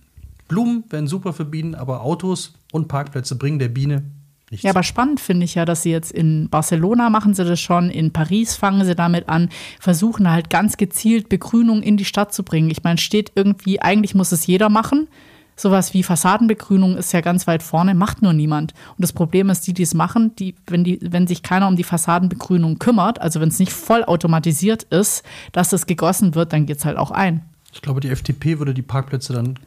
Blumen 0.49 0.85
wären 0.91 1.07
super 1.07 1.33
für 1.33 1.45
Bienen, 1.45 1.75
aber 1.75 2.03
Autos 2.03 2.55
und 2.73 2.89
Parkplätze 2.89 3.37
bringen 3.37 3.59
der 3.59 3.69
Biene 3.69 4.03
Nichts. 4.51 4.65
Ja, 4.65 4.71
aber 4.71 4.83
spannend 4.83 5.21
finde 5.21 5.45
ich 5.45 5.55
ja, 5.55 5.65
dass 5.65 5.85
sie 5.85 5.93
jetzt 5.93 6.11
in 6.11 6.49
Barcelona 6.49 7.09
machen 7.09 7.35
sie 7.35 7.45
das 7.45 7.61
schon, 7.61 7.89
in 7.89 8.13
Paris 8.13 8.57
fangen 8.57 8.85
sie 8.85 8.97
damit 8.97 9.29
an, 9.29 9.49
versuchen 9.79 10.29
halt 10.29 10.51
ganz 10.51 10.77
gezielt 10.77 11.29
Begrünung 11.29 11.83
in 11.83 11.97
die 11.97 12.05
Stadt 12.05 12.35
zu 12.35 12.43
bringen. 12.43 12.69
Ich 12.69 12.83
meine, 12.83 12.99
steht 12.99 13.31
irgendwie, 13.37 13.81
eigentlich 13.81 14.17
muss 14.17 14.33
es 14.33 14.47
jeder 14.49 14.69
machen. 14.69 15.07
Sowas 15.55 15.95
wie 15.95 16.03
Fassadenbegrünung 16.03 16.97
ist 16.97 17.13
ja 17.13 17.21
ganz 17.21 17.47
weit 17.47 17.63
vorne, 17.63 17.95
macht 17.95 18.23
nur 18.23 18.33
niemand. 18.33 18.73
Und 18.97 19.03
das 19.03 19.13
Problem 19.13 19.51
ist, 19.51 19.69
die, 19.69 19.75
die 19.75 19.85
es 19.85 19.95
machen, 19.95 20.35
die, 20.35 20.57
wenn, 20.67 20.83
die, 20.83 20.99
wenn 21.01 21.29
sich 21.29 21.45
keiner 21.45 21.69
um 21.69 21.77
die 21.77 21.85
Fassadenbegrünung 21.85 22.81
kümmert, 22.81 23.21
also 23.21 23.41
wenn 23.41 23.51
es 23.51 23.59
nicht 23.59 23.73
voll 23.73 24.03
automatisiert 24.03 24.85
ist, 24.85 25.23
dass 25.53 25.73
es 25.73 25.87
gegossen 25.87 26.35
wird, 26.35 26.53
dann 26.53 26.67
geht 26.67 26.79
es 26.79 26.85
halt 26.85 26.97
auch 26.97 27.13
ein. 27.13 27.45
Ich 27.73 27.83
glaube, 27.83 28.01
die 28.01 28.09
FDP 28.09 28.59
würde 28.59 28.75
die 28.75 28.83
Parkplätze 28.83 29.33
dann 29.33 29.61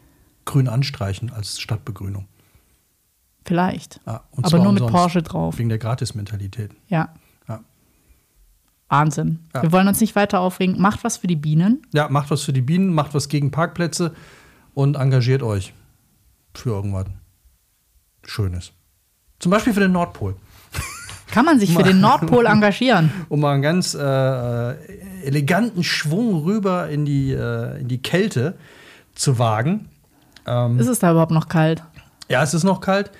grün 0.43 0.67
anstreichen 0.67 1.31
als 1.31 1.61
Stadtbegrünung. 1.61 2.25
Vielleicht. 3.45 3.99
Ja, 4.05 4.23
Aber 4.41 4.59
nur 4.59 4.71
mit 4.71 4.87
Porsche 4.87 5.21
drauf. 5.21 5.57
Wegen 5.57 5.69
der 5.69 5.77
Gratis-Mentalität. 5.77 6.71
Ja. 6.87 7.09
ja. 7.47 7.59
Wahnsinn. 8.89 9.39
Ja. 9.53 9.63
Wir 9.63 9.71
wollen 9.71 9.87
uns 9.87 9.99
nicht 9.99 10.15
weiter 10.15 10.39
aufregen. 10.39 10.79
Macht 10.79 11.03
was 11.03 11.17
für 11.17 11.27
die 11.27 11.35
Bienen. 11.35 11.85
Ja, 11.93 12.07
macht 12.09 12.31
was 12.31 12.43
für 12.43 12.53
die 12.53 12.61
Bienen, 12.61 12.93
macht 12.93 13.13
was 13.13 13.27
gegen 13.27 13.51
Parkplätze 13.51 14.13
und 14.73 14.95
engagiert 14.95 15.43
euch 15.43 15.73
für 16.53 16.69
irgendwas 16.69 17.07
Schönes. 18.25 18.71
Zum 19.39 19.51
Beispiel 19.51 19.73
für 19.73 19.81
den 19.81 19.91
Nordpol. 19.91 20.35
Kann 21.31 21.45
man 21.45 21.59
sich 21.59 21.73
für 21.73 21.83
den 21.83 21.99
Nordpol 22.01 22.45
engagieren? 22.45 23.11
Um 23.29 23.41
mal 23.41 23.53
einen 23.53 23.63
ganz 23.63 23.95
äh, 23.95 24.73
eleganten 25.25 25.83
Schwung 25.83 26.43
rüber 26.43 26.89
in 26.89 27.05
die, 27.05 27.31
äh, 27.33 27.81
in 27.81 27.87
die 27.87 28.01
Kälte. 28.01 28.55
zu 29.15 29.39
wagen. 29.39 29.89
Ähm, 30.45 30.79
ist 30.79 30.87
es 30.87 30.99
da 30.99 31.11
überhaupt 31.11 31.31
noch 31.31 31.47
kalt? 31.47 31.83
Ja, 32.29 32.43
es 32.43 32.53
ist 32.53 32.63
noch 32.63 32.81
kalt. 32.81 33.11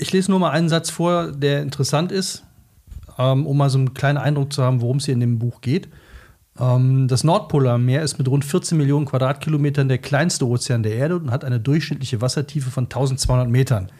Ich 0.00 0.12
lese 0.12 0.30
nur 0.30 0.40
mal 0.40 0.50
einen 0.50 0.68
Satz 0.68 0.90
vor, 0.90 1.32
der 1.32 1.62
interessant 1.62 2.12
ist, 2.12 2.44
ähm, 3.18 3.46
um 3.46 3.56
mal 3.56 3.70
so 3.70 3.78
einen 3.78 3.94
kleinen 3.94 4.18
Eindruck 4.18 4.52
zu 4.52 4.62
haben, 4.62 4.80
worum 4.80 4.98
es 4.98 5.06
hier 5.06 5.14
in 5.14 5.20
dem 5.20 5.38
Buch 5.38 5.60
geht. 5.60 5.88
Ähm, 6.58 7.08
das 7.08 7.24
Nordpolarmeer 7.24 8.02
ist 8.02 8.18
mit 8.18 8.28
rund 8.28 8.44
14 8.44 8.78
Millionen 8.78 9.06
Quadratkilometern 9.06 9.88
der 9.88 9.98
kleinste 9.98 10.46
Ozean 10.46 10.82
der 10.82 10.94
Erde 10.94 11.16
und 11.16 11.30
hat 11.30 11.44
eine 11.44 11.60
durchschnittliche 11.60 12.20
Wassertiefe 12.20 12.70
von 12.70 12.84
1200 12.84 13.48
Metern. 13.48 13.90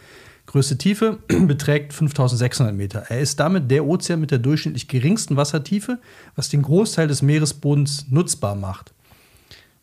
Größte 0.45 0.77
Tiefe 0.77 1.19
beträgt 1.27 1.93
5600 1.93 2.73
Meter. 2.73 3.03
Er 3.09 3.19
ist 3.19 3.39
damit 3.39 3.69
der 3.69 3.85
Ozean 3.85 4.19
mit 4.19 4.31
der 4.31 4.39
durchschnittlich 4.39 4.87
geringsten 4.87 5.35
Wassertiefe, 5.35 5.99
was 6.35 6.49
den 6.49 6.61
Großteil 6.61 7.07
des 7.07 7.21
Meeresbodens 7.21 8.07
nutzbar 8.09 8.55
macht. 8.55 8.93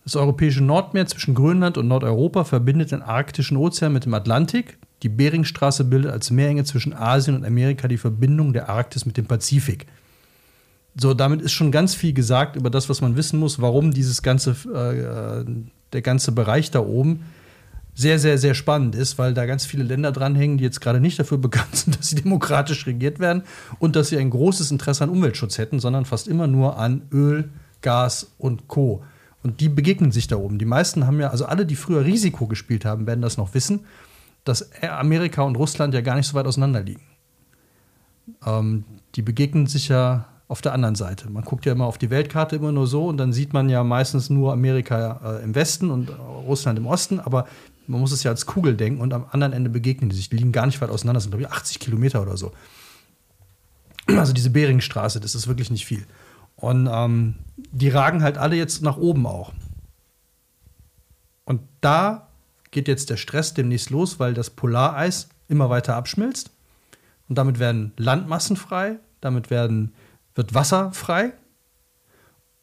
Das 0.05 0.16
europäische 0.16 0.62
Nordmeer 0.62 1.07
zwischen 1.07 1.35
Grönland 1.35 1.79
und 1.79 1.88
Nordeuropa 1.88 2.44
verbindet 2.44 2.92
den 2.92 3.02
arktischen 3.02 3.57
Ozean 3.57 3.92
mit 3.92 4.05
dem 4.05 4.14
Atlantik. 4.14 4.79
Die 5.03 5.09
Beringstraße 5.09 5.85
bildet 5.85 6.11
als 6.11 6.31
Meerenge 6.31 6.65
zwischen 6.65 6.95
Asien 6.95 7.37
und 7.37 7.45
Amerika 7.45 7.87
die 7.89 7.99
Verbindung 7.99 8.53
der 8.53 8.69
Arktis 8.69 9.05
mit 9.05 9.17
dem 9.17 9.27
Pazifik. 9.27 9.87
So, 10.99 11.13
damit 11.13 11.43
ist 11.43 11.53
schon 11.53 11.71
ganz 11.71 11.95
viel 11.95 12.15
gesagt 12.15 12.57
über 12.57 12.71
das, 12.71 12.89
was 12.89 13.03
man 13.03 13.17
wissen 13.17 13.39
muss, 13.39 13.61
warum 13.61 13.93
dieses 13.93 14.23
ganze, 14.23 14.53
äh, 14.73 15.45
der 15.93 16.03
ganze 16.03 16.33
Bereich 16.33 16.71
da 16.71 16.81
oben 16.81 17.21
sehr, 17.95 18.19
sehr, 18.19 18.37
sehr 18.37 18.55
spannend 18.55 18.95
ist, 18.95 19.19
weil 19.19 19.33
da 19.33 19.47
ganz 19.47 19.65
viele 19.65 19.83
Länder 19.83 20.13
dranhängen, 20.13 20.59
die 20.59 20.65
jetzt 20.65 20.81
gerade 20.81 21.01
nicht 21.01 21.19
dafür 21.19 21.39
bekannt 21.39 21.77
sind, 21.77 21.99
dass 21.99 22.11
sie 22.11 22.17
demokratisch 22.17 22.87
regiert 22.87 23.19
werden 23.19 23.43
und 23.79 23.97
dass 23.97 24.09
sie 24.09 24.19
ein 24.19 24.31
großes 24.31 24.71
Interesse 24.71 25.05
an 25.05 25.11
Umweltschutz 25.11 25.59
hätten, 25.59 25.81
sondern 25.81 26.05
fast 26.07 26.29
immer 26.29 26.47
nur 26.47 26.79
an 26.79 27.03
Öl, 27.13 27.51
Gas 27.83 28.33
und 28.39 28.69
Co. 28.69 29.03
Und 29.43 29.61
die 29.61 29.69
begegnen 29.69 30.13
sich 30.13 30.27
da 30.27 30.37
oben. 30.37 30.59
Die 30.59 30.65
meisten 30.65 31.07
haben 31.07 31.21
ja, 31.21 31.31
also 31.31 31.47
alle, 31.47 31.67
die 31.67 31.77
früher 31.77 32.05
Risiko 32.05 32.47
gespielt 32.47 32.85
haben, 32.85 33.07
werden 33.07 33.23
das 33.23 33.37
noch 33.37 33.55
wissen, 33.55 33.81
dass 34.47 34.71
Amerika 34.83 35.43
und 35.43 35.57
Russland 35.57 35.93
ja 35.93 36.01
gar 36.01 36.15
nicht 36.15 36.27
so 36.27 36.35
weit 36.35 36.47
auseinander 36.47 36.83
liegen. 36.83 37.03
Ähm, 38.47 38.85
die 39.15 39.23
begegnen 39.23 39.67
sich 39.67 39.89
ja 39.89 40.27
auf 40.49 40.63
der 40.63 40.73
anderen 40.73 40.95
Seite. 40.95 41.29
Man 41.29 41.45
guckt 41.45 41.67
ja 41.67 41.73
immer 41.73 41.87
auf 41.87 41.99
die 41.99 42.11
Weltkarte 42.11 42.55
immer 42.55 42.71
nur 42.71 42.87
so 42.87 43.07
und 43.07 43.17
dann 43.17 43.33
sieht 43.33 43.53
man 43.53 43.69
ja 43.69 43.83
meistens 43.83 44.31
nur 44.31 44.53
Amerika 44.53 45.21
äh, 45.39 45.43
im 45.43 45.55
Westen 45.57 45.91
und 45.91 46.11
Russland 46.47 46.79
im 46.79 46.87
Osten, 46.87 47.19
aber 47.19 47.47
man 47.89 48.01
muss 48.01 48.13
es 48.13 48.23
ja 48.23 48.31
als 48.31 48.47
Kugel 48.47 48.77
denken 48.77 49.01
und 49.01 49.13
am 49.13 49.27
anderen 49.33 49.53
Ende 49.53 49.69
begegnen 49.69 50.11
die 50.11 50.17
sich. 50.17 50.29
Die 50.29 50.37
liegen 50.37 50.53
gar 50.53 50.67
nicht 50.67 50.81
weit 50.81 50.91
auseinander, 50.91 51.17
das 51.17 51.25
sind 51.25 51.33
glaube 51.33 51.43
ich 51.43 51.51
80 51.51 51.81
Kilometer 51.81 52.23
oder 52.23 52.37
so. 52.37 52.53
Also 54.07 54.33
diese 54.33 54.51
Beringstraße, 54.51 55.19
das 55.19 55.35
ist 55.35 55.49
wirklich 55.49 55.71
nicht 55.73 55.87
viel. 55.87 56.07
Und 56.55 56.89
ähm, 56.91 57.35
die 57.57 57.89
ragen 57.89 58.23
halt 58.23 58.39
alle 58.39 58.55
jetzt 58.55 58.83
nach 58.83 58.97
oben 58.97 59.27
auch. 59.27 59.53
Und 61.45 61.61
da 61.81 62.26
geht 62.77 62.89
jetzt 62.89 63.09
der 63.09 63.17
Stress 63.17 63.55
demnächst 63.55 63.89
los, 63.89 64.21
weil 64.21 64.35
das 64.35 64.51
Polareis 64.51 65.31
immer 65.49 65.71
weiter 65.71 65.97
abschmilzt. 65.97 66.51
Und 67.27 67.39
damit 67.39 67.59
werden 67.59 67.95
Landmassen 67.97 68.55
frei, 68.55 68.99
damit 69.23 69.49
werden 69.49 69.95
wird 70.35 70.53
Wasser 70.53 70.93
frei. 70.93 71.33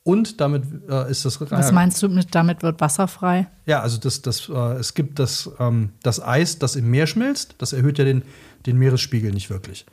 Und 0.04 0.40
damit 0.40 0.66
äh, 0.88 1.10
ist 1.10 1.26
das. 1.26 1.42
Was 1.50 1.72
meinst 1.72 2.04
du 2.04 2.10
mit 2.10 2.36
damit 2.36 2.62
wird 2.62 2.80
Wasser 2.80 3.08
frei? 3.08 3.48
Ja, 3.66 3.82
also 3.82 3.98
das, 3.98 4.22
das, 4.22 4.50
äh, 4.50 4.74
es 4.74 4.94
gibt 4.94 5.18
das, 5.18 5.50
ähm, 5.60 5.94
das 6.04 6.22
Eis, 6.22 6.60
das 6.60 6.76
im 6.76 6.92
Meer 6.92 7.08
schmilzt, 7.08 7.56
das 7.58 7.74
erhöht 7.74 7.98
ja 7.98 8.06
den, 8.06 8.22
den 8.68 8.78
Meeresspiegel 8.78 9.32
nicht 9.32 9.50
wirklich. 9.50 9.88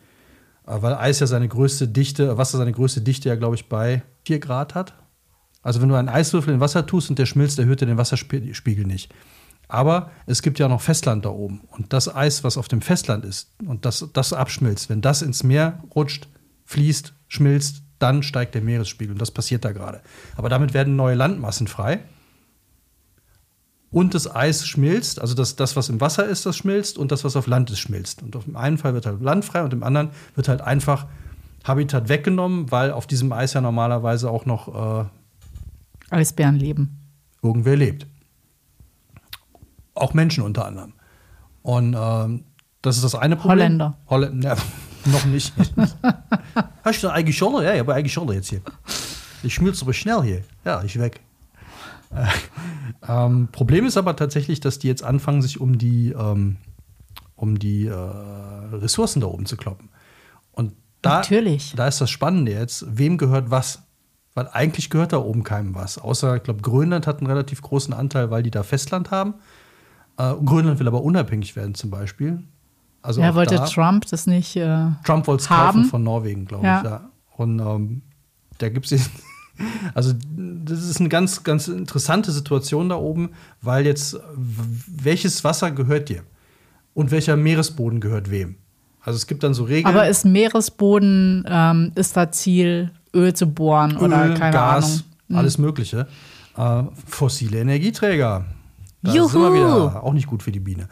Äh, 0.67 0.83
weil 0.83 0.97
Eis 0.97 1.21
ja 1.21 1.29
seine 1.29 1.49
größte 1.49 1.89
Dichte, 1.89 2.37
Wasser 2.37 2.59
seine 2.59 2.73
größte 2.73 3.01
Dichte 3.01 3.31
ja, 3.31 3.37
glaube 3.37 3.55
ich, 3.55 3.71
bei 3.71 4.03
4 4.27 4.39
Grad 4.39 4.75
hat. 4.75 4.93
Also 5.63 5.81
wenn 5.81 5.89
du 5.89 5.95
einen 5.95 6.11
Eiswürfel 6.11 6.53
in 6.53 6.61
Wasser 6.61 6.85
tust 6.85 7.09
und 7.09 7.19
der 7.19 7.25
schmilzt, 7.25 7.59
erhöht 7.59 7.81
er 7.81 7.87
den 7.87 7.97
Wasserspiegel 7.97 8.85
nicht. 8.85 9.15
Aber 9.73 10.11
es 10.27 10.43
gibt 10.43 10.59
ja 10.59 10.69
noch 10.69 10.81
Festland 10.81 11.25
da 11.25 11.31
oben. 11.31 11.61
Und 11.71 11.93
das 11.93 12.15
Eis, 12.15 12.45
was 12.45 12.57
auf 12.57 12.69
dem 12.69 12.83
Festland 12.83 13.25
ist 13.25 13.51
und 13.67 13.85
das, 13.85 14.09
das 14.13 14.33
abschmilzt, 14.33 14.91
wenn 14.91 15.01
das 15.01 15.23
ins 15.23 15.43
Meer 15.43 15.83
rutscht, 15.95 16.29
fließt, 16.65 17.15
schmilzt, 17.29 17.83
dann 17.99 18.23
steigt 18.23 18.55
der 18.55 18.63
Meeresspiegel. 18.63 19.13
Und 19.13 19.21
das 19.21 19.31
passiert 19.31 19.65
da 19.65 19.73
gerade. 19.73 20.01
Aber 20.37 20.49
damit 20.49 20.75
werden 20.75 20.97
neue 20.97 21.15
Landmassen 21.15 21.67
frei. 21.67 22.01
Und 23.93 24.15
das 24.15 24.33
Eis 24.33 24.67
schmilzt, 24.67 25.21
also 25.21 25.35
das, 25.35 25.57
das, 25.57 25.75
was 25.75 25.89
im 25.89 26.01
Wasser 26.01 26.25
ist, 26.27 26.47
das 26.47 26.57
schmilzt 26.57 26.97
und 26.97 27.11
das, 27.11 27.25
was 27.25 27.35
auf 27.35 27.49
Land 27.49 27.71
ist, 27.71 27.81
schmilzt. 27.81 28.23
Und 28.23 28.37
auf 28.37 28.45
dem 28.45 28.57
einen 28.57 28.79
Fall 28.79 28.95
wird 28.95 29.05
halt 29.05 29.21
Land 29.21 29.45
frei 29.45 29.65
und 29.65 29.73
im 29.73 29.83
anderen 29.83 30.11
wird 30.37 30.49
halt 30.49 30.61
einfach 30.61 31.07
Habitat 31.65 32.09
weggenommen, 32.09 32.71
weil 32.71 32.93
auf 32.93 33.07
diesem 33.09 33.33
Eis 33.33 33.53
ja 33.53 33.61
normalerweise 33.61 34.31
auch 34.31 34.47
noch 34.47 35.03
äh, 36.11 36.15
Eisbären 36.15 36.57
leben. 36.57 36.99
Irgendwer 37.43 37.77
lebt. 37.77 38.07
Auch 40.01 40.15
Menschen 40.15 40.43
unter 40.43 40.67
anderem. 40.67 40.95
Und 41.63 41.95
ähm, 41.99 42.45
das 42.83 42.97
ist 42.97 43.05
das 43.05 43.15
eine 43.15 43.37
Problem. 43.37 43.59
Holländer. 43.59 43.99
Holländer. 44.09 44.57
Ja, 44.57 44.57
noch 45.13 45.25
nicht. 45.27 45.53
Hast 46.85 47.03
du 47.03 47.09
eigentlich 47.09 47.37
schon? 47.37 47.63
Ja, 47.63 47.75
ich 47.75 47.81
habe 47.81 47.95
eigentlich 47.95 48.13
schon 48.13 48.33
jetzt 48.33 48.49
hier. 48.49 48.63
Ich 49.43 49.55
schmilzt 49.55 49.83
aber 49.83 49.93
schnell 49.93 50.23
hier. 50.23 50.43
Ja, 50.65 50.83
ich 50.83 50.99
weg. 50.99 51.21
Äh, 52.15 52.27
ähm, 53.07 53.49
Problem 53.53 53.87
ist 53.87 53.97
aber 53.97 54.17
tatsächlich, 54.17 54.61
dass 54.61 54.79
die 54.79 54.89
jetzt 54.89 55.05
anfangen, 55.05 55.43
sich 55.43 55.61
um 55.61 55.79
die, 55.79 56.11
ähm, 56.11 56.57
um 57.37 57.59
die 57.59 57.87
äh, 57.87 57.95
Ressourcen 57.95 59.21
da 59.21 59.27
oben 59.27 59.47
zu 59.47 59.57
kloppen. 59.57 59.91
Und 60.53 60.75
da, 61.03 61.17
Natürlich. 61.17 61.75
da 61.77 61.89
ist 61.89 62.01
das 62.01 62.11
Spannende 62.11 62.53
jetzt, 62.53 62.85
wem 62.89 63.19
gehört 63.19 63.51
was? 63.51 63.83
Weil 64.35 64.49
eigentlich 64.49 64.91
gehört 64.91 65.13
da 65.13 65.19
oben 65.19 65.43
keinem 65.43 65.75
was. 65.75 65.99
Außer, 65.99 66.37
ich 66.37 66.43
glaube, 66.43 66.63
Grönland 66.63 67.07
hat 67.07 67.19
einen 67.19 67.27
relativ 67.27 67.63
großen 67.63 67.93
Anteil, 67.93 68.31
weil 68.31 68.43
die 68.43 68.51
da 68.51 68.63
Festland 68.63 69.11
haben. 69.11 69.35
Äh, 70.21 70.35
Grönland 70.45 70.79
will 70.79 70.89
aber 70.89 71.03
unabhängig 71.03 71.57
werden, 71.57 71.75
zum 71.75 71.91
Beispiel. 71.91 72.43
Also 73.03 73.23
ja, 73.23 73.35
wollte 73.35 73.55
da, 73.55 73.65
Trump 73.65 74.05
das 74.11 74.27
nicht. 74.27 74.57
Äh, 74.57 74.89
Trump 75.05 75.27
wollte 75.27 75.43
es 75.43 75.49
kaufen 75.49 75.85
von 75.85 76.03
Norwegen, 76.03 76.45
glaube 76.45 76.67
ja. 76.67 76.79
ich. 76.79 76.85
Ja. 76.85 77.11
Und 77.37 77.59
ähm, 77.59 78.03
da 78.59 78.69
gibt 78.69 78.91
es 78.93 79.09
also 79.95 80.13
das 80.37 80.83
ist 80.85 81.01
eine 81.01 81.09
ganz, 81.09 81.43
ganz 81.43 81.69
interessante 81.69 82.33
Situation 82.33 82.91
da 82.91 82.97
oben, 82.97 83.31
weil 83.63 83.87
jetzt 83.87 84.19
welches 84.87 85.43
Wasser 85.45 85.71
gehört 85.71 86.11
dir 86.11 86.23
und 86.93 87.11
welcher 87.11 87.37
Meeresboden 87.37 88.01
gehört 88.01 88.31
wem? 88.31 88.57
Also 89.03 89.17
es 89.17 89.27
gibt 89.27 89.43
dann 89.43 89.55
so 89.55 89.65
Regeln. 89.65 89.95
Aber 89.95 90.07
ist 90.07 90.27
Meeresboden 90.27 91.45
ähm, 91.49 91.93
ist 91.95 92.19
da 92.19 92.31
Ziel, 92.31 92.91
Öl 93.15 93.33
zu 93.33 93.47
bohren 93.47 93.93
Öl, 93.93 94.05
oder 94.05 94.35
keine 94.35 94.53
Gas, 94.53 94.85
Ahnung? 94.85 95.01
Hm. 95.29 95.37
Alles 95.37 95.57
Mögliche. 95.57 96.07
Äh, 96.59 96.83
fossile 97.07 97.61
Energieträger. 97.61 98.45
Da 99.03 99.15
Juhu. 99.15 99.29
sind 99.29 99.41
wir 99.41 99.55
wieder 99.55 100.03
auch 100.03 100.13
nicht 100.13 100.27
gut 100.27 100.43
für 100.43 100.53
die 100.53 100.61
Biene. 100.61 100.89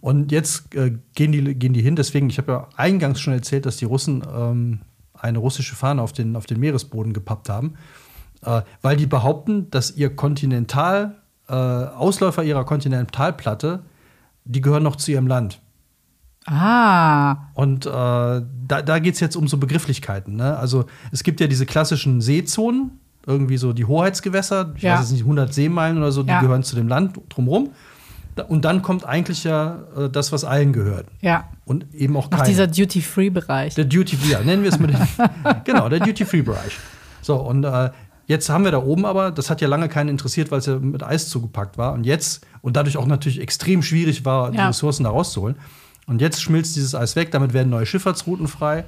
Und 0.00 0.32
jetzt 0.32 0.74
äh, 0.74 0.96
gehen, 1.14 1.32
die, 1.32 1.54
gehen 1.54 1.72
die 1.72 1.82
hin. 1.82 1.96
Deswegen, 1.96 2.30
ich 2.30 2.38
habe 2.38 2.52
ja 2.52 2.68
eingangs 2.76 3.20
schon 3.20 3.34
erzählt, 3.34 3.66
dass 3.66 3.76
die 3.76 3.84
Russen 3.84 4.22
ähm, 4.34 4.80
eine 5.14 5.38
russische 5.38 5.74
Fahne 5.74 6.02
auf 6.02 6.12
den, 6.12 6.36
auf 6.36 6.46
den 6.46 6.58
Meeresboden 6.58 7.12
gepappt 7.12 7.48
haben, 7.48 7.74
äh, 8.44 8.62
weil 8.80 8.96
die 8.96 9.06
behaupten, 9.06 9.70
dass 9.70 9.90
ihr 9.96 10.14
Kontinental, 10.16 11.16
äh, 11.48 11.54
Ausläufer 11.54 12.42
ihrer 12.42 12.64
Kontinentalplatte, 12.64 13.84
die 14.44 14.60
gehören 14.60 14.82
noch 14.82 14.96
zu 14.96 15.12
ihrem 15.12 15.26
Land. 15.26 15.60
Ah. 16.46 17.50
Und 17.54 17.86
äh, 17.86 17.90
da, 17.90 18.42
da 18.82 18.98
geht 18.98 19.14
es 19.14 19.20
jetzt 19.20 19.36
um 19.36 19.46
so 19.46 19.58
Begrifflichkeiten. 19.58 20.34
Ne? 20.34 20.56
Also 20.56 20.86
es 21.12 21.22
gibt 21.22 21.40
ja 21.40 21.46
diese 21.46 21.66
klassischen 21.66 22.20
Seezonen, 22.20 22.98
irgendwie 23.26 23.56
so 23.56 23.72
die 23.72 23.84
Hoheitsgewässer, 23.84 24.72
ich 24.76 24.82
ja. 24.82 24.94
weiß 24.94 25.00
jetzt 25.00 25.12
nicht, 25.12 25.22
100 25.22 25.52
Seemeilen 25.52 25.98
oder 25.98 26.12
so, 26.12 26.22
die 26.22 26.30
ja. 26.30 26.40
gehören 26.40 26.62
zu 26.62 26.76
dem 26.76 26.88
Land 26.88 27.18
drumherum. 27.28 27.70
Und 28.48 28.64
dann 28.64 28.80
kommt 28.80 29.04
eigentlich 29.04 29.44
ja 29.44 29.80
äh, 29.96 30.08
das, 30.08 30.32
was 30.32 30.44
allen 30.44 30.72
gehört. 30.72 31.06
Ja. 31.20 31.50
Und 31.66 31.94
eben 31.94 32.16
auch 32.16 32.30
kein. 32.30 32.40
Ach, 32.40 32.46
dieser 32.46 32.66
Duty-Free-Bereich. 32.66 33.74
Der 33.74 33.84
Duty-Free, 33.84 34.32
ja, 34.32 34.40
nennen 34.40 34.62
wir 34.62 34.70
es 34.70 34.78
mit. 34.78 34.94
genau, 35.64 35.88
der 35.90 36.00
Duty-Free-Bereich. 36.00 36.78
So, 37.20 37.36
und 37.36 37.64
äh, 37.64 37.90
jetzt 38.26 38.48
haben 38.48 38.64
wir 38.64 38.70
da 38.70 38.82
oben 38.82 39.04
aber, 39.04 39.30
das 39.30 39.50
hat 39.50 39.60
ja 39.60 39.68
lange 39.68 39.88
keinen 39.90 40.08
interessiert, 40.08 40.50
weil 40.50 40.60
es 40.60 40.66
ja 40.66 40.78
mit 40.78 41.02
Eis 41.02 41.28
zugepackt 41.28 41.76
war. 41.76 41.92
Und 41.92 42.04
jetzt, 42.04 42.46
und 42.62 42.76
dadurch 42.76 42.96
auch 42.96 43.06
natürlich 43.06 43.38
extrem 43.38 43.82
schwierig 43.82 44.24
war, 44.24 44.50
die 44.50 44.58
Ressourcen 44.58 45.04
da 45.04 45.10
rauszuholen. 45.10 45.56
Und 46.06 46.20
jetzt 46.20 46.42
schmilzt 46.42 46.74
dieses 46.74 46.94
Eis 46.94 47.16
weg, 47.16 47.30
damit 47.32 47.52
werden 47.52 47.68
neue 47.68 47.86
Schifffahrtsrouten 47.86 48.48
frei, 48.48 48.84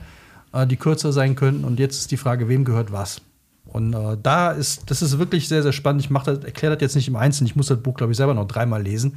äh, 0.53 0.67
die 0.67 0.77
kürzer 0.77 1.13
sein 1.13 1.37
könnten. 1.37 1.65
Und 1.65 1.79
jetzt 1.79 1.99
ist 1.99 2.11
die 2.11 2.17
Frage, 2.17 2.49
wem 2.49 2.65
gehört 2.65 2.93
was? 2.93 3.21
Und 3.67 3.93
äh, 3.93 4.17
da 4.23 4.53
ist, 4.53 4.91
das 4.91 5.03
ist 5.03 5.19
wirklich 5.19 5.49
sehr, 5.49 5.63
sehr 5.63 5.73
spannend. 5.73 6.05
Ich 6.05 6.11
erkläre 6.11 6.75
das 6.75 6.83
jetzt 6.83 6.97
nicht 6.97 7.09
im 7.09 7.17
Einzelnen. 7.17 7.49
Ich 7.49 7.57
muss 7.57 7.67
das 7.67 7.79
Buch, 7.79 7.95
glaube 7.95 8.13
ich, 8.13 8.17
selber 8.17 8.35
noch 8.35 8.47
dreimal 8.47 8.83
lesen, 8.83 9.17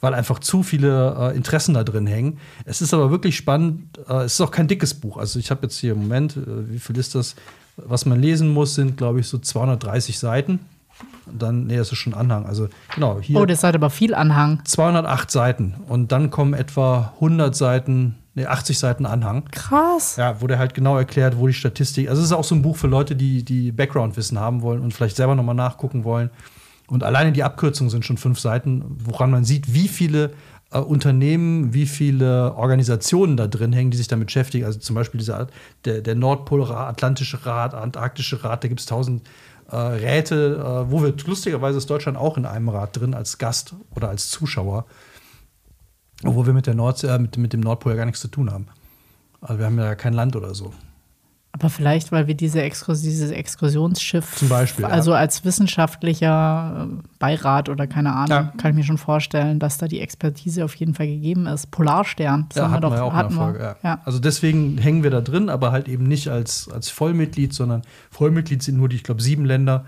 weil 0.00 0.14
einfach 0.14 0.38
zu 0.38 0.62
viele 0.62 1.14
äh, 1.32 1.36
Interessen 1.36 1.74
da 1.74 1.84
drin 1.84 2.06
hängen. 2.06 2.38
Es 2.64 2.80
ist 2.80 2.94
aber 2.94 3.10
wirklich 3.10 3.36
spannend. 3.36 3.98
Äh, 4.08 4.24
es 4.24 4.34
ist 4.34 4.40
auch 4.40 4.50
kein 4.50 4.68
dickes 4.68 4.94
Buch. 4.94 5.16
Also 5.16 5.38
ich 5.38 5.50
habe 5.50 5.62
jetzt 5.64 5.78
hier 5.78 5.92
im 5.92 6.02
Moment, 6.02 6.36
äh, 6.36 6.70
wie 6.70 6.78
viel 6.78 6.96
ist 6.96 7.14
das? 7.14 7.34
Was 7.76 8.06
man 8.06 8.20
lesen 8.20 8.48
muss, 8.48 8.74
sind, 8.74 8.96
glaube 8.96 9.20
ich, 9.20 9.28
so 9.28 9.38
230 9.38 10.18
Seiten. 10.18 10.60
Und 11.26 11.42
dann, 11.42 11.66
nee, 11.66 11.76
das 11.76 11.92
ist 11.92 11.98
schon 11.98 12.14
Anhang. 12.14 12.46
Also 12.46 12.68
genau, 12.94 13.20
hier. 13.20 13.38
Oh, 13.38 13.44
das 13.44 13.62
hat 13.62 13.74
aber 13.74 13.90
viel 13.90 14.14
Anhang. 14.14 14.60
208 14.64 15.30
Seiten. 15.30 15.74
Und 15.88 16.12
dann 16.12 16.30
kommen 16.30 16.54
etwa 16.54 17.12
100 17.16 17.54
Seiten 17.54 18.16
nee, 18.38 18.46
80 18.46 18.78
Seiten 18.78 19.06
Anhang. 19.06 19.44
Krass. 19.50 20.16
Ja, 20.16 20.40
wo 20.40 20.46
der 20.46 20.58
halt 20.58 20.74
genau 20.74 20.96
erklärt, 20.96 21.38
wo 21.38 21.46
die 21.46 21.52
Statistik. 21.52 22.08
Also 22.08 22.22
es 22.22 22.28
ist 22.28 22.32
auch 22.32 22.44
so 22.44 22.54
ein 22.54 22.62
Buch 22.62 22.76
für 22.76 22.86
Leute, 22.86 23.16
die, 23.16 23.44
die 23.44 23.72
Background-Wissen 23.72 24.38
haben 24.38 24.62
wollen 24.62 24.80
und 24.80 24.94
vielleicht 24.94 25.16
selber 25.16 25.34
nochmal 25.34 25.54
nachgucken 25.54 26.04
wollen. 26.04 26.30
Und 26.86 27.04
alleine 27.04 27.32
die 27.32 27.42
Abkürzungen 27.42 27.90
sind 27.90 28.06
schon 28.06 28.16
fünf 28.16 28.40
Seiten, 28.40 28.84
woran 29.04 29.30
man 29.30 29.44
sieht, 29.44 29.74
wie 29.74 29.88
viele 29.88 30.30
äh, 30.70 30.78
Unternehmen, 30.78 31.74
wie 31.74 31.86
viele 31.86 32.54
Organisationen 32.54 33.36
da 33.36 33.46
drin 33.46 33.74
hängen, 33.74 33.90
die 33.90 33.98
sich 33.98 34.08
damit 34.08 34.26
beschäftigen. 34.28 34.64
Also 34.64 34.78
zum 34.78 34.94
Beispiel 34.94 35.18
dieser, 35.18 35.48
der, 35.84 36.00
der 36.00 36.14
Nordpolrat, 36.14 36.88
Atlantische 36.88 37.44
Rat, 37.44 37.74
Antarktische 37.74 38.42
Rat, 38.42 38.64
da 38.64 38.68
gibt 38.68 38.80
es 38.80 38.86
tausend 38.86 39.22
äh, 39.70 39.76
Räte, 39.76 40.56
äh, 40.56 40.90
wo 40.90 41.02
wir 41.02 41.14
lustigerweise 41.26 41.78
ist 41.78 41.90
Deutschland 41.90 42.18
auch 42.18 42.36
in 42.36 42.46
einem 42.46 42.68
Rat 42.68 42.96
drin 42.96 43.14
als 43.14 43.38
Gast 43.38 43.74
oder 43.94 44.08
als 44.08 44.30
Zuschauer, 44.30 44.86
obwohl 46.24 46.46
wir 46.46 46.52
mit, 46.52 46.66
der 46.66 46.74
Nord 46.74 47.02
äh, 47.04 47.18
mit, 47.18 47.36
mit 47.36 47.52
dem 47.52 47.60
Nordpol 47.60 47.92
ja 47.92 47.96
gar 47.96 48.06
nichts 48.06 48.20
zu 48.20 48.28
tun 48.28 48.50
haben. 48.50 48.68
Also 49.40 49.58
wir 49.58 49.66
haben 49.66 49.78
ja 49.78 49.94
kein 49.94 50.14
Land 50.14 50.36
oder 50.36 50.54
so. 50.54 50.72
Aber 51.52 51.70
vielleicht, 51.70 52.12
weil 52.12 52.26
wir 52.26 52.34
diese 52.34 52.62
Exkurs 52.62 53.00
dieses 53.00 53.30
Exkursionsschiff, 53.30 54.36
Zum 54.36 54.48
Beispiel, 54.48 54.84
also 54.84 55.14
als 55.14 55.44
wissenschaftlicher 55.44 56.88
äh, 56.88 57.02
Beirat 57.18 57.68
oder 57.68 57.86
keine 57.86 58.12
Ahnung, 58.12 58.28
ja. 58.28 58.52
kann 58.58 58.72
ich 58.72 58.76
mir 58.76 58.84
schon 58.84 58.98
vorstellen, 58.98 59.58
dass 59.58 59.78
da 59.78 59.88
die 59.88 60.00
Expertise 60.00 60.64
auf 60.64 60.74
jeden 60.74 60.94
Fall 60.94 61.06
gegeben 61.06 61.46
ist. 61.46 61.70
Polarstern, 61.70 62.48
ja, 62.54 62.64
haben 62.64 62.74
wir 62.74 62.80
doch 62.80 62.92
wir 62.92 63.02
auch 63.02 63.14
hatten 63.14 63.34
Folge. 63.34 63.76
Ja. 63.82 64.00
Also 64.04 64.18
deswegen 64.18 64.78
hängen 64.78 65.02
wir 65.02 65.10
da 65.10 65.22
drin, 65.22 65.48
aber 65.48 65.72
halt 65.72 65.88
eben 65.88 66.04
nicht 66.04 66.28
als, 66.28 66.68
als 66.72 66.90
Vollmitglied, 66.90 67.54
sondern 67.54 67.82
Vollmitglied 68.10 68.62
sind 68.62 68.76
nur 68.76 68.88
die, 68.88 68.96
ich 68.96 69.04
glaube, 69.04 69.22
sieben 69.22 69.44
Länder, 69.46 69.86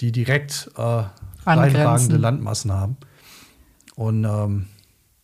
die 0.00 0.12
direkt 0.12 0.70
äh, 0.76 1.02
reinragende 1.44 2.16
Landmassen 2.16 2.72
haben. 2.72 2.96
Und 3.96 4.24
ähm, 4.24 4.66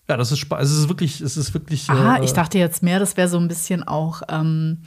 ja, 0.09 0.17
das 0.17 0.33
ist. 0.33 0.53
Also 0.53 0.75
es 0.75 0.81
ist 0.83 0.89
wirklich, 0.89 1.21
es 1.21 1.37
ist 1.37 1.55
wirklich. 1.55 1.89
Ah, 1.89 2.17
äh, 2.17 2.25
ich 2.25 2.33
dachte 2.33 2.59
jetzt 2.59 2.83
mehr, 2.83 2.99
das 2.99 3.17
wäre 3.17 3.29
so 3.29 3.39
ein 3.39 3.47
bisschen 3.47 3.85
auch. 3.87 4.23
Ähm, 4.29 4.79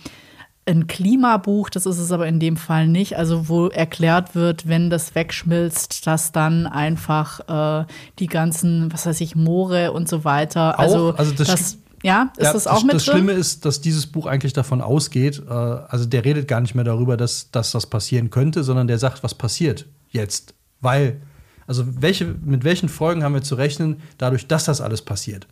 ein 0.65 0.87
Klimabuch, 0.87 1.69
das 1.69 1.85
ist 1.85 1.97
es 1.97 2.11
aber 2.11 2.27
in 2.27 2.39
dem 2.39 2.55
Fall 2.55 2.87
nicht, 2.87 3.17
also 3.17 3.49
wo 3.49 3.67
erklärt 3.67 4.33
wird, 4.33 4.67
wenn 4.67 4.89
das 4.89 5.13
wegschmilzt, 5.13 6.07
dass 6.07 6.31
dann 6.31 6.67
einfach 6.67 7.81
äh, 7.81 7.85
die 8.19 8.27
ganzen, 8.27 8.91
was 8.91 9.05
weiß 9.05 9.19
ich, 9.21 9.35
Moore 9.35 9.91
und 9.91 10.07
so 10.07 10.23
weiter. 10.23 10.79
Also, 10.79 11.11
auch, 11.11 11.17
also 11.17 11.33
das, 11.33 11.47
das 11.47 11.77
ja, 12.01 12.31
ist 12.37 12.45
ja, 12.45 12.53
das 12.53 12.67
auch 12.67 12.75
das, 12.75 12.83
mit 12.83 12.93
Das 12.95 13.05
drin? 13.05 13.15
Schlimme 13.15 13.31
ist, 13.33 13.65
dass 13.65 13.81
dieses 13.81 14.07
Buch 14.07 14.25
eigentlich 14.25 14.53
davon 14.53 14.81
ausgeht, 14.81 15.41
äh, 15.45 15.51
also 15.51 16.05
der 16.05 16.23
redet 16.23 16.47
gar 16.47 16.61
nicht 16.61 16.75
mehr 16.75 16.85
darüber, 16.85 17.17
dass, 17.17 17.51
dass 17.51 17.71
das 17.71 17.87
passieren 17.87 18.29
könnte, 18.29 18.63
sondern 18.63 18.87
der 18.87 18.99
sagt, 18.99 19.23
was 19.23 19.35
passiert 19.35 19.85
jetzt. 20.11 20.53
Weil, 20.79 21.21
also 21.67 21.83
welche, 22.01 22.25
mit 22.25 22.63
welchen 22.63 22.87
Folgen 22.87 23.23
haben 23.23 23.33
wir 23.33 23.43
zu 23.43 23.55
rechnen, 23.55 24.01
dadurch, 24.17 24.47
dass 24.47 24.65
das 24.65 24.79
alles 24.79 25.01
passiert. 25.01 25.47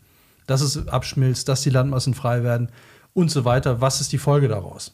Dass 0.47 0.61
es 0.61 0.87
abschmilzt, 0.87 1.49
dass 1.49 1.61
die 1.61 1.69
Landmassen 1.69 2.13
frei 2.13 2.43
werden 2.43 2.69
und 3.13 3.29
so 3.29 3.45
weiter. 3.45 3.81
Was 3.81 4.01
ist 4.01 4.11
die 4.11 4.17
Folge 4.17 4.47
daraus? 4.47 4.93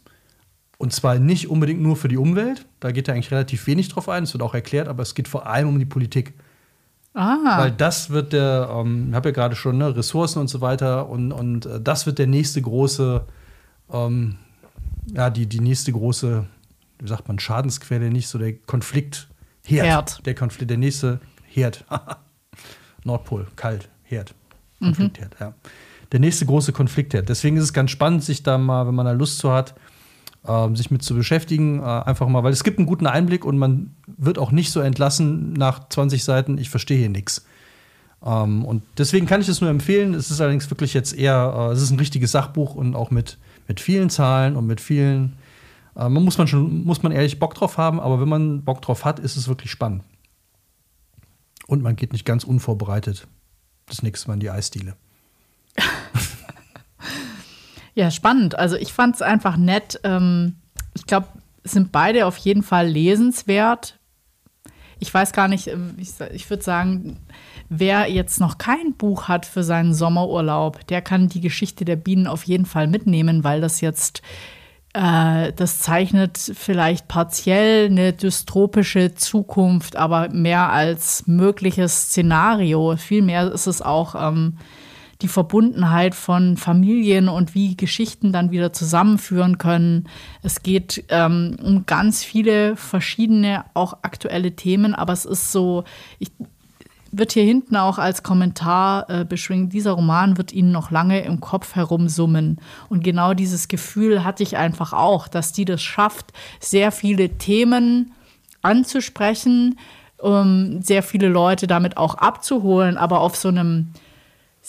Und 0.78 0.94
zwar 0.94 1.18
nicht 1.18 1.50
unbedingt 1.50 1.82
nur 1.82 1.96
für 1.96 2.08
die 2.08 2.18
Umwelt, 2.18 2.66
da 2.80 2.92
geht 2.92 3.08
er 3.08 3.16
eigentlich 3.16 3.32
relativ 3.32 3.66
wenig 3.66 3.90
drauf 3.90 4.10
ein, 4.10 4.24
es 4.24 4.34
wird 4.34 4.44
auch 4.44 4.54
erklärt, 4.54 4.88
aber 4.88 5.02
es 5.02 5.16
geht 5.16 5.28
vor 5.28 5.48
allem 5.48 5.70
um 5.70 5.80
die 5.80 5.86
Politik. 5.86 6.34
Ah. 7.16 7.58
Weil 7.58 7.72
das 7.72 8.12
wird 8.12 8.32
der, 8.32 8.70
ähm, 8.72 9.08
ich 9.10 9.16
habe 9.16 9.30
ja 9.30 9.34
gerade 9.34 9.56
schon 9.56 9.80
ne, 9.80 9.96
Ressourcen 9.96 10.40
und 10.40 10.50
so 10.50 10.62
weiter, 10.62 11.10
und, 11.10 11.32
und 11.32 11.66
äh, 11.66 11.82
das 11.82 12.06
wird 12.06 12.20
der 12.20 12.28
nächste 12.28 12.62
große, 12.62 13.26
ähm, 13.92 14.38
ja, 15.12 15.32
die, 15.32 15.48
die 15.48 15.62
nächste 15.62 15.92
große, 15.92 16.46
wie 17.00 17.08
sagt 17.08 17.28
man, 17.28 17.40
Schadensquelle, 17.40 18.12
nicht 18.12 18.28
so 18.28 18.38
der 18.38 18.54
Konflikt. 18.54 19.30
Herd. 19.66 19.86
Herd. 19.86 20.26
Der 20.28 20.36
Konflikt, 20.36 20.70
der 20.70 20.78
nächste 20.78 21.20
Herd. 21.44 21.86
Nordpol, 23.04 23.48
kalt, 23.56 23.90
Herd. 24.04 24.36
Mhm. 24.80 24.86
Konfliktherd, 24.86 25.40
mhm. 25.40 25.46
ja. 25.46 25.54
Der 26.12 26.20
nächste 26.20 26.46
große 26.46 26.72
Konfliktherd. 26.72 27.28
Deswegen 27.28 27.58
ist 27.58 27.64
es 27.64 27.74
ganz 27.74 27.92
spannend, 27.92 28.24
sich 28.24 28.44
da 28.44 28.58
mal, 28.58 28.88
wenn 28.88 28.96
man 28.96 29.08
da 29.08 29.12
Lust 29.12 29.40
zu 29.40 29.52
hat, 29.52 29.74
ähm, 30.48 30.76
sich 30.76 30.92
mit 30.92 31.04
zu 31.04 31.16
beschäftigen. 31.16 31.82
Äh, 31.82 31.84
einfach 31.84 32.28
mal, 32.28 32.44
weil 32.44 32.54
es 32.54 32.64
gibt 32.64 32.78
einen 32.78 32.88
guten 32.88 33.08
Einblick 33.08 33.46
und 33.46 33.58
man 33.58 33.96
wird 34.06 34.38
auch 34.38 34.52
nicht 34.52 34.72
so 34.72 34.80
entlassen 34.80 35.54
nach 35.54 35.90
20 35.90 36.24
Seiten, 36.24 36.58
ich 36.58 36.70
verstehe 36.70 36.98
hier 36.98 37.10
nichts. 37.10 37.46
Ähm, 38.26 38.66
und 38.66 38.84
deswegen 38.98 39.26
kann 39.26 39.42
ich 39.42 39.50
es 39.50 39.62
nur 39.62 39.70
empfehlen. 39.70 40.14
Es 40.14 40.32
ist 40.32 40.42
allerdings 40.42 40.70
wirklich 40.70 40.94
jetzt 40.94 41.16
eher, 41.16 41.70
äh, 41.70 41.74
es 41.74 41.82
ist 41.82 41.92
ein 41.92 42.00
richtiges 42.00 42.32
Sachbuch 42.32 42.76
und 42.76 42.96
auch 42.96 43.12
mit, 43.12 43.38
mit 43.68 43.80
vielen 43.80 44.10
Zahlen 44.10 44.56
und 44.56 44.66
mit 44.66 44.82
vielen. 44.82 45.38
Äh, 45.96 46.10
man 46.10 46.24
muss 46.24 46.38
man 46.38 46.48
schon, 46.48 46.84
muss 46.84 47.04
man 47.04 47.12
ehrlich 47.12 47.40
Bock 47.40 47.54
drauf 47.54 47.78
haben, 47.78 48.00
aber 48.00 48.20
wenn 48.22 48.30
man 48.30 48.64
Bock 48.64 48.82
drauf 48.82 49.06
hat, 49.06 49.20
ist 49.20 49.36
es 49.36 49.48
wirklich 49.48 49.72
spannend. 49.72 50.04
Und 51.68 51.84
man 51.84 51.96
geht 51.96 52.14
nicht 52.14 52.26
ganz 52.26 52.44
unvorbereitet 52.44 53.28
das 53.88 54.04
nächste 54.04 54.28
Mal 54.28 54.36
in 54.36 54.40
die 54.42 54.50
Eisdiele. 54.50 54.96
Ja, 57.98 58.12
spannend. 58.12 58.60
Also 58.60 58.76
ich 58.76 58.94
fand 58.94 59.16
es 59.16 59.24
einfach 59.24 59.58
nett. 59.58 60.00
Ähm, 60.04 60.58
ich 60.94 61.08
glaube, 61.08 61.30
sind 61.64 61.92
beide 61.92 62.28
auf 62.28 62.38
jeden 62.38 62.62
Fall 62.62 62.88
lesenswert. 62.88 63.98
Ich 65.00 65.12
weiß 65.12 65.34
gar 65.34 65.48
nicht, 65.48 65.66
ähm, 65.66 65.96
ich, 65.98 66.12
ich 66.32 66.48
würde 66.48 66.62
sagen, 66.62 67.18
wer 67.70 68.08
jetzt 68.08 68.40
noch 68.40 68.60
kein 68.60 68.94
Buch 68.94 69.28
hat 69.28 69.48
für 69.48 69.64
seinen 69.64 69.96
Sommerurlaub, 69.96 70.86
der 70.86 71.02
kann 71.02 71.28
die 71.28 71.42
Geschichte 71.42 71.86
der 71.86 71.96
Bienen 71.96 72.28
auf 72.28 72.44
jeden 72.44 72.68
Fall 72.68 72.86
mitnehmen, 72.86 73.44
weil 73.44 73.62
das 73.62 73.82
jetzt 73.82 74.22
äh, 74.94 75.52
das 75.54 75.80
zeichnet 75.80 76.38
vielleicht 76.38 77.08
partiell 77.08 77.88
eine 77.88 78.14
dystropische 78.14 79.16
Zukunft, 79.16 79.96
aber 79.96 80.30
mehr 80.30 80.72
als 80.72 81.26
mögliches 81.26 82.10
Szenario. 82.10 82.96
Vielmehr 82.96 83.52
ist 83.52 83.66
es 83.66 83.82
auch 83.82 84.14
ähm, 84.14 84.60
die 85.22 85.28
Verbundenheit 85.28 86.14
von 86.14 86.58
Familien 86.58 87.28
und 87.30 87.56
wie 87.56 87.76
Geschichten 87.76 88.32
dann 88.32 88.52
wieder 88.52 88.72
zusammenführen 88.74 89.58
können. 89.58 90.08
Es 90.44 90.62
geht 90.62 91.06
ähm, 91.10 91.58
um 91.62 91.86
ganz 91.86 92.24
viele 92.24 92.76
verschiedene, 92.76 93.66
auch 93.74 93.98
aktuelle 94.04 94.56
Themen, 94.56 94.94
aber 94.94 95.14
es 95.14 95.26
ist 95.26 95.52
so, 95.52 95.84
ich, 96.20 96.32
wird 97.12 97.32
hier 97.32 97.44
hinten 97.44 97.76
auch 97.76 97.98
als 97.98 98.24
Kommentar 98.24 99.10
äh, 99.10 99.26
beschwingt, 99.26 99.74
dieser 99.74 99.94
Roman 99.94 100.38
wird 100.38 100.54
Ihnen 100.54 100.72
noch 100.72 100.92
lange 100.92 101.22
im 101.22 101.40
Kopf 101.40 101.76
herumsummen. 101.76 102.60
Und 102.90 103.04
genau 103.04 103.34
dieses 103.34 103.68
Gefühl 103.68 104.24
hatte 104.24 104.44
ich 104.44 104.58
einfach 104.58 104.94
auch, 104.94 105.28
dass 105.28 105.52
die 105.52 105.66
das 105.66 105.82
schafft, 105.82 106.34
sehr 106.60 106.92
viele 106.92 107.38
Themen 107.38 108.14
anzusprechen, 108.62 109.80
um 110.18 110.82
sehr 110.82 111.04
viele 111.04 111.28
Leute 111.28 111.68
damit 111.68 111.98
auch 111.98 112.16
abzuholen, 112.16 112.98
aber 112.98 113.22
auf 113.22 113.36
so 113.36 113.50
einem 113.50 113.94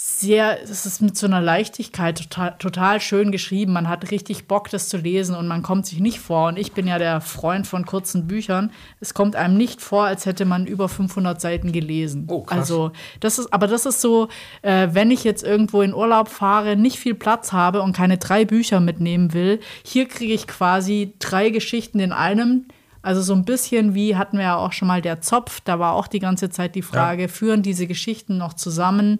sehr, 0.00 0.62
es 0.62 0.86
ist 0.86 1.02
mit 1.02 1.16
so 1.16 1.26
einer 1.26 1.40
Leichtigkeit 1.40 2.18
total, 2.18 2.54
total 2.60 3.00
schön 3.00 3.32
geschrieben. 3.32 3.72
Man 3.72 3.88
hat 3.88 4.12
richtig 4.12 4.46
Bock, 4.46 4.70
das 4.70 4.88
zu 4.88 4.96
lesen 4.96 5.34
und 5.34 5.48
man 5.48 5.64
kommt 5.64 5.86
sich 5.86 5.98
nicht 5.98 6.20
vor. 6.20 6.46
Und 6.46 6.56
ich 6.56 6.70
bin 6.70 6.86
ja 6.86 6.98
der 6.98 7.20
Freund 7.20 7.66
von 7.66 7.84
kurzen 7.84 8.28
Büchern. 8.28 8.70
Es 9.00 9.12
kommt 9.12 9.34
einem 9.34 9.56
nicht 9.56 9.80
vor, 9.80 10.04
als 10.04 10.24
hätte 10.24 10.44
man 10.44 10.66
über 10.66 10.88
500 10.88 11.40
Seiten 11.40 11.72
gelesen. 11.72 12.26
Oh, 12.28 12.42
krass. 12.42 12.58
Also, 12.58 12.92
das 13.18 13.40
ist, 13.40 13.52
aber 13.52 13.66
das 13.66 13.86
ist 13.86 14.00
so, 14.00 14.28
äh, 14.62 14.86
wenn 14.92 15.10
ich 15.10 15.24
jetzt 15.24 15.42
irgendwo 15.42 15.82
in 15.82 15.92
Urlaub 15.92 16.28
fahre, 16.28 16.76
nicht 16.76 17.00
viel 17.00 17.16
Platz 17.16 17.52
habe 17.52 17.82
und 17.82 17.92
keine 17.92 18.18
drei 18.18 18.44
Bücher 18.44 18.78
mitnehmen 18.78 19.34
will, 19.34 19.58
hier 19.82 20.06
kriege 20.06 20.32
ich 20.32 20.46
quasi 20.46 21.14
drei 21.18 21.50
Geschichten 21.50 21.98
in 21.98 22.12
einem. 22.12 22.66
Also 23.02 23.20
so 23.20 23.34
ein 23.34 23.44
bisschen 23.44 23.94
wie 23.94 24.14
hatten 24.14 24.36
wir 24.36 24.44
ja 24.44 24.56
auch 24.56 24.72
schon 24.72 24.86
mal 24.86 25.02
der 25.02 25.20
Zopf, 25.22 25.60
da 25.64 25.80
war 25.80 25.94
auch 25.94 26.06
die 26.06 26.18
ganze 26.20 26.50
Zeit 26.50 26.76
die 26.76 26.82
Frage, 26.82 27.22
ja. 27.22 27.28
führen 27.28 27.62
diese 27.62 27.88
Geschichten 27.88 28.38
noch 28.38 28.54
zusammen? 28.54 29.18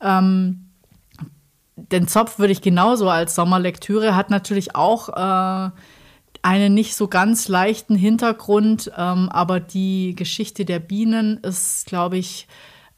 Ähm, 0.00 0.66
den 1.76 2.08
Zopf 2.08 2.38
würde 2.38 2.52
ich 2.52 2.62
genauso 2.62 3.08
als 3.08 3.34
Sommerlektüre, 3.34 4.16
hat 4.16 4.30
natürlich 4.30 4.74
auch 4.74 5.08
äh, 5.10 5.70
einen 6.42 6.74
nicht 6.74 6.96
so 6.96 7.08
ganz 7.08 7.48
leichten 7.48 7.96
Hintergrund, 7.96 8.90
ähm, 8.96 9.28
aber 9.28 9.60
die 9.60 10.14
Geschichte 10.14 10.64
der 10.64 10.78
Bienen 10.78 11.38
ist, 11.38 11.86
glaube 11.86 12.16
ich, 12.18 12.46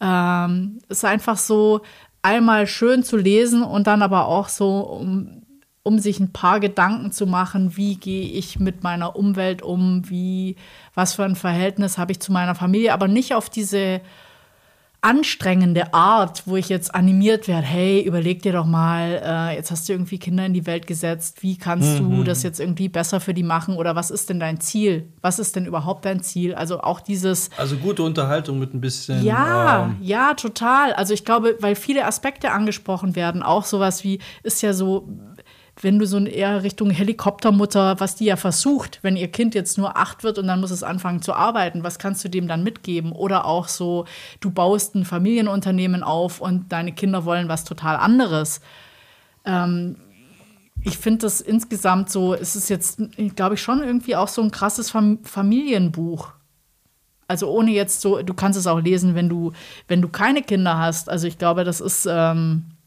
ähm, 0.01 0.79
ist 0.89 1.05
einfach 1.05 1.37
so 1.37 1.81
einmal 2.23 2.67
schön 2.67 3.03
zu 3.03 3.17
lesen 3.17 3.63
und 3.63 3.87
dann 3.87 4.03
aber 4.03 4.27
auch 4.27 4.49
so, 4.49 4.81
um, 4.81 5.43
um 5.83 5.99
sich 5.99 6.21
ein 6.21 6.33
paar 6.33 6.61
Gedanken 6.61 7.11
zu 7.11 7.27
machen, 7.27 7.77
wie 7.77 7.97
gehe 7.97 8.31
ich 8.31 8.61
mit 8.61 8.83
meiner 8.83 9.17
Umwelt 9.17 9.63
um, 9.63 10.09
wie, 10.09 10.57
was 10.95 11.15
für 11.15 11.25
ein 11.25 11.37
Verhältnis 11.37 11.99
habe 11.99 12.13
ich 12.13 12.21
zu 12.21 12.33
meiner 12.33 12.55
Familie, 12.55 12.93
aber 12.93 13.09
nicht 13.09 13.35
auf 13.35 13.51
diese 13.51 14.01
anstrengende 15.01 15.95
Art, 15.95 16.43
wo 16.47 16.57
ich 16.57 16.69
jetzt 16.69 16.93
animiert 16.93 17.47
werde, 17.47 17.67
hey, 17.67 18.01
überleg 18.01 18.43
dir 18.43 18.53
doch 18.53 18.67
mal, 18.67 19.23
äh, 19.25 19.55
jetzt 19.55 19.71
hast 19.71 19.89
du 19.89 19.93
irgendwie 19.93 20.19
Kinder 20.19 20.45
in 20.45 20.55
die 20.55 20.67
Welt 20.67 20.89
gesetzt, 20.89 21.43
wie 21.43 21.57
kannst 21.57 22.01
mhm. 22.01 22.17
du 22.17 22.25
das 22.25 22.43
jetzt 22.43 22.59
irgendwie 22.59 22.89
besser 22.89 23.21
für 23.21 23.33
die 23.33 23.45
machen 23.45 23.77
oder 23.77 23.95
was 23.95 24.11
ist 24.11 24.29
denn 24.29 24.41
dein 24.41 24.61
Ziel? 24.61 25.09
Was 25.21 25.39
ist 25.39 25.55
denn 25.55 25.67
überhaupt 25.67 26.05
dein 26.05 26.21
Ziel? 26.21 26.55
Also 26.55 26.81
auch 26.81 26.99
dieses 27.01 27.51
Also 27.57 27.77
gute 27.77 28.03
Unterhaltung 28.03 28.59
mit 28.59 28.75
ein 28.75 28.81
bisschen 28.81 29.23
Ja, 29.23 29.85
ähm 29.85 29.97
ja, 30.01 30.35
total. 30.35 30.93
Also 30.95 31.15
ich 31.15 31.25
glaube, 31.25 31.57
weil 31.61 31.77
viele 31.77 32.05
Aspekte 32.05 32.51
angesprochen 32.51 33.15
werden, 33.15 33.45
auch 33.45 33.65
sowas 33.65 34.03
wie 34.03 34.19
ist 34.43 34.63
ja 34.63 34.73
so 34.73 35.09
wenn 35.81 35.99
du 35.99 36.07
so 36.07 36.19
eher 36.19 36.63
Richtung 36.63 36.91
Helikoptermutter, 36.91 38.01
was 38.01 38.17
die 38.17 38.25
ja 38.25 38.37
versucht, 38.37 38.99
wenn 39.03 39.17
ihr 39.17 39.29
Kind 39.29 39.55
jetzt 39.55 39.79
nur 39.79 39.97
acht 39.97 40.25
wird 40.25 40.39
und 40.39 40.47
dann 40.47 40.61
muss 40.61 40.71
es 40.71 40.83
anfangen 40.83 41.23
zu 41.23 41.35
arbeiten, 41.35 41.85
was 41.85 41.99
kannst 41.99 42.25
du 42.25 42.29
dem 42.29 42.49
dann 42.49 42.65
mitgeben? 42.65 43.13
Oder 43.13 43.45
auch 43.45 43.69
so, 43.69 44.05
du 44.41 44.51
baust 44.51 44.95
ein 44.95 45.05
Familienunternehmen 45.05 46.03
auf 46.03 46.41
und 46.41 46.73
deine 46.73 46.93
Kinder 46.93 47.25
wollen 47.25 47.49
was 47.49 47.65
total 47.65 47.97
anderes. 47.97 48.61
Ähm, 49.45 49.97
ich 50.83 50.99
finde 50.99 51.19
das 51.19 51.41
insgesamt 51.41 52.11
so, 52.11 52.35
es 52.35 52.57
ist 52.57 52.69
jetzt, 52.69 53.01
glaube 53.37 53.55
ich, 53.55 53.63
schon 53.63 53.83
irgendwie 53.83 54.17
auch 54.17 54.29
so 54.29 54.43
ein 54.43 54.51
krasses 54.51 54.91
Fam 54.91 55.19
Familienbuch. 55.23 56.33
Also 57.27 57.51
ohne 57.51 57.73
jetzt 57.73 58.01
so, 58.01 58.23
du 58.23 58.33
kannst 58.33 58.59
es 58.59 58.67
auch 58.67 58.81
lesen, 58.81 59.15
wenn 59.15 59.29
du, 59.29 59.53
wenn 59.87 60.01
du 60.01 60.09
keine 60.09 60.43
Kinder 60.43 60.79
hast. 60.79 61.11
Also 61.11 61.27
ich 61.27 61.39
glaube, 61.39 61.65
das 61.65 61.81
ist. 61.81 62.07
Ähm 62.11 62.78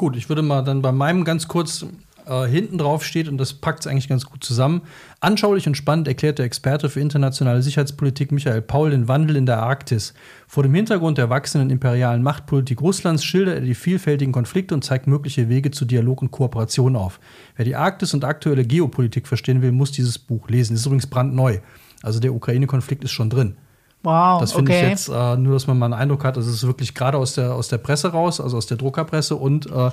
Gut, 0.00 0.16
ich 0.16 0.30
würde 0.30 0.40
mal 0.40 0.62
dann 0.62 0.80
bei 0.80 0.92
meinem 0.92 1.24
ganz 1.24 1.46
kurz 1.46 1.84
äh, 2.24 2.46
hinten 2.46 2.78
drauf 2.78 3.04
steht, 3.04 3.28
und 3.28 3.36
das 3.36 3.52
packt 3.52 3.80
es 3.80 3.86
eigentlich 3.86 4.08
ganz 4.08 4.24
gut 4.24 4.42
zusammen. 4.42 4.80
Anschaulich 5.20 5.66
und 5.66 5.76
spannend 5.76 6.08
erklärt 6.08 6.38
der 6.38 6.46
Experte 6.46 6.88
für 6.88 7.00
internationale 7.00 7.60
Sicherheitspolitik 7.60 8.32
Michael 8.32 8.62
Paul 8.62 8.92
den 8.92 9.08
Wandel 9.08 9.36
in 9.36 9.44
der 9.44 9.62
Arktis. 9.62 10.14
Vor 10.48 10.62
dem 10.62 10.72
Hintergrund 10.72 11.18
der 11.18 11.28
wachsenden 11.28 11.68
imperialen 11.68 12.22
Machtpolitik 12.22 12.80
Russlands 12.80 13.22
schildert 13.22 13.56
er 13.56 13.60
die 13.60 13.74
vielfältigen 13.74 14.32
Konflikte 14.32 14.74
und 14.74 14.84
zeigt 14.84 15.06
mögliche 15.06 15.50
Wege 15.50 15.70
zu 15.70 15.84
Dialog 15.84 16.22
und 16.22 16.30
Kooperation 16.30 16.96
auf. 16.96 17.20
Wer 17.56 17.66
die 17.66 17.76
Arktis 17.76 18.14
und 18.14 18.24
aktuelle 18.24 18.64
Geopolitik 18.64 19.28
verstehen 19.28 19.60
will, 19.60 19.72
muss 19.72 19.92
dieses 19.92 20.18
Buch 20.18 20.48
lesen. 20.48 20.76
Ist 20.76 20.86
übrigens 20.86 21.08
brandneu. 21.08 21.58
Also 22.02 22.20
der 22.20 22.32
Ukraine-Konflikt 22.32 23.04
ist 23.04 23.12
schon 23.12 23.28
drin. 23.28 23.58
Wow, 24.02 24.40
das 24.40 24.52
finde 24.52 24.72
okay. 24.72 24.82
ich 24.82 24.88
jetzt 24.90 25.08
äh, 25.08 25.36
nur, 25.36 25.52
dass 25.54 25.66
man 25.66 25.78
mal 25.78 25.86
einen 25.86 25.94
Eindruck 25.94 26.24
hat, 26.24 26.36
es 26.36 26.46
ist 26.46 26.66
wirklich 26.66 26.94
gerade 26.94 27.18
aus 27.18 27.34
der, 27.34 27.54
aus 27.54 27.68
der 27.68 27.78
Presse 27.78 28.08
raus, 28.12 28.40
also 28.40 28.56
aus 28.56 28.66
der 28.66 28.78
Druckerpresse 28.78 29.36
und 29.36 29.66
äh, 29.70 29.90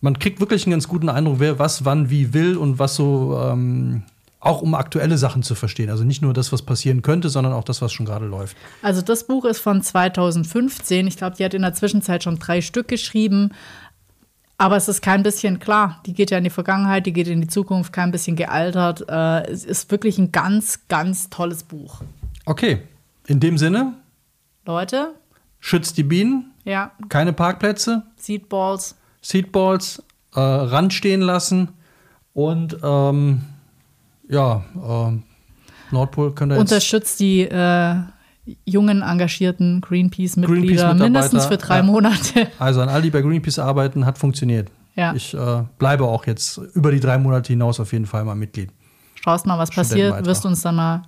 man 0.00 0.18
kriegt 0.18 0.40
wirklich 0.40 0.64
einen 0.66 0.72
ganz 0.72 0.86
guten 0.86 1.08
Eindruck, 1.08 1.40
wer 1.40 1.58
was, 1.58 1.84
wann, 1.84 2.10
wie 2.10 2.32
will 2.34 2.56
und 2.56 2.78
was 2.78 2.94
so, 2.94 3.40
ähm, 3.42 4.02
auch 4.40 4.62
um 4.62 4.74
aktuelle 4.74 5.18
Sachen 5.18 5.42
zu 5.42 5.54
verstehen. 5.54 5.90
Also 5.90 6.04
nicht 6.04 6.22
nur 6.22 6.32
das, 6.32 6.52
was 6.52 6.62
passieren 6.62 7.02
könnte, 7.02 7.28
sondern 7.28 7.52
auch 7.52 7.64
das, 7.64 7.82
was 7.82 7.92
schon 7.92 8.06
gerade 8.06 8.26
läuft. 8.26 8.56
Also 8.82 9.02
das 9.02 9.24
Buch 9.24 9.44
ist 9.44 9.58
von 9.58 9.82
2015. 9.82 11.06
Ich 11.08 11.16
glaube, 11.16 11.36
die 11.36 11.44
hat 11.44 11.54
in 11.54 11.62
der 11.62 11.74
Zwischenzeit 11.74 12.22
schon 12.22 12.38
drei 12.38 12.60
Stück 12.60 12.86
geschrieben. 12.86 13.50
Aber 14.56 14.76
es 14.76 14.88
ist 14.88 15.02
kein 15.02 15.22
bisschen 15.22 15.58
klar. 15.58 16.00
Die 16.06 16.12
geht 16.12 16.30
ja 16.30 16.38
in 16.38 16.44
die 16.44 16.50
Vergangenheit, 16.50 17.06
die 17.06 17.12
geht 17.12 17.28
in 17.28 17.40
die 17.40 17.48
Zukunft, 17.48 17.92
kein 17.92 18.10
bisschen 18.10 18.36
gealtert. 18.36 19.04
Äh, 19.08 19.50
es 19.50 19.64
ist 19.64 19.90
wirklich 19.90 20.18
ein 20.18 20.32
ganz, 20.32 20.80
ganz 20.88 21.30
tolles 21.30 21.64
Buch. 21.64 22.02
Okay, 22.44 22.82
in 23.28 23.40
dem 23.40 23.58
Sinne. 23.58 23.94
Leute. 24.66 25.14
Schützt 25.60 25.96
die 25.96 26.02
Bienen. 26.02 26.52
Ja. 26.64 26.92
Keine 27.08 27.32
Parkplätze. 27.32 28.02
Seedballs. 28.16 28.96
Seatballs 29.22 30.02
äh, 30.34 30.40
Rand 30.40 30.92
stehen 30.92 31.20
lassen 31.20 31.68
und 32.32 32.78
ähm, 32.82 33.42
ja, 34.28 34.64
äh, 34.76 35.12
Nordpol 35.90 36.34
könnt 36.34 36.52
ihr 36.52 36.56
jetzt 36.56 36.70
Unterstützt 36.70 37.20
die 37.20 37.42
äh, 37.42 37.96
jungen, 38.64 39.02
engagierten 39.02 39.80
Greenpeace-Mitglieder 39.80 40.84
Greenpeace 40.84 41.00
mindestens 41.00 41.46
für 41.46 41.56
drei 41.56 41.78
ja. 41.78 41.82
Monate. 41.82 42.48
Also 42.58 42.80
an 42.80 42.88
all 42.88 43.02
die 43.02 43.10
bei 43.10 43.22
Greenpeace 43.22 43.58
arbeiten, 43.58 44.06
hat 44.06 44.18
funktioniert. 44.18 44.70
Ja. 44.94 45.14
Ich 45.14 45.34
äh, 45.34 45.64
bleibe 45.78 46.04
auch 46.04 46.26
jetzt 46.26 46.58
über 46.74 46.90
die 46.92 47.00
drei 47.00 47.18
Monate 47.18 47.52
hinaus 47.52 47.80
auf 47.80 47.92
jeden 47.92 48.06
Fall 48.06 48.24
mal 48.24 48.34
Mitglied. 48.34 48.70
Schaust 49.16 49.46
mal, 49.46 49.58
was 49.58 49.70
passiert, 49.70 50.24
wirst 50.24 50.46
uns 50.46 50.62
dann 50.62 50.76
mal 50.76 51.02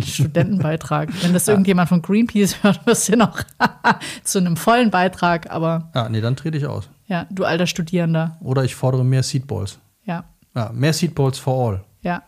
Studentenbeitrag. 0.00 1.10
Wenn 1.22 1.32
das 1.32 1.46
ja. 1.46 1.52
irgendjemand 1.52 1.88
von 1.88 2.02
Greenpeace 2.02 2.62
hört, 2.62 2.86
wirst 2.86 3.08
du 3.08 3.16
noch 3.16 3.42
zu 4.24 4.38
einem 4.38 4.56
vollen 4.56 4.90
Beitrag, 4.90 5.50
aber. 5.50 5.90
Ja, 5.94 6.08
nee, 6.08 6.20
dann 6.20 6.36
trete 6.36 6.56
ich 6.58 6.66
aus. 6.66 6.88
Ja, 7.06 7.26
du 7.30 7.44
alter 7.44 7.66
Studierender. 7.66 8.36
Oder 8.40 8.64
ich 8.64 8.74
fordere 8.74 9.04
mehr 9.04 9.22
Seedballs. 9.22 9.78
Ja. 10.04 10.24
Ja, 10.54 10.70
mehr 10.72 10.92
Seedballs 10.92 11.38
for 11.38 11.68
all. 11.68 11.84
Ja. 12.02 12.22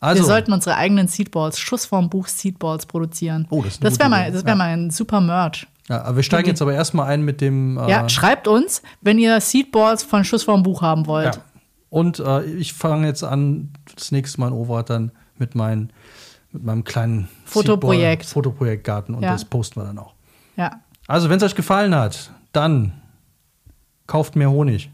Also, 0.00 0.22
Wir 0.22 0.26
sollten 0.26 0.52
unsere 0.52 0.76
eigenen 0.76 1.08
Seedballs, 1.08 1.58
Schuss 1.58 1.86
vorm 1.86 2.10
Buch 2.10 2.28
Seedballs 2.28 2.86
produzieren. 2.86 3.46
Oh, 3.50 3.62
das, 3.62 3.80
das 3.80 3.98
wäre 3.98 4.10
mal, 4.10 4.32
wär 4.32 4.42
ja. 4.46 4.54
mal 4.54 4.68
ein 4.68 4.90
super 4.90 5.20
Merch. 5.20 5.66
Ja, 5.88 6.02
aber 6.02 6.16
wir 6.16 6.22
steigen 6.22 6.48
jetzt 6.48 6.60
aber 6.60 6.74
erstmal 6.74 7.06
ein 7.08 7.22
mit 7.22 7.40
dem. 7.40 7.78
Äh 7.78 7.90
ja, 7.90 8.08
schreibt 8.08 8.48
uns, 8.48 8.82
wenn 9.00 9.18
ihr 9.18 9.40
Seedballs 9.40 10.02
von 10.02 10.24
Schuss 10.24 10.42
vorm 10.42 10.62
Buch 10.62 10.82
haben 10.82 11.06
wollt. 11.06 11.36
Ja. 11.36 11.42
Und 11.88 12.18
äh, 12.18 12.44
ich 12.44 12.72
fange 12.72 13.06
jetzt 13.06 13.22
an, 13.22 13.70
das 13.94 14.12
nächste 14.12 14.40
Mal 14.40 14.48
in 14.48 14.52
Overath 14.52 14.90
dann 14.90 15.12
mit, 15.38 15.54
mein, 15.54 15.92
mit 16.56 16.64
meinem 16.64 16.84
kleinen 16.84 17.28
Fotoprojekt. 17.44 18.24
Fotoprojektgarten 18.26 19.14
und 19.14 19.22
Ja. 19.22 19.32
das 19.32 19.44
posten 19.44 19.80
wir 19.80 19.84
dann 19.84 19.98
auch. 19.98 20.14
Ja. 20.56 20.80
Also, 21.06 21.28
wenn 21.28 21.36
es 21.36 21.42
euch 21.42 21.54
gefallen 21.54 21.94
hat, 21.94 22.30
dann 22.52 22.92
kauft 24.06 24.36
mehr 24.36 24.50
Honig. 24.50 24.90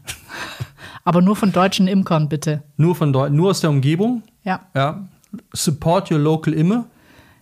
Aber 1.05 1.21
nur 1.21 1.35
von 1.35 1.51
deutschen 1.51 1.87
Imkern, 1.87 2.27
bitte. 2.29 2.63
Nur, 2.77 2.95
von 2.95 3.13
Deu 3.13 3.29
nur 3.29 3.51
aus 3.51 3.61
der 3.61 3.69
Umgebung. 3.69 4.23
Ja. 4.43 4.61
Ja. 4.75 5.07
Support 5.53 6.11
your 6.11 6.19
local 6.19 6.53
Imme. 6.53 6.85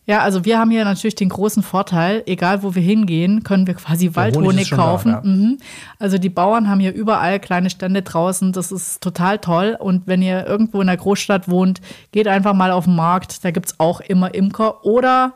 Ja, 0.08 0.22
also 0.22 0.44
wir 0.46 0.58
haben 0.58 0.72
hier 0.72 0.84
natürlich 0.84 1.14
den 1.16 1.30
großen 1.30 1.62
Vorteil, 1.62 2.24
egal 2.26 2.64
wo 2.64 2.74
wir 2.74 2.82
hingehen, 2.82 3.44
können 3.44 3.68
wir 3.68 3.76
quasi 3.76 4.06
Honig 4.08 4.16
Waldhonig 4.16 4.68
schon 4.68 4.78
da, 4.80 4.84
kaufen. 4.84 5.10
ja. 5.12 5.22
mhm. 5.24 5.58
Also 6.00 6.18
die 6.18 6.30
Bauern 6.30 6.68
haben 6.70 6.80
hier 6.80 6.94
überall 6.94 7.40
kleine 7.40 7.70
Stände 7.70 8.02
draußen. 8.02 8.52
Das 8.52 8.72
ist 8.72 9.02
total 9.02 9.38
toll. 9.38 9.78
Und 9.80 10.08
wenn 10.08 10.22
ihr 10.24 10.46
irgendwo 10.48 10.82
in 10.82 10.88
der 10.88 10.98
Großstadt 10.98 11.48
wohnt, 11.50 11.82
geht 12.12 12.28
einfach 12.28 12.54
mal 12.56 12.72
auf 12.72 12.86
den 12.86 12.96
Markt. 12.96 13.46
Da 13.46 13.52
gibt 13.52 13.68
es 13.68 13.80
auch 13.80 14.02
immer 14.02 14.34
Imker. 14.34 14.84
Oder 14.84 15.34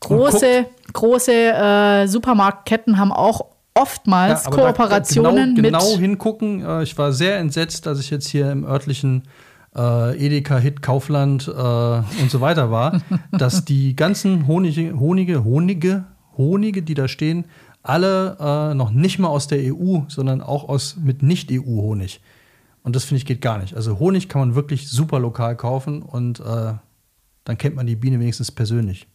große, 0.00 0.66
große 0.92 1.32
äh, 1.32 2.06
Supermarktketten 2.06 2.98
haben 2.98 3.12
auch 3.12 3.46
oftmals 3.74 4.44
Ja, 4.44 4.50
da- 4.50 4.56
Kooperationen 4.56 5.54
genau, 5.56 5.68
genau 5.80 5.90
mit. 5.92 6.00
hingucken. 6.00 6.64
Äh, 6.64 6.82
Ich 6.84 6.96
war 6.96 7.12
sehr 7.12 7.38
entsetzt, 7.38 7.86
als 7.88 8.00
ich 8.00 8.10
jetzt 8.10 8.28
hier 8.28 8.50
im 8.50 8.64
örtlichen 8.64 9.24
äh, 9.76 10.16
Edeka, 10.26 10.58
Hit, 10.58 10.82
Kaufland 10.82 11.46
äh, 11.48 11.50
und 11.50 12.30
so 12.30 12.40
weiter 12.40 12.70
war, 12.70 13.00
dass 13.32 13.64
die 13.64 13.94
ganzen 13.94 14.46
Honige, 14.46 14.98
Honige, 14.98 15.44
Honige, 15.44 16.04
Honige, 16.36 16.82
die 16.82 16.94
da 16.94 17.08
stehen, 17.08 17.46
alle 17.82 18.36
äh, 18.40 18.74
noch 18.74 18.90
nicht 18.90 19.18
mal 19.18 19.28
aus 19.28 19.46
der 19.46 19.58
EU, 19.72 20.00
sondern 20.08 20.40
auch 20.40 20.68
aus 20.68 20.96
mit 20.96 21.22
Nicht-EU-Honig. 21.22 22.20
Und 22.82 22.96
das 22.96 23.04
finde 23.04 23.18
ich 23.18 23.26
geht 23.26 23.40
gar 23.40 23.58
nicht. 23.58 23.74
Also 23.74 23.98
Honig 23.98 24.28
kann 24.28 24.40
man 24.40 24.54
wirklich 24.54 24.88
super 24.88 25.18
lokal 25.18 25.56
kaufen 25.56 26.02
und 26.02 26.40
äh, 26.40 26.74
dann 27.44 27.58
kennt 27.58 27.76
man 27.76 27.86
die 27.86 27.96
Biene 27.96 28.18
wenigstens 28.18 28.50
persönlich. 28.50 29.06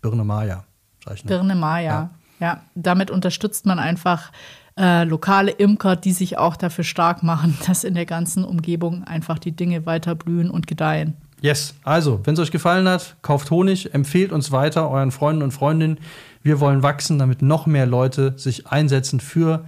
Birne 0.00 0.24
Maya, 0.24 0.64
sag 1.04 1.14
ich 1.14 1.24
nur. 1.24 1.36
Birne 1.36 1.54
Maya. 1.54 2.10
Ja. 2.40 2.62
damit 2.74 3.10
unterstützt 3.10 3.64
man 3.64 3.78
einfach 3.78 4.32
äh, 4.78 5.04
lokale 5.04 5.50
Imker, 5.52 5.96
die 5.96 6.12
sich 6.12 6.38
auch 6.38 6.56
dafür 6.56 6.84
stark 6.84 7.22
machen, 7.22 7.56
dass 7.66 7.84
in 7.84 7.94
der 7.94 8.06
ganzen 8.06 8.44
Umgebung 8.44 9.04
einfach 9.04 9.38
die 9.38 9.52
Dinge 9.52 9.86
weiter 9.86 10.14
blühen 10.14 10.50
und 10.50 10.66
gedeihen. 10.66 11.14
Yes, 11.40 11.74
also, 11.84 12.20
wenn 12.24 12.34
es 12.34 12.40
euch 12.40 12.50
gefallen 12.50 12.88
hat, 12.88 13.16
kauft 13.20 13.50
Honig, 13.50 13.92
empfehlt 13.92 14.32
uns 14.32 14.50
weiter 14.50 14.88
euren 14.90 15.10
Freunden 15.10 15.42
und 15.42 15.50
Freundinnen. 15.52 15.98
Wir 16.42 16.58
wollen 16.58 16.82
wachsen, 16.82 17.18
damit 17.18 17.42
noch 17.42 17.66
mehr 17.66 17.84
Leute 17.86 18.32
sich 18.38 18.66
einsetzen 18.66 19.20
für 19.20 19.64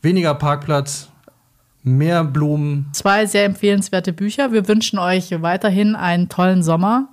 weniger 0.00 0.34
Parkplatz, 0.34 1.08
mehr 1.82 2.24
Blumen. 2.24 2.86
Zwei 2.92 3.26
sehr 3.26 3.44
empfehlenswerte 3.44 4.12
Bücher. 4.12 4.52
Wir 4.52 4.68
wünschen 4.68 4.98
euch 4.98 5.30
weiterhin 5.42 5.96
einen 5.96 6.28
tollen 6.28 6.62
Sommer. 6.62 7.08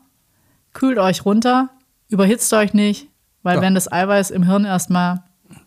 Kühlt 0.73 0.97
euch 0.97 1.25
runter, 1.25 1.69
überhitzt 2.09 2.51
euch 2.53 2.73
nicht, 2.73 3.07
weil 3.43 3.57
Ja. 3.57 3.61
wenn 3.61 3.75
das 3.75 3.91
Eiweiß 3.91 4.31
im 4.31 4.43
Hirn 4.43 4.65
erstmal, 4.65 5.23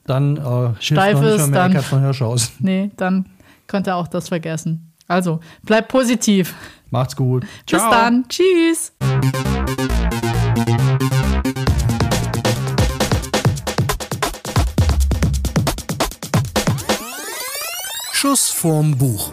Dann 0.09 0.39
äh, 0.39 0.71
Steif 0.83 1.21
ist, 1.21 1.51
dann- 1.53 1.83
von 1.83 2.01
Hirschhausen. 2.01 2.55
nee, 2.61 2.91
dann 2.97 3.27
könnt 3.67 3.87
ihr 3.87 3.95
auch 3.95 4.09
das 4.09 4.29
vergessen. 4.29 4.91
Also, 5.07 5.41
bleibt 5.65 5.89
positiv. 5.89 6.55
Macht's 6.89 7.15
gut. 7.15 7.45
Bis 7.71 7.83
dann. 7.83 8.25
Tschüss. 8.27 8.93
Schuss 18.13 18.49
vorm 18.49 18.97
Buch. 18.97 19.31